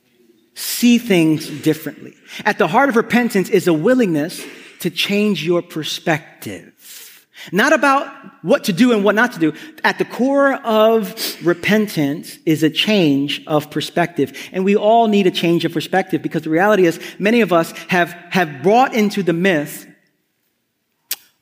See 0.55 0.97
things 0.99 1.47
differently. 1.61 2.15
At 2.45 2.57
the 2.57 2.67
heart 2.67 2.89
of 2.89 2.95
repentance 2.95 3.49
is 3.49 3.67
a 3.67 3.73
willingness 3.73 4.43
to 4.79 4.89
change 4.89 5.43
your 5.43 5.61
perspective. 5.61 7.12
Not 7.51 7.73
about 7.73 8.07
what 8.43 8.65
to 8.65 8.73
do 8.73 8.93
and 8.93 9.03
what 9.03 9.15
not 9.15 9.33
to 9.33 9.39
do. 9.39 9.53
At 9.83 9.97
the 9.97 10.05
core 10.05 10.53
of 10.53 11.15
repentance 11.43 12.37
is 12.45 12.63
a 12.63 12.69
change 12.69 13.43
of 13.47 13.71
perspective. 13.71 14.37
And 14.51 14.63
we 14.63 14.75
all 14.75 15.07
need 15.07 15.27
a 15.27 15.31
change 15.31 15.65
of 15.65 15.73
perspective 15.73 16.21
because 16.21 16.43
the 16.43 16.49
reality 16.49 16.85
is 16.85 16.99
many 17.19 17.41
of 17.41 17.51
us 17.51 17.71
have, 17.89 18.11
have 18.29 18.61
brought 18.61 18.93
into 18.93 19.23
the 19.23 19.33
myth 19.33 19.87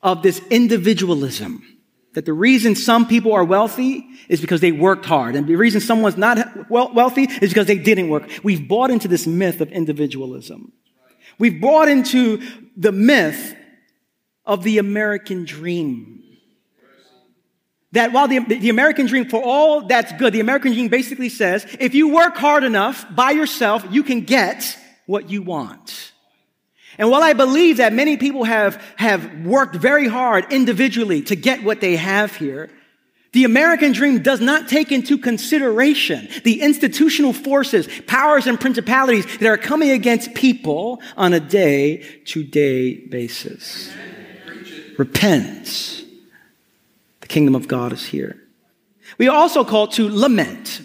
of 0.02 0.22
this 0.22 0.40
individualism. 0.50 1.62
That 2.14 2.26
the 2.26 2.32
reason 2.32 2.74
some 2.74 3.06
people 3.06 3.32
are 3.32 3.44
wealthy 3.44 4.06
is 4.28 4.40
because 4.40 4.60
they 4.60 4.72
worked 4.72 5.06
hard. 5.06 5.34
And 5.36 5.46
the 5.46 5.56
reason 5.56 5.80
someone's 5.80 6.16
not 6.16 6.70
wealthy 6.70 7.24
is 7.24 7.50
because 7.50 7.66
they 7.66 7.78
didn't 7.78 8.08
work. 8.08 8.28
We've 8.42 8.66
bought 8.66 8.90
into 8.90 9.08
this 9.08 9.26
myth 9.26 9.60
of 9.60 9.70
individualism. 9.70 10.72
We've 11.38 11.60
bought 11.60 11.88
into 11.88 12.42
the 12.76 12.92
myth 12.92 13.56
of 14.44 14.62
the 14.62 14.78
American 14.78 15.44
dream. 15.44 16.22
That 17.92 18.12
while 18.12 18.26
the, 18.26 18.38
the 18.38 18.70
American 18.70 19.06
dream, 19.06 19.28
for 19.28 19.42
all 19.42 19.86
that's 19.86 20.12
good, 20.14 20.32
the 20.32 20.40
American 20.40 20.72
dream 20.72 20.88
basically 20.88 21.28
says 21.28 21.66
if 21.78 21.94
you 21.94 22.14
work 22.14 22.36
hard 22.36 22.64
enough 22.64 23.04
by 23.14 23.32
yourself, 23.32 23.84
you 23.90 24.02
can 24.02 24.22
get 24.22 24.78
what 25.06 25.28
you 25.28 25.42
want. 25.42 26.12
And 26.98 27.10
while 27.10 27.22
I 27.22 27.32
believe 27.32 27.78
that 27.78 27.92
many 27.92 28.16
people 28.16 28.44
have, 28.44 28.82
have 28.96 29.44
worked 29.44 29.74
very 29.74 30.08
hard 30.08 30.52
individually 30.52 31.22
to 31.22 31.36
get 31.36 31.62
what 31.62 31.80
they 31.80 31.96
have 31.96 32.36
here, 32.36 32.70
the 33.32 33.44
American 33.44 33.92
dream 33.92 34.22
does 34.22 34.42
not 34.42 34.68
take 34.68 34.92
into 34.92 35.16
consideration 35.16 36.28
the 36.44 36.60
institutional 36.60 37.32
forces, 37.32 37.88
powers, 38.06 38.46
and 38.46 38.60
principalities 38.60 39.24
that 39.38 39.48
are 39.48 39.56
coming 39.56 39.90
against 39.90 40.34
people 40.34 41.00
on 41.16 41.32
a 41.32 41.40
day 41.40 42.06
to 42.26 42.44
day 42.44 43.06
basis. 43.06 43.90
Repent. 45.02 46.04
The 47.22 47.26
kingdom 47.26 47.56
of 47.56 47.66
God 47.66 47.92
is 47.92 48.06
here. 48.06 48.40
We 49.18 49.26
are 49.26 49.36
also 49.36 49.64
called 49.64 49.90
to 49.94 50.08
lament. 50.08 50.80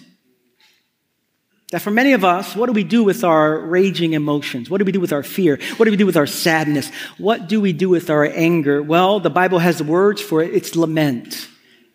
That 1.72 1.84
for 1.84 1.92
many 1.92 2.14
of 2.14 2.26
us, 2.26 2.56
what 2.56 2.66
do 2.66 2.72
we 2.72 2.84
do 2.84 3.04
with 3.04 3.24
our 3.24 3.60
raging 3.60 4.14
emotions? 4.14 4.72
What 4.72 4.80
do 4.80 4.86
we 4.86 4.92
do 4.92 5.00
with 5.00 5.14
our 5.14 5.22
fear? 5.22 5.60
What 5.76 5.86
do 5.86 5.92
we 5.92 5.98
do 5.98 6.08
with 6.08 6.18
our 6.18 6.26
sadness? 6.26 6.90
What 7.20 7.48
do 7.48 7.62
we 7.62 7.74
do 7.74 7.90
with 7.90 8.10
our 8.10 8.26
anger? 8.26 8.82
Well, 8.82 9.20
the 9.20 9.30
Bible 9.30 9.60
has 9.60 9.84
words 9.84 10.20
for 10.20 10.42
it. 10.42 10.52
It's 10.52 10.76
lament. 10.76 11.48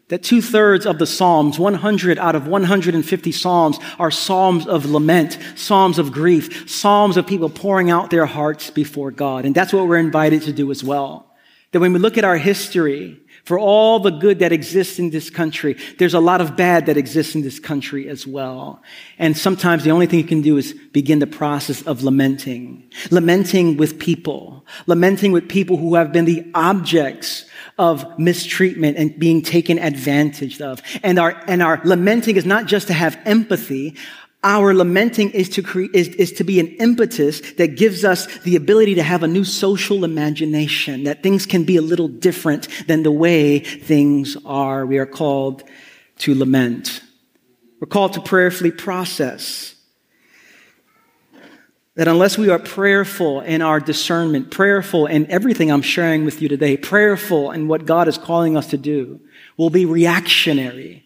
That 0.07 0.23
two 0.23 0.43
thirds 0.43 0.87
of 0.87 1.01
the 1.01 1.09
Psalms, 1.09 1.59
100 1.59 2.19
out 2.19 2.37
of 2.37 2.47
150 2.47 3.33
Psalms, 3.33 3.81
are 3.99 4.13
Psalms 4.13 4.69
of 4.69 4.87
lament, 4.87 5.39
Psalms 5.57 5.99
of 5.99 6.13
grief, 6.13 6.71
Psalms 6.71 7.17
of 7.17 7.27
people 7.27 7.51
pouring 7.51 7.91
out 7.91 8.11
their 8.11 8.27
hearts 8.27 8.71
before 8.71 9.11
God. 9.11 9.45
And 9.45 9.57
that's 9.57 9.73
what 9.73 9.89
we're 9.89 9.99
invited 9.99 10.43
to 10.43 10.53
do 10.53 10.71
as 10.71 10.85
well. 10.85 11.32
That 11.73 11.81
when 11.81 11.93
we 11.93 11.99
look 11.99 12.19
at 12.19 12.25
our 12.25 12.37
history, 12.37 13.19
for 13.45 13.59
all 13.59 13.99
the 13.99 14.11
good 14.11 14.39
that 14.39 14.53
exists 14.53 15.01
in 15.01 15.11
this 15.11 15.29
country, 15.29 15.77
there's 15.99 16.15
a 16.15 16.21
lot 16.21 16.41
of 16.41 16.57
bad 16.57 16.87
that 16.87 16.97
exists 16.97 17.35
in 17.35 17.43
this 17.43 17.59
country 17.59 18.09
as 18.09 18.25
well. 18.25 18.81
And 19.19 19.37
sometimes 19.37 19.83
the 19.83 19.91
only 19.91 20.07
thing 20.07 20.21
you 20.21 20.25
can 20.25 20.43
do 20.43 20.59
is 20.59 20.75
begin 20.93 21.19
the 21.19 21.27
process 21.27 21.83
of 21.83 22.05
lamenting. 22.05 22.89
Lamenting 23.11 23.77
with 23.77 23.99
people. 23.99 24.65
Lamenting 24.87 25.33
with 25.33 25.49
people 25.49 25.77
who 25.77 25.97
have 25.97 26.13
been 26.13 26.25
the 26.25 26.49
objects 26.55 27.47
of 27.79 28.17
mistreatment 28.17 28.97
and 28.97 29.19
being 29.19 29.43
taken 29.43 29.79
advantage 29.79 30.61
of. 30.61 30.81
And 31.03 31.19
our, 31.19 31.43
and 31.49 31.63
our 31.63 31.81
lamenting 31.85 32.37
is 32.37 32.47
not 32.47 32.67
just 32.67 32.87
to 32.89 32.93
have 32.93 33.19
empathy, 33.25 33.97
our 34.45 34.75
lamenting 34.75 35.31
is 35.31 35.49
to 35.51 35.63
create, 35.63 35.95
is, 35.95 36.09
is 36.09 36.33
to 36.33 36.45
be 36.45 36.59
an 36.59 36.69
impetus 36.77 37.41
that 37.53 37.77
gives 37.77 38.05
us 38.05 38.27
the 38.41 38.57
ability 38.57 38.97
to 38.97 39.03
have 39.03 39.23
a 39.23 39.29
new 39.29 39.45
social 39.45 40.05
imagination, 40.05 41.05
that 41.05 41.23
things 41.23 41.47
can 41.47 41.65
be 41.65 41.77
a 41.77 41.83
little 41.83 42.09
different 42.09 42.69
than 42.89 43.05
the 43.05 43.13
way 43.13 43.61
things 43.61 44.37
are. 44.45 44.85
We 44.85 44.99
are 44.99 45.07
called 45.07 45.63
to 46.19 46.35
lament. 46.35 47.03
We're 47.81 47.87
called 47.87 48.15
to 48.15 48.21
prayerfully 48.21 48.73
process. 48.73 49.77
That 51.95 52.09
unless 52.09 52.39
we 52.39 52.49
are 52.49 52.59
prayerful 52.59 53.43
in 53.43 53.61
our 53.63 53.79
discernment, 53.79 54.51
prayerful 54.51 55.07
in 55.07 55.31
everything 55.31 55.71
I'm 55.71 55.83
sharing 55.83 56.25
with 56.25 56.41
you 56.41 56.49
today, 56.49 56.77
prayerful 56.77 57.53
in 57.53 57.69
what 57.69 57.85
God 57.85 58.09
is 58.09 58.19
calling 58.19 58.57
us 58.57 58.69
to 58.69 58.79
do, 58.79 59.21
we'll 59.57 59.71
be 59.71 59.85
reactionary 59.85 61.05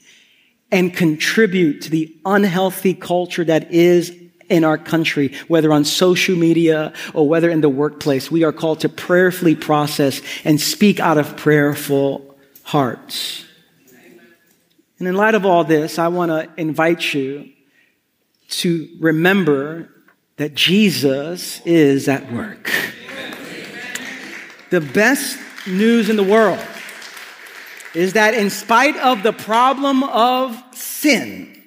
and 0.70 0.94
contribute 0.94 1.82
to 1.82 1.90
the 1.90 2.14
unhealthy 2.24 2.94
culture 2.94 3.44
that 3.44 3.70
is 3.72 4.14
in 4.48 4.64
our 4.64 4.78
country, 4.78 5.32
whether 5.48 5.72
on 5.72 5.84
social 5.84 6.36
media 6.36 6.92
or 7.14 7.28
whether 7.28 7.50
in 7.50 7.60
the 7.60 7.68
workplace. 7.68 8.30
We 8.30 8.44
are 8.44 8.52
called 8.52 8.80
to 8.80 8.88
prayerfully 8.88 9.56
process 9.56 10.20
and 10.44 10.60
speak 10.60 11.00
out 11.00 11.18
of 11.18 11.36
prayerful 11.36 12.36
hearts. 12.62 13.44
And 14.98 15.06
in 15.06 15.14
light 15.14 15.34
of 15.34 15.44
all 15.44 15.64
this, 15.64 15.98
I 15.98 16.08
want 16.08 16.30
to 16.30 16.48
invite 16.60 17.12
you 17.12 17.50
to 18.48 18.88
remember 19.00 19.90
that 20.36 20.54
Jesus 20.54 21.60
is 21.66 22.08
at 22.08 22.30
work. 22.32 22.70
The 24.70 24.80
best 24.80 25.38
news 25.66 26.08
in 26.08 26.16
the 26.16 26.22
world 26.22 26.64
is 27.96 28.12
that 28.12 28.34
in 28.34 28.50
spite 28.50 28.96
of 28.98 29.22
the 29.22 29.32
problem 29.32 30.04
of 30.04 30.62
sin, 30.72 31.62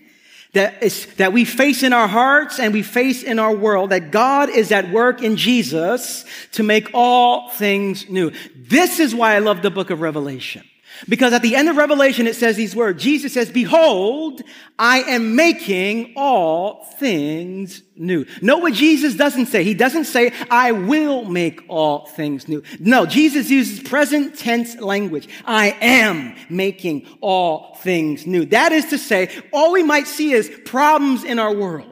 that, 0.53 0.83
is, 0.83 1.07
that 1.15 1.33
we 1.33 1.43
face 1.43 1.81
in 1.81 1.91
our 1.91 2.07
hearts 2.07 2.59
and 2.59 2.71
we 2.71 2.83
face 2.83 3.23
in 3.23 3.39
our 3.39 3.55
world, 3.55 3.89
that 3.89 4.11
God 4.11 4.49
is 4.49 4.71
at 4.71 4.91
work 4.91 5.23
in 5.23 5.37
Jesus 5.37 6.25
to 6.51 6.61
make 6.61 6.89
all 6.93 7.49
things 7.49 8.07
new. 8.09 8.31
This 8.55 8.99
is 8.99 9.15
why 9.15 9.35
I 9.35 9.39
love 9.39 9.63
the 9.63 9.71
book 9.71 9.89
of 9.89 10.01
Revelation. 10.01 10.63
Because 11.07 11.33
at 11.33 11.41
the 11.41 11.55
end 11.55 11.69
of 11.69 11.77
Revelation, 11.77 12.27
it 12.27 12.35
says 12.35 12.55
these 12.55 12.75
words. 12.75 13.01
Jesus 13.01 13.33
says, 13.33 13.49
behold, 13.49 14.41
I 14.77 15.01
am 15.01 15.35
making 15.35 16.13
all 16.15 16.83
things 16.83 17.81
new. 17.95 18.25
Know 18.41 18.57
what 18.57 18.73
Jesus 18.73 19.15
doesn't 19.15 19.47
say. 19.47 19.63
He 19.63 19.73
doesn't 19.73 20.05
say, 20.05 20.33
I 20.49 20.71
will 20.71 21.23
make 21.25 21.61
all 21.69 22.05
things 22.05 22.47
new. 22.47 22.63
No, 22.79 23.05
Jesus 23.05 23.49
uses 23.49 23.79
present 23.79 24.37
tense 24.37 24.77
language. 24.77 25.29
I 25.45 25.77
am 25.81 26.35
making 26.49 27.07
all 27.21 27.75
things 27.75 28.25
new. 28.25 28.45
That 28.45 28.71
is 28.71 28.85
to 28.87 28.97
say, 28.97 29.29
all 29.53 29.71
we 29.71 29.83
might 29.83 30.07
see 30.07 30.33
is 30.33 30.51
problems 30.65 31.23
in 31.23 31.39
our 31.39 31.53
world. 31.53 31.88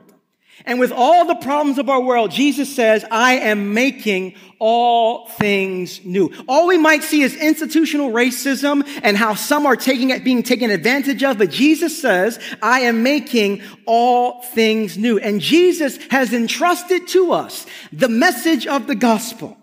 And 0.66 0.80
with 0.80 0.92
all 0.92 1.26
the 1.26 1.36
problems 1.36 1.78
of 1.78 1.90
our 1.90 2.02
world, 2.02 2.32
Jesus 2.32 2.76
says, 2.76 3.06
I 3.12 3.34
am 3.34 3.74
making 3.74 4.36
all 4.60 5.28
things 5.28 6.04
new. 6.04 6.32
All 6.48 6.68
we 6.68 6.78
might 6.78 7.04
see 7.04 7.22
is 7.22 7.36
institutional 7.36 8.12
racism 8.12 8.88
and 9.04 9.16
how 9.16 9.36
some 9.36 9.66
are 9.66 9.76
taking 9.76 10.10
it, 10.10 10.24
being 10.24 10.44
taken 10.44 10.72
advantage 10.72 11.24
of. 11.24 11.38
But 11.38 11.52
Jesus 11.52 12.02
says, 12.02 12.40
I 12.62 12.82
am 12.82 13.04
making 13.04 13.62
all 13.86 14.42
things 14.42 14.98
new. 14.98 15.20
And 15.20 15.40
Jesus 15.40 15.98
has 16.10 16.34
entrusted 16.34 17.08
to 17.10 17.34
us 17.34 17.66
the 17.94 18.10
message 18.10 18.66
of 18.66 18.88
the 18.88 18.96
gospel. 18.96 19.58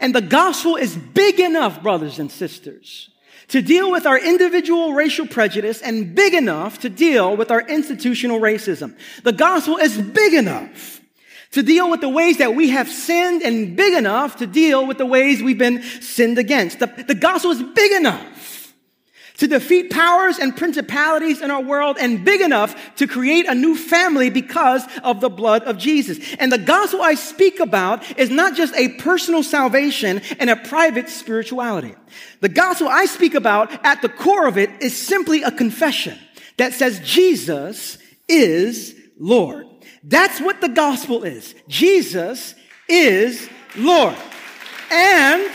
And 0.00 0.14
the 0.14 0.22
gospel 0.22 0.76
is 0.76 0.96
big 0.96 1.40
enough, 1.40 1.82
brothers 1.82 2.18
and 2.18 2.30
sisters, 2.30 3.10
to 3.48 3.62
deal 3.62 3.90
with 3.90 4.06
our 4.06 4.18
individual 4.18 4.92
racial 4.92 5.26
prejudice 5.26 5.80
and 5.80 6.14
big 6.14 6.34
enough 6.34 6.80
to 6.80 6.88
deal 6.88 7.36
with 7.36 7.50
our 7.50 7.60
institutional 7.60 8.40
racism. 8.40 8.96
The 9.22 9.32
gospel 9.32 9.78
is 9.78 9.98
big 10.00 10.34
enough 10.34 11.00
to 11.52 11.62
deal 11.62 11.90
with 11.90 12.00
the 12.00 12.08
ways 12.08 12.38
that 12.38 12.54
we 12.54 12.70
have 12.70 12.88
sinned 12.88 13.42
and 13.42 13.74
big 13.74 13.94
enough 13.94 14.36
to 14.36 14.46
deal 14.46 14.86
with 14.86 14.98
the 14.98 15.06
ways 15.06 15.42
we've 15.42 15.58
been 15.58 15.82
sinned 15.82 16.38
against. 16.38 16.78
The, 16.78 16.86
the 16.86 17.14
gospel 17.14 17.50
is 17.50 17.62
big 17.62 17.92
enough 17.92 18.57
to 19.38 19.46
defeat 19.46 19.90
powers 19.90 20.38
and 20.38 20.56
principalities 20.56 21.40
in 21.40 21.50
our 21.50 21.62
world 21.62 21.96
and 21.98 22.24
big 22.24 22.40
enough 22.40 22.94
to 22.96 23.06
create 23.06 23.46
a 23.46 23.54
new 23.54 23.76
family 23.76 24.30
because 24.30 24.84
of 25.02 25.20
the 25.20 25.30
blood 25.30 25.62
of 25.62 25.78
Jesus. 25.78 26.18
And 26.38 26.52
the 26.52 26.58
gospel 26.58 27.02
I 27.02 27.14
speak 27.14 27.60
about 27.60 28.18
is 28.18 28.30
not 28.30 28.54
just 28.54 28.74
a 28.74 28.90
personal 28.94 29.42
salvation 29.42 30.20
and 30.38 30.50
a 30.50 30.56
private 30.56 31.08
spirituality. 31.08 31.94
The 32.40 32.48
gospel 32.48 32.88
I 32.88 33.06
speak 33.06 33.34
about 33.34 33.72
at 33.84 34.02
the 34.02 34.08
core 34.08 34.46
of 34.46 34.58
it 34.58 34.70
is 34.82 34.96
simply 34.96 35.42
a 35.42 35.50
confession 35.50 36.18
that 36.56 36.74
says 36.74 37.00
Jesus 37.04 37.98
is 38.28 38.94
Lord. 39.18 39.66
That's 40.02 40.40
what 40.40 40.60
the 40.60 40.68
gospel 40.68 41.22
is. 41.24 41.54
Jesus 41.68 42.54
is 42.88 43.48
Lord. 43.76 44.16
And 44.90 45.48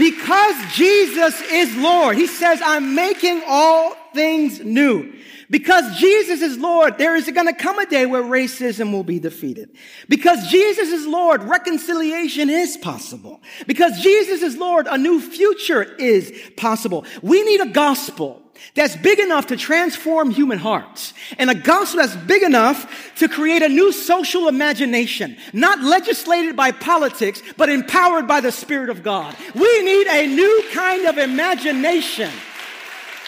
because 0.00 0.56
Jesus 0.72 1.42
is 1.52 1.76
Lord, 1.76 2.16
he 2.16 2.26
says, 2.26 2.58
I'm 2.64 2.94
making 2.94 3.42
all 3.46 3.94
things 4.14 4.58
new. 4.58 5.12
Because 5.50 5.98
Jesus 5.98 6.40
is 6.40 6.56
Lord, 6.56 6.96
there 6.96 7.16
is 7.16 7.30
going 7.30 7.48
to 7.48 7.52
come 7.52 7.78
a 7.78 7.84
day 7.84 8.06
where 8.06 8.22
racism 8.22 8.92
will 8.92 9.04
be 9.04 9.18
defeated. 9.18 9.76
Because 10.08 10.48
Jesus 10.48 10.88
is 10.88 11.06
Lord, 11.06 11.42
reconciliation 11.42 12.48
is 12.48 12.78
possible. 12.78 13.42
Because 13.66 14.00
Jesus 14.00 14.40
is 14.40 14.56
Lord, 14.56 14.86
a 14.86 14.96
new 14.96 15.20
future 15.20 15.82
is 15.82 16.32
possible. 16.56 17.04
We 17.20 17.42
need 17.42 17.60
a 17.60 17.68
gospel 17.68 18.39
that's 18.74 18.96
big 18.96 19.18
enough 19.18 19.46
to 19.48 19.56
transform 19.56 20.30
human 20.30 20.58
hearts 20.58 21.14
and 21.38 21.50
a 21.50 21.54
gospel 21.54 22.00
that's 22.00 22.16
big 22.16 22.42
enough 22.42 23.12
to 23.16 23.28
create 23.28 23.62
a 23.62 23.68
new 23.68 23.90
social 23.92 24.48
imagination, 24.48 25.36
not 25.52 25.80
legislated 25.80 26.56
by 26.56 26.70
politics, 26.70 27.42
but 27.56 27.68
empowered 27.68 28.28
by 28.28 28.40
the 28.40 28.52
Spirit 28.52 28.90
of 28.90 29.02
God. 29.02 29.34
We 29.54 29.82
need 29.82 30.06
a 30.06 30.26
new 30.26 30.64
kind 30.72 31.06
of 31.06 31.18
imagination 31.18 32.30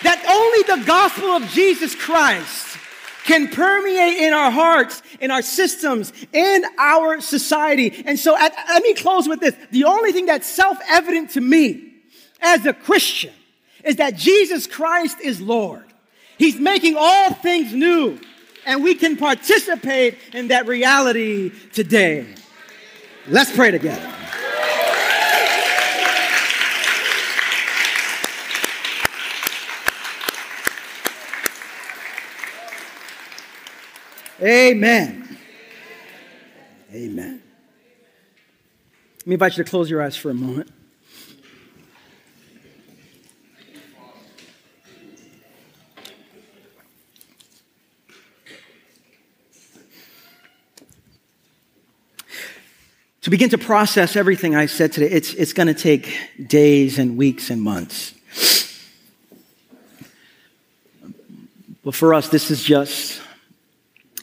that 0.02 0.24
only 0.28 0.82
the 0.82 0.86
gospel 0.86 1.30
of 1.30 1.48
Jesus 1.48 1.94
Christ 1.94 2.78
can 3.24 3.48
permeate 3.48 4.18
in 4.18 4.32
our 4.32 4.50
hearts, 4.50 5.00
in 5.20 5.30
our 5.30 5.42
systems, 5.42 6.12
in 6.32 6.64
our 6.78 7.20
society. 7.20 8.02
And 8.04 8.18
so 8.18 8.36
at, 8.36 8.52
let 8.68 8.82
me 8.82 8.94
close 8.94 9.28
with 9.28 9.40
this. 9.40 9.54
The 9.70 9.84
only 9.84 10.12
thing 10.12 10.26
that's 10.26 10.48
self-evident 10.48 11.30
to 11.30 11.40
me 11.40 11.92
as 12.40 12.66
a 12.66 12.72
Christian 12.72 13.32
is 13.84 13.96
that 13.96 14.16
Jesus 14.16 14.66
Christ 14.66 15.20
is 15.20 15.40
Lord. 15.40 15.84
He's 16.38 16.58
making 16.58 16.96
all 16.98 17.32
things 17.34 17.72
new, 17.72 18.18
and 18.66 18.82
we 18.82 18.94
can 18.94 19.16
participate 19.16 20.18
in 20.32 20.48
that 20.48 20.66
reality 20.66 21.52
today. 21.72 22.26
Let's 23.28 23.54
pray 23.54 23.70
together. 23.70 24.12
Amen. 34.42 35.38
Amen. 36.92 37.42
Let 39.18 39.26
me 39.26 39.34
invite 39.34 39.56
you 39.56 39.62
to 39.62 39.70
close 39.70 39.88
your 39.88 40.02
eyes 40.02 40.16
for 40.16 40.30
a 40.30 40.34
moment. 40.34 40.68
To 53.22 53.30
begin 53.30 53.50
to 53.50 53.58
process 53.58 54.16
everything 54.16 54.54
I 54.56 54.66
said 54.66 54.92
today, 54.92 55.08
it's, 55.08 55.32
it's 55.34 55.52
going 55.52 55.68
to 55.68 55.74
take 55.74 56.12
days 56.44 56.98
and 56.98 57.16
weeks 57.16 57.50
and 57.50 57.62
months. 57.62 58.14
But 61.84 61.94
for 61.94 62.14
us, 62.14 62.28
this 62.28 62.50
is 62.50 62.62
just 62.62 63.20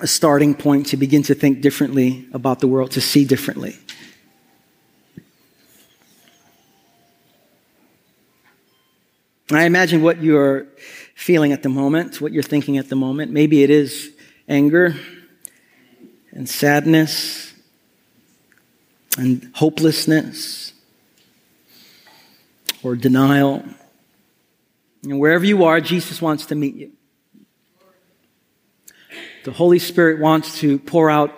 a 0.02 0.08
starting 0.08 0.54
point 0.54 0.88
to 0.88 0.97
begin 0.97 1.24
to 1.24 1.34
think 1.34 1.62
differently 1.62 2.28
about 2.34 2.60
the 2.60 2.68
world, 2.68 2.91
to 2.91 3.02
see 3.02 3.26
differently. 3.26 3.78
I 9.52 9.64
imagine 9.64 10.04
what 10.04 10.22
you're 10.22 10.68
feeling 11.16 11.54
at 11.54 11.64
the 11.64 11.70
moment, 11.70 12.22
what 12.22 12.34
you're 12.34 12.43
thinking 12.43 12.78
at 12.78 12.89
the 12.89 12.95
moment. 12.95 13.32
Maybe 13.32 13.64
it 13.64 13.70
is 13.70 14.12
anger 14.47 14.95
and 16.32 16.47
sadness 16.47 17.49
and 19.20 19.51
hopelessness 19.53 20.74
or 22.84 22.95
denial. 22.95 23.63
And 25.03 25.20
wherever 25.20 25.45
you 25.45 25.63
are, 25.65 25.82
Jesus 25.82 26.22
wants 26.22 26.47
to 26.47 26.55
meet 26.55 26.76
you. 26.76 26.91
The 29.43 29.51
Holy 29.51 29.80
Spirit 29.80 30.20
wants 30.20 30.59
to 30.59 30.80
pour 30.80 31.09
out 31.09 31.34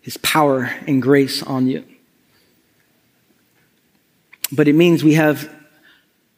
His 0.00 0.16
power 0.18 0.70
and 0.86 1.00
grace 1.00 1.42
on 1.42 1.68
you. 1.68 1.84
But 4.52 4.68
it 4.68 4.74
means 4.74 5.02
we 5.02 5.14
have 5.14 5.48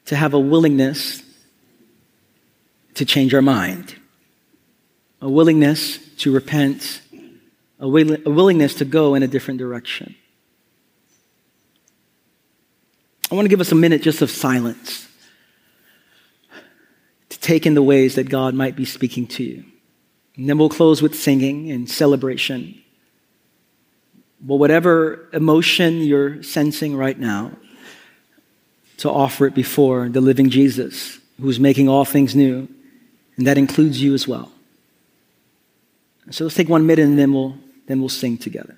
to 0.07 0.17
have 0.17 0.35
a 0.35 0.41
willingness 0.41 1.23
to 2.95 3.05
change 3.05 3.35
our 3.35 3.43
mind, 3.43 3.97
a 5.21 5.29
willingness 5.29 5.99
to 6.19 6.33
repent, 6.33 7.03
a, 7.79 7.89
will- 7.89 8.17
a 8.25 8.31
willingness 8.31 8.75
to 8.77 8.85
go 8.85 9.15
in 9.15 9.23
a 9.23 9.27
different 9.27 9.59
direction. 9.59 10.15
I 13.31 13.35
want 13.35 13.47
to 13.47 13.51
give 13.51 13.61
us 13.61 13.73
a 13.73 13.77
minute 13.77 14.03
just 14.03 14.23
of 14.23 14.31
silence 14.31 15.09
to 17.29 17.41
take 17.41 17.67
in 17.67 17.75
the 17.75 17.83
ways 17.83 18.15
that 18.15 18.29
God 18.29 18.55
might 18.55 18.77
be 18.77 18.85
speaking 18.85 19.27
to 19.29 19.43
you. 19.43 19.65
And 20.37 20.49
then 20.49 20.59
we'll 20.59 20.69
close 20.69 21.03
with 21.03 21.15
singing 21.15 21.71
and 21.71 21.91
celebration. 21.91 22.81
Well, 24.45 24.59
whatever 24.59 25.29
emotion 25.33 26.03
you're 26.03 26.43
sensing 26.43 26.97
right 26.97 27.19
now, 27.19 27.53
to 28.99 29.11
offer 29.11 29.47
it 29.47 29.55
before 29.55 30.09
the 30.09 30.21
living 30.21 30.51
Jesus, 30.51 31.19
who's 31.41 31.61
making 31.61 31.89
all 31.89 32.05
things 32.05 32.35
new, 32.35 32.69
and 33.37 33.47
that 33.47 33.59
includes 33.59 34.01
you 34.01 34.15
as 34.15 34.27
well. 34.27 34.51
So 36.31 36.45
let's 36.45 36.57
take 36.57 36.69
one 36.69 36.87
minute 36.87 37.05
and 37.05 37.19
then 37.19 37.33
we'll, 37.33 37.57
then 37.87 38.01
we'll 38.01 38.09
sing 38.09 38.39
together. 38.39 38.77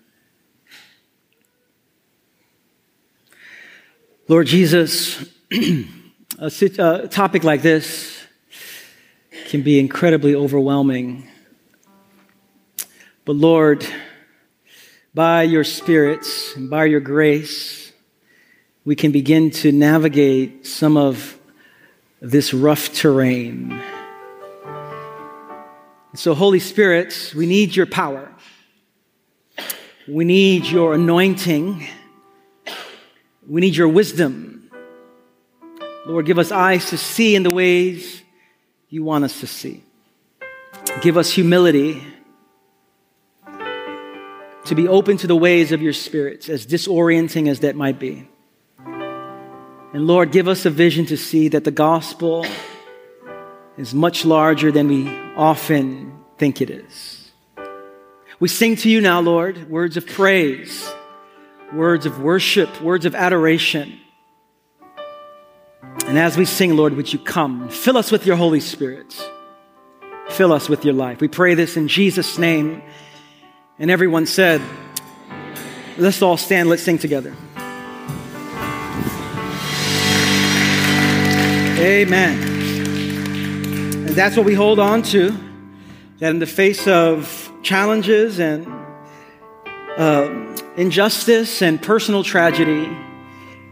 Lord 4.30 4.46
Jesus, 4.46 5.24
a, 6.38 7.08
topic 7.08 7.44
like 7.44 7.62
this 7.62 8.22
can 9.46 9.62
be 9.62 9.80
incredibly 9.80 10.34
overwhelming. 10.34 11.26
But 13.24 13.36
Lord, 13.36 13.86
by 15.14 15.44
your 15.44 15.64
spirits 15.64 16.54
and 16.56 16.68
by 16.68 16.84
your 16.84 17.00
grace, 17.00 17.90
we 18.84 18.94
can 18.94 19.12
begin 19.12 19.50
to 19.50 19.72
navigate 19.72 20.66
some 20.66 20.98
of 20.98 21.38
this 22.20 22.52
rough 22.52 22.92
terrain. 22.92 23.80
So, 26.14 26.34
Holy 26.34 26.60
Spirit, 26.60 27.32
we 27.34 27.46
need 27.46 27.74
your 27.74 27.86
power. 27.86 28.30
We 30.06 30.26
need 30.26 30.66
your 30.66 30.92
anointing. 30.92 31.88
We 33.48 33.62
need 33.62 33.74
your 33.74 33.88
wisdom. 33.88 34.70
Lord, 36.06 36.26
give 36.26 36.38
us 36.38 36.52
eyes 36.52 36.90
to 36.90 36.98
see 36.98 37.34
in 37.34 37.42
the 37.42 37.50
ways 37.50 38.22
you 38.90 39.02
want 39.02 39.24
us 39.24 39.40
to 39.40 39.46
see. 39.46 39.82
Give 41.00 41.16
us 41.16 41.30
humility 41.30 42.02
to 44.64 44.74
be 44.74 44.86
open 44.86 45.16
to 45.16 45.26
the 45.26 45.36
ways 45.36 45.72
of 45.72 45.80
your 45.80 45.94
spirits, 45.94 46.50
as 46.50 46.66
disorienting 46.66 47.48
as 47.48 47.60
that 47.60 47.74
might 47.74 47.98
be. 47.98 48.28
And 48.78 50.06
Lord, 50.06 50.30
give 50.30 50.46
us 50.46 50.66
a 50.66 50.70
vision 50.70 51.06
to 51.06 51.16
see 51.16 51.48
that 51.48 51.64
the 51.64 51.70
gospel 51.70 52.44
is 53.78 53.94
much 53.94 54.26
larger 54.26 54.70
than 54.70 54.88
we 54.88 55.08
often 55.36 56.12
think 56.36 56.60
it 56.60 56.68
is. 56.68 57.30
We 58.38 58.48
sing 58.48 58.76
to 58.76 58.90
you 58.90 59.00
now, 59.00 59.20
Lord, 59.20 59.70
words 59.70 59.96
of 59.96 60.06
praise, 60.06 60.86
words 61.72 62.06
of 62.06 62.20
worship, 62.20 62.80
words 62.80 63.04
of 63.04 63.14
adoration. 63.14 63.98
And 66.06 66.18
as 66.18 66.36
we 66.36 66.44
sing, 66.44 66.76
Lord, 66.76 66.94
would 66.94 67.12
you 67.12 67.18
come, 67.18 67.68
fill 67.68 67.96
us 67.96 68.10
with 68.10 68.24
your 68.26 68.36
Holy 68.36 68.60
Spirit, 68.60 69.14
fill 70.30 70.52
us 70.52 70.68
with 70.68 70.84
your 70.84 70.94
life. 70.94 71.20
We 71.20 71.28
pray 71.28 71.54
this 71.54 71.76
in 71.76 71.88
Jesus' 71.88 72.38
name. 72.38 72.82
And 73.78 73.90
everyone 73.90 74.26
said, 74.26 74.60
Let's 75.96 76.22
all 76.22 76.36
stand, 76.36 76.68
let's 76.68 76.82
sing 76.82 76.98
together. 76.98 77.34
Amen. 81.80 82.38
And 84.06 84.08
that's 84.10 84.36
what 84.36 84.46
we 84.46 84.54
hold 84.54 84.78
on 84.78 85.02
to. 85.02 85.36
That 86.18 86.30
in 86.30 86.38
the 86.38 86.46
face 86.46 86.86
of 86.86 87.52
challenges 87.62 88.38
and 88.38 88.77
uh, 89.98 90.56
injustice 90.76 91.60
and 91.60 91.82
personal 91.82 92.22
tragedy 92.22 92.88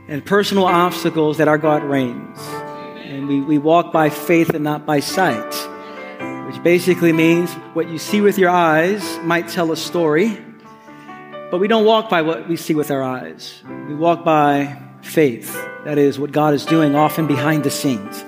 and 0.09 0.24
personal 0.24 0.64
obstacles, 0.64 1.39
that 1.39 1.47
our 1.47 1.57
God 1.57 1.85
reigns. 1.85 2.39
And 2.97 3.29
we, 3.29 3.41
we 3.41 3.59
walk 3.59 3.93
by 3.93 4.11
faith 4.11 4.51
and 4.51 4.64
not 4.64 4.85
by 4.85 5.01
sight, 5.01 5.55
which 6.49 6.61
basically 6.64 7.12
means 7.12 7.53
what 7.74 7.89
you 7.89 7.99
see 7.99 8.20
with 8.20 8.39
your 8.39 8.51
eyes 8.51 9.18
might 9.20 9.49
tell 9.49 9.70
a 9.70 9.77
story, 9.77 10.37
but 11.51 11.59
we 11.59 11.68
don't 11.68 11.85
walk 11.85 12.11
by 12.11 12.22
what 12.22 12.49
we 12.49 12.57
see 12.57 12.74
with 12.74 12.91
our 12.91 13.05
eyes. 13.05 13.62
We 13.89 13.95
walk 13.95 14.24
by 14.24 14.83
faith. 15.03 15.55
That 15.85 15.97
is 15.97 16.18
what 16.18 16.33
God 16.33 16.55
is 16.55 16.64
doing 16.64 16.97
often 16.97 17.29
behind 17.29 17.62
the 17.62 17.70
scenes. 17.70 18.24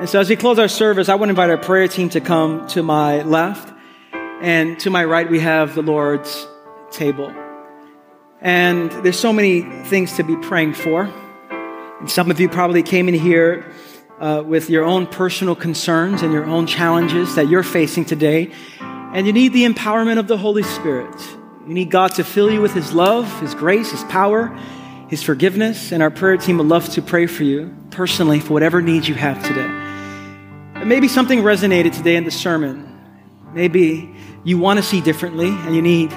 And 0.00 0.08
so 0.08 0.18
as 0.18 0.28
we 0.28 0.34
close 0.34 0.58
our 0.58 0.68
service, 0.68 1.08
I 1.08 1.14
want 1.14 1.28
to 1.28 1.30
invite 1.30 1.50
our 1.50 1.58
prayer 1.58 1.86
team 1.86 2.08
to 2.10 2.20
come 2.20 2.66
to 2.68 2.82
my 2.82 3.22
left. 3.22 3.72
And 4.12 4.78
to 4.80 4.90
my 4.90 5.04
right, 5.04 5.30
we 5.30 5.38
have 5.38 5.76
the 5.76 5.82
Lord's 5.82 6.46
table. 6.96 7.32
And 8.40 8.90
there's 9.04 9.18
so 9.18 9.32
many 9.32 9.62
things 9.84 10.16
to 10.16 10.24
be 10.24 10.36
praying 10.36 10.74
for. 10.74 11.02
And 12.00 12.10
some 12.10 12.30
of 12.30 12.40
you 12.40 12.48
probably 12.48 12.82
came 12.82 13.08
in 13.08 13.14
here 13.14 13.70
uh, 14.20 14.42
with 14.44 14.70
your 14.70 14.84
own 14.84 15.06
personal 15.06 15.54
concerns 15.54 16.22
and 16.22 16.32
your 16.32 16.44
own 16.44 16.66
challenges 16.66 17.34
that 17.34 17.48
you're 17.48 17.62
facing 17.62 18.04
today. 18.04 18.50
And 18.80 19.26
you 19.26 19.32
need 19.32 19.52
the 19.52 19.64
empowerment 19.64 20.18
of 20.18 20.26
the 20.26 20.36
Holy 20.36 20.62
Spirit. 20.62 21.14
You 21.66 21.74
need 21.74 21.90
God 21.90 22.14
to 22.14 22.24
fill 22.24 22.50
you 22.50 22.60
with 22.60 22.72
His 22.72 22.92
love, 22.92 23.40
His 23.40 23.54
grace, 23.54 23.90
His 23.90 24.04
power, 24.04 24.56
his 25.08 25.22
forgiveness, 25.22 25.92
and 25.92 26.02
our 26.02 26.10
prayer 26.10 26.36
team 26.36 26.58
would 26.58 26.66
love 26.66 26.88
to 26.90 27.02
pray 27.02 27.26
for 27.26 27.44
you 27.44 27.74
personally 27.90 28.40
for 28.40 28.54
whatever 28.54 28.82
needs 28.82 29.08
you 29.08 29.14
have 29.14 29.40
today. 29.44 29.68
And 30.74 30.88
maybe 30.88 31.06
something 31.06 31.40
resonated 31.40 31.96
today 31.96 32.16
in 32.16 32.24
the 32.24 32.32
sermon. 32.32 32.92
Maybe 33.52 34.12
you 34.42 34.58
want 34.58 34.78
to 34.78 34.82
see 34.82 35.00
differently 35.00 35.48
and 35.48 35.76
you 35.76 35.82
need 35.82 36.10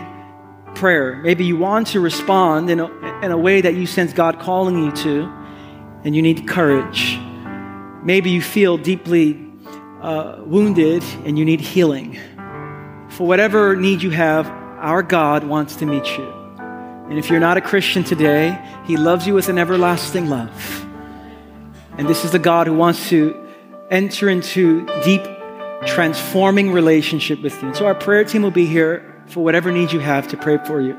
prayer. 0.75 1.17
Maybe 1.17 1.45
you 1.45 1.57
want 1.57 1.87
to 1.87 1.99
respond 1.99 2.69
in 2.69 2.79
a, 2.79 2.87
in 3.23 3.31
a 3.31 3.37
way 3.37 3.61
that 3.61 3.75
you 3.75 3.85
sense 3.85 4.13
God 4.13 4.39
calling 4.39 4.83
you 4.83 4.91
to, 4.91 5.31
and 6.03 6.15
you 6.15 6.21
need 6.21 6.47
courage. 6.47 7.17
Maybe 8.03 8.29
you 8.29 8.41
feel 8.41 8.77
deeply 8.77 9.45
uh, 10.01 10.41
wounded 10.45 11.03
and 11.25 11.37
you 11.37 11.45
need 11.45 11.59
healing. 11.59 12.17
For 13.09 13.27
whatever 13.27 13.75
need 13.75 14.01
you 14.01 14.11
have, 14.11 14.47
our 14.47 15.03
God 15.03 15.43
wants 15.43 15.75
to 15.77 15.85
meet 15.85 16.05
you. 16.17 16.25
And 17.09 17.17
if 17.17 17.29
you're 17.29 17.39
not 17.39 17.57
a 17.57 17.61
Christian 17.61 18.03
today, 18.03 18.57
He 18.85 18.95
loves 18.95 19.27
you 19.27 19.33
with 19.33 19.49
an 19.49 19.57
everlasting 19.57 20.29
love. 20.29 20.85
And 21.97 22.07
this 22.07 22.23
is 22.23 22.31
the 22.31 22.39
God 22.39 22.67
who 22.67 22.73
wants 22.73 23.09
to 23.09 23.35
enter 23.89 24.29
into 24.29 24.85
deep, 25.03 25.23
transforming 25.85 26.71
relationship 26.71 27.41
with 27.41 27.59
you. 27.61 27.69
And 27.69 27.75
so 27.75 27.85
our 27.87 27.95
prayer 27.95 28.23
team 28.23 28.43
will 28.43 28.51
be 28.51 28.65
here 28.65 29.18
for 29.29 29.43
whatever 29.43 29.71
needs 29.71 29.93
you 29.93 29.99
have 29.99 30.27
to 30.29 30.37
pray 30.37 30.57
for 30.65 30.81
you. 30.81 30.97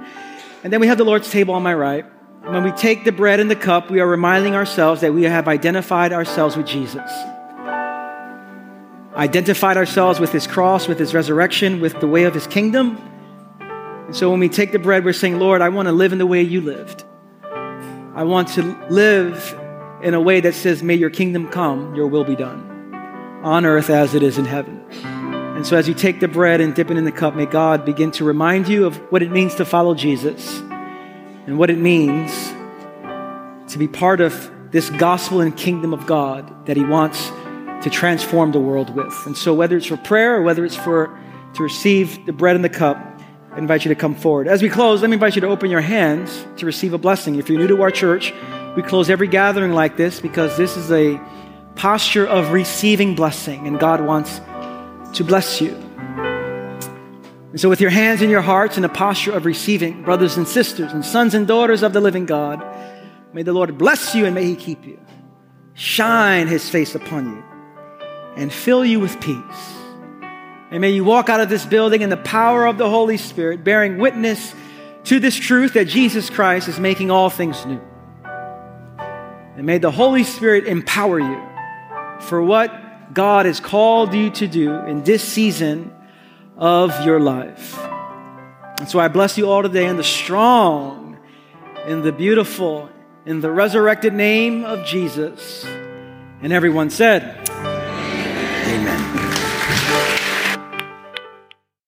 And 0.65 0.73
then 0.73 0.81
we 0.81 0.87
have 0.87 0.99
the 0.99 1.05
Lord's 1.05 1.31
table 1.31 1.55
on 1.55 1.63
my 1.63 1.75
right. 1.75 2.05
When 2.43 2.65
we 2.65 2.73
take 2.73 3.05
the 3.05 3.13
bread 3.13 3.41
and 3.41 3.51
the 3.51 3.57
cup, 3.57 3.91
we 3.91 4.01
are 4.01 4.07
reminding 4.07 4.55
ourselves 4.55 5.03
that 5.03 5.13
we 5.13 5.25
have 5.25 5.49
identified 5.49 6.13
ourselves 6.13 6.57
with 6.57 6.67
Jesus. 6.67 7.11
Identified 9.15 9.77
ourselves 9.77 10.21
with 10.21 10.33
his 10.33 10.47
cross, 10.47 10.89
with 10.89 10.99
his 10.99 11.13
resurrection, 11.13 11.81
with 11.81 12.01
the 12.01 12.07
way 12.07 12.25
of 12.25 12.33
his 12.33 12.47
kingdom 12.47 12.99
and 14.11 14.17
so 14.17 14.29
when 14.29 14.41
we 14.41 14.49
take 14.49 14.73
the 14.73 14.81
bread, 14.81 15.05
we're 15.05 15.13
saying, 15.13 15.39
Lord, 15.39 15.63
I 15.63 15.69
want 15.69 15.87
to 15.87 15.93
live 15.93 16.11
in 16.11 16.19
the 16.19 16.27
way 16.27 16.43
you 16.43 16.61
lived. 16.61 17.05
I 17.45 18.25
want 18.25 18.49
to 18.55 18.63
live 18.91 19.57
in 20.03 20.15
a 20.15 20.21
way 20.21 20.41
that 20.41 20.55
says, 20.55 20.83
May 20.83 20.97
your 20.97 21.11
kingdom 21.11 21.47
come, 21.47 21.95
your 21.95 22.09
will 22.09 22.25
be 22.25 22.35
done, 22.35 22.93
on 23.45 23.65
earth 23.65 23.89
as 23.89 24.17
it 24.17 24.25
is 24.25 24.37
in 24.37 24.47
heaven. 24.47 25.20
And 25.61 25.67
so 25.67 25.77
as 25.77 25.87
you 25.87 25.93
take 25.93 26.21
the 26.21 26.27
bread 26.27 26.63
and 26.63 26.75
dip 26.75 26.91
it 26.91 26.97
in 26.97 27.05
the 27.05 27.13
cup, 27.13 27.35
may 27.35 27.45
God 27.45 27.85
begin 27.85 28.13
to 28.13 28.25
remind 28.25 28.67
you 28.67 28.87
of 28.87 28.97
what 29.13 29.23
it 29.23 29.31
means 29.31 29.57
to 29.57 29.67
follow 29.67 29.95
Jesus 29.95 30.59
and 30.59 31.59
what 31.59 31.69
it 31.69 31.77
means 31.77 32.33
to 33.71 33.79
be 33.79 33.87
part 33.87 34.23
of 34.23 34.51
this 34.71 34.89
gospel 34.89 35.43
and 35.43 35.55
kingdom 35.55 35.93
of 35.93 36.07
God 36.07 36.65
that 36.65 36.79
He 36.79 36.83
wants 36.83 37.29
to 37.83 37.91
transform 37.91 38.53
the 38.53 38.59
world 38.59 38.97
with. 38.97 39.15
And 39.27 39.37
so 39.37 39.53
whether 39.53 39.77
it's 39.77 39.85
for 39.85 39.99
prayer 39.99 40.37
or 40.37 40.43
whether 40.43 40.65
it's 40.65 40.77
for 40.77 41.15
to 41.53 41.63
receive 41.63 42.25
the 42.25 42.33
bread 42.33 42.57
and 42.57 42.65
the 42.65 42.71
cup, 42.71 42.97
I 43.53 43.59
invite 43.59 43.85
you 43.85 43.91
to 43.91 43.95
come 43.95 44.15
forward. 44.15 44.49
As 44.49 44.63
we 44.63 44.71
close, 44.71 45.03
let 45.03 45.11
me 45.11 45.15
invite 45.17 45.35
you 45.35 45.43
to 45.43 45.49
open 45.49 45.71
your 45.71 45.83
hands 45.83 46.47
to 46.57 46.65
receive 46.65 46.95
a 46.95 46.99
blessing. 46.99 47.35
If 47.35 47.51
you're 47.51 47.59
new 47.59 47.69
to 47.69 47.83
our 47.83 47.91
church, 47.91 48.33
we 48.77 48.83
close 48.83 49.11
every 49.11 49.29
gathering 49.29 49.73
like 49.73 49.99
this 49.99 50.21
because 50.21 50.57
this 50.57 50.79
is 50.79 50.91
a 50.91 51.21
posture 51.75 52.27
of 52.27 52.51
receiving 52.53 53.15
blessing, 53.15 53.67
and 53.67 53.79
God 53.79 54.01
wants 54.01 54.41
to 55.15 55.25
bless 55.25 55.61
you. 55.61 55.75
And 57.51 57.61
so, 57.61 57.69
with 57.69 57.81
your 57.81 57.91
hands 57.91 58.23
in 58.23 58.31
your 58.31 58.43
hearts 58.43 58.79
in 58.79 58.85
a 58.85 58.89
posture 58.89 59.33
of 59.33 59.45
receiving, 59.45 60.03
brothers 60.05 60.37
and 60.37 60.47
sisters 60.47 60.93
and 60.93 61.05
sons 61.05 61.35
and 61.35 61.47
daughters 61.49 61.83
of 61.83 61.93
the 61.93 62.01
living 62.01 62.27
God, 62.27 62.65
may 63.33 63.43
the 63.43 63.53
Lord 63.53 63.77
bless 63.77 64.15
you 64.15 64.25
and 64.25 64.35
may 64.35 64.45
He 64.45 64.55
keep 64.55 64.87
you, 64.87 65.01
shine 65.75 66.47
His 66.47 66.69
face 66.69 66.95
upon 66.95 67.27
you, 67.27 67.45
and 68.37 68.53
fill 68.53 68.85
you 68.85 69.01
with 69.01 69.21
peace. 69.21 69.75
And 70.71 70.81
may 70.81 70.91
you 70.91 71.03
walk 71.03 71.29
out 71.29 71.41
of 71.41 71.49
this 71.49 71.67
building 71.67 72.03
in 72.03 72.11
the 72.11 72.17
power 72.17 72.67
of 72.67 72.79
the 72.79 72.89
Holy 72.89 73.17
Spirit, 73.17 73.65
bearing 73.65 73.99
witness 73.99 74.55
to 75.05 75.19
this 75.19 75.35
truth 75.35 75.75
that 75.75 75.87
Jesus 75.87 76.31
Christ 76.31 76.69
is 76.69 76.79
making 76.79 77.11
all 77.11 77.31
things 77.31 77.67
new. 77.67 77.81
And 79.57 79.67
may 79.67 79.79
the 79.79 79.91
Holy 79.91 80.23
Spirit 80.23 80.67
empower 80.67 81.19
you 81.19 81.43
for 82.21 82.41
what 82.41 82.73
God 83.13 83.47
has 83.47 83.61
called 83.61 84.15
you 84.15 84.31
to 84.31 84.47
do 84.47 84.73
in 84.87 85.03
this 85.03 85.23
season 85.23 85.93
of 86.57 87.05
your 87.05 87.19
life. 87.19 87.79
And 88.79 88.89
so 88.89 88.99
I 88.99 89.09
bless 89.09 89.37
you 89.37 89.51
all 89.51 89.63
today 89.63 89.87
in 89.87 89.97
the 89.97 90.05
strong, 90.05 91.19
in 91.87 92.03
the 92.03 92.13
beautiful, 92.13 92.89
in 93.27 93.41
the 93.41 93.51
resurrected 93.51 94.15
name 94.15 94.65
of 94.65 94.85
Jesus. 94.87 95.65
And 96.43 96.53
everyone 96.53 96.91
said, 96.91 97.49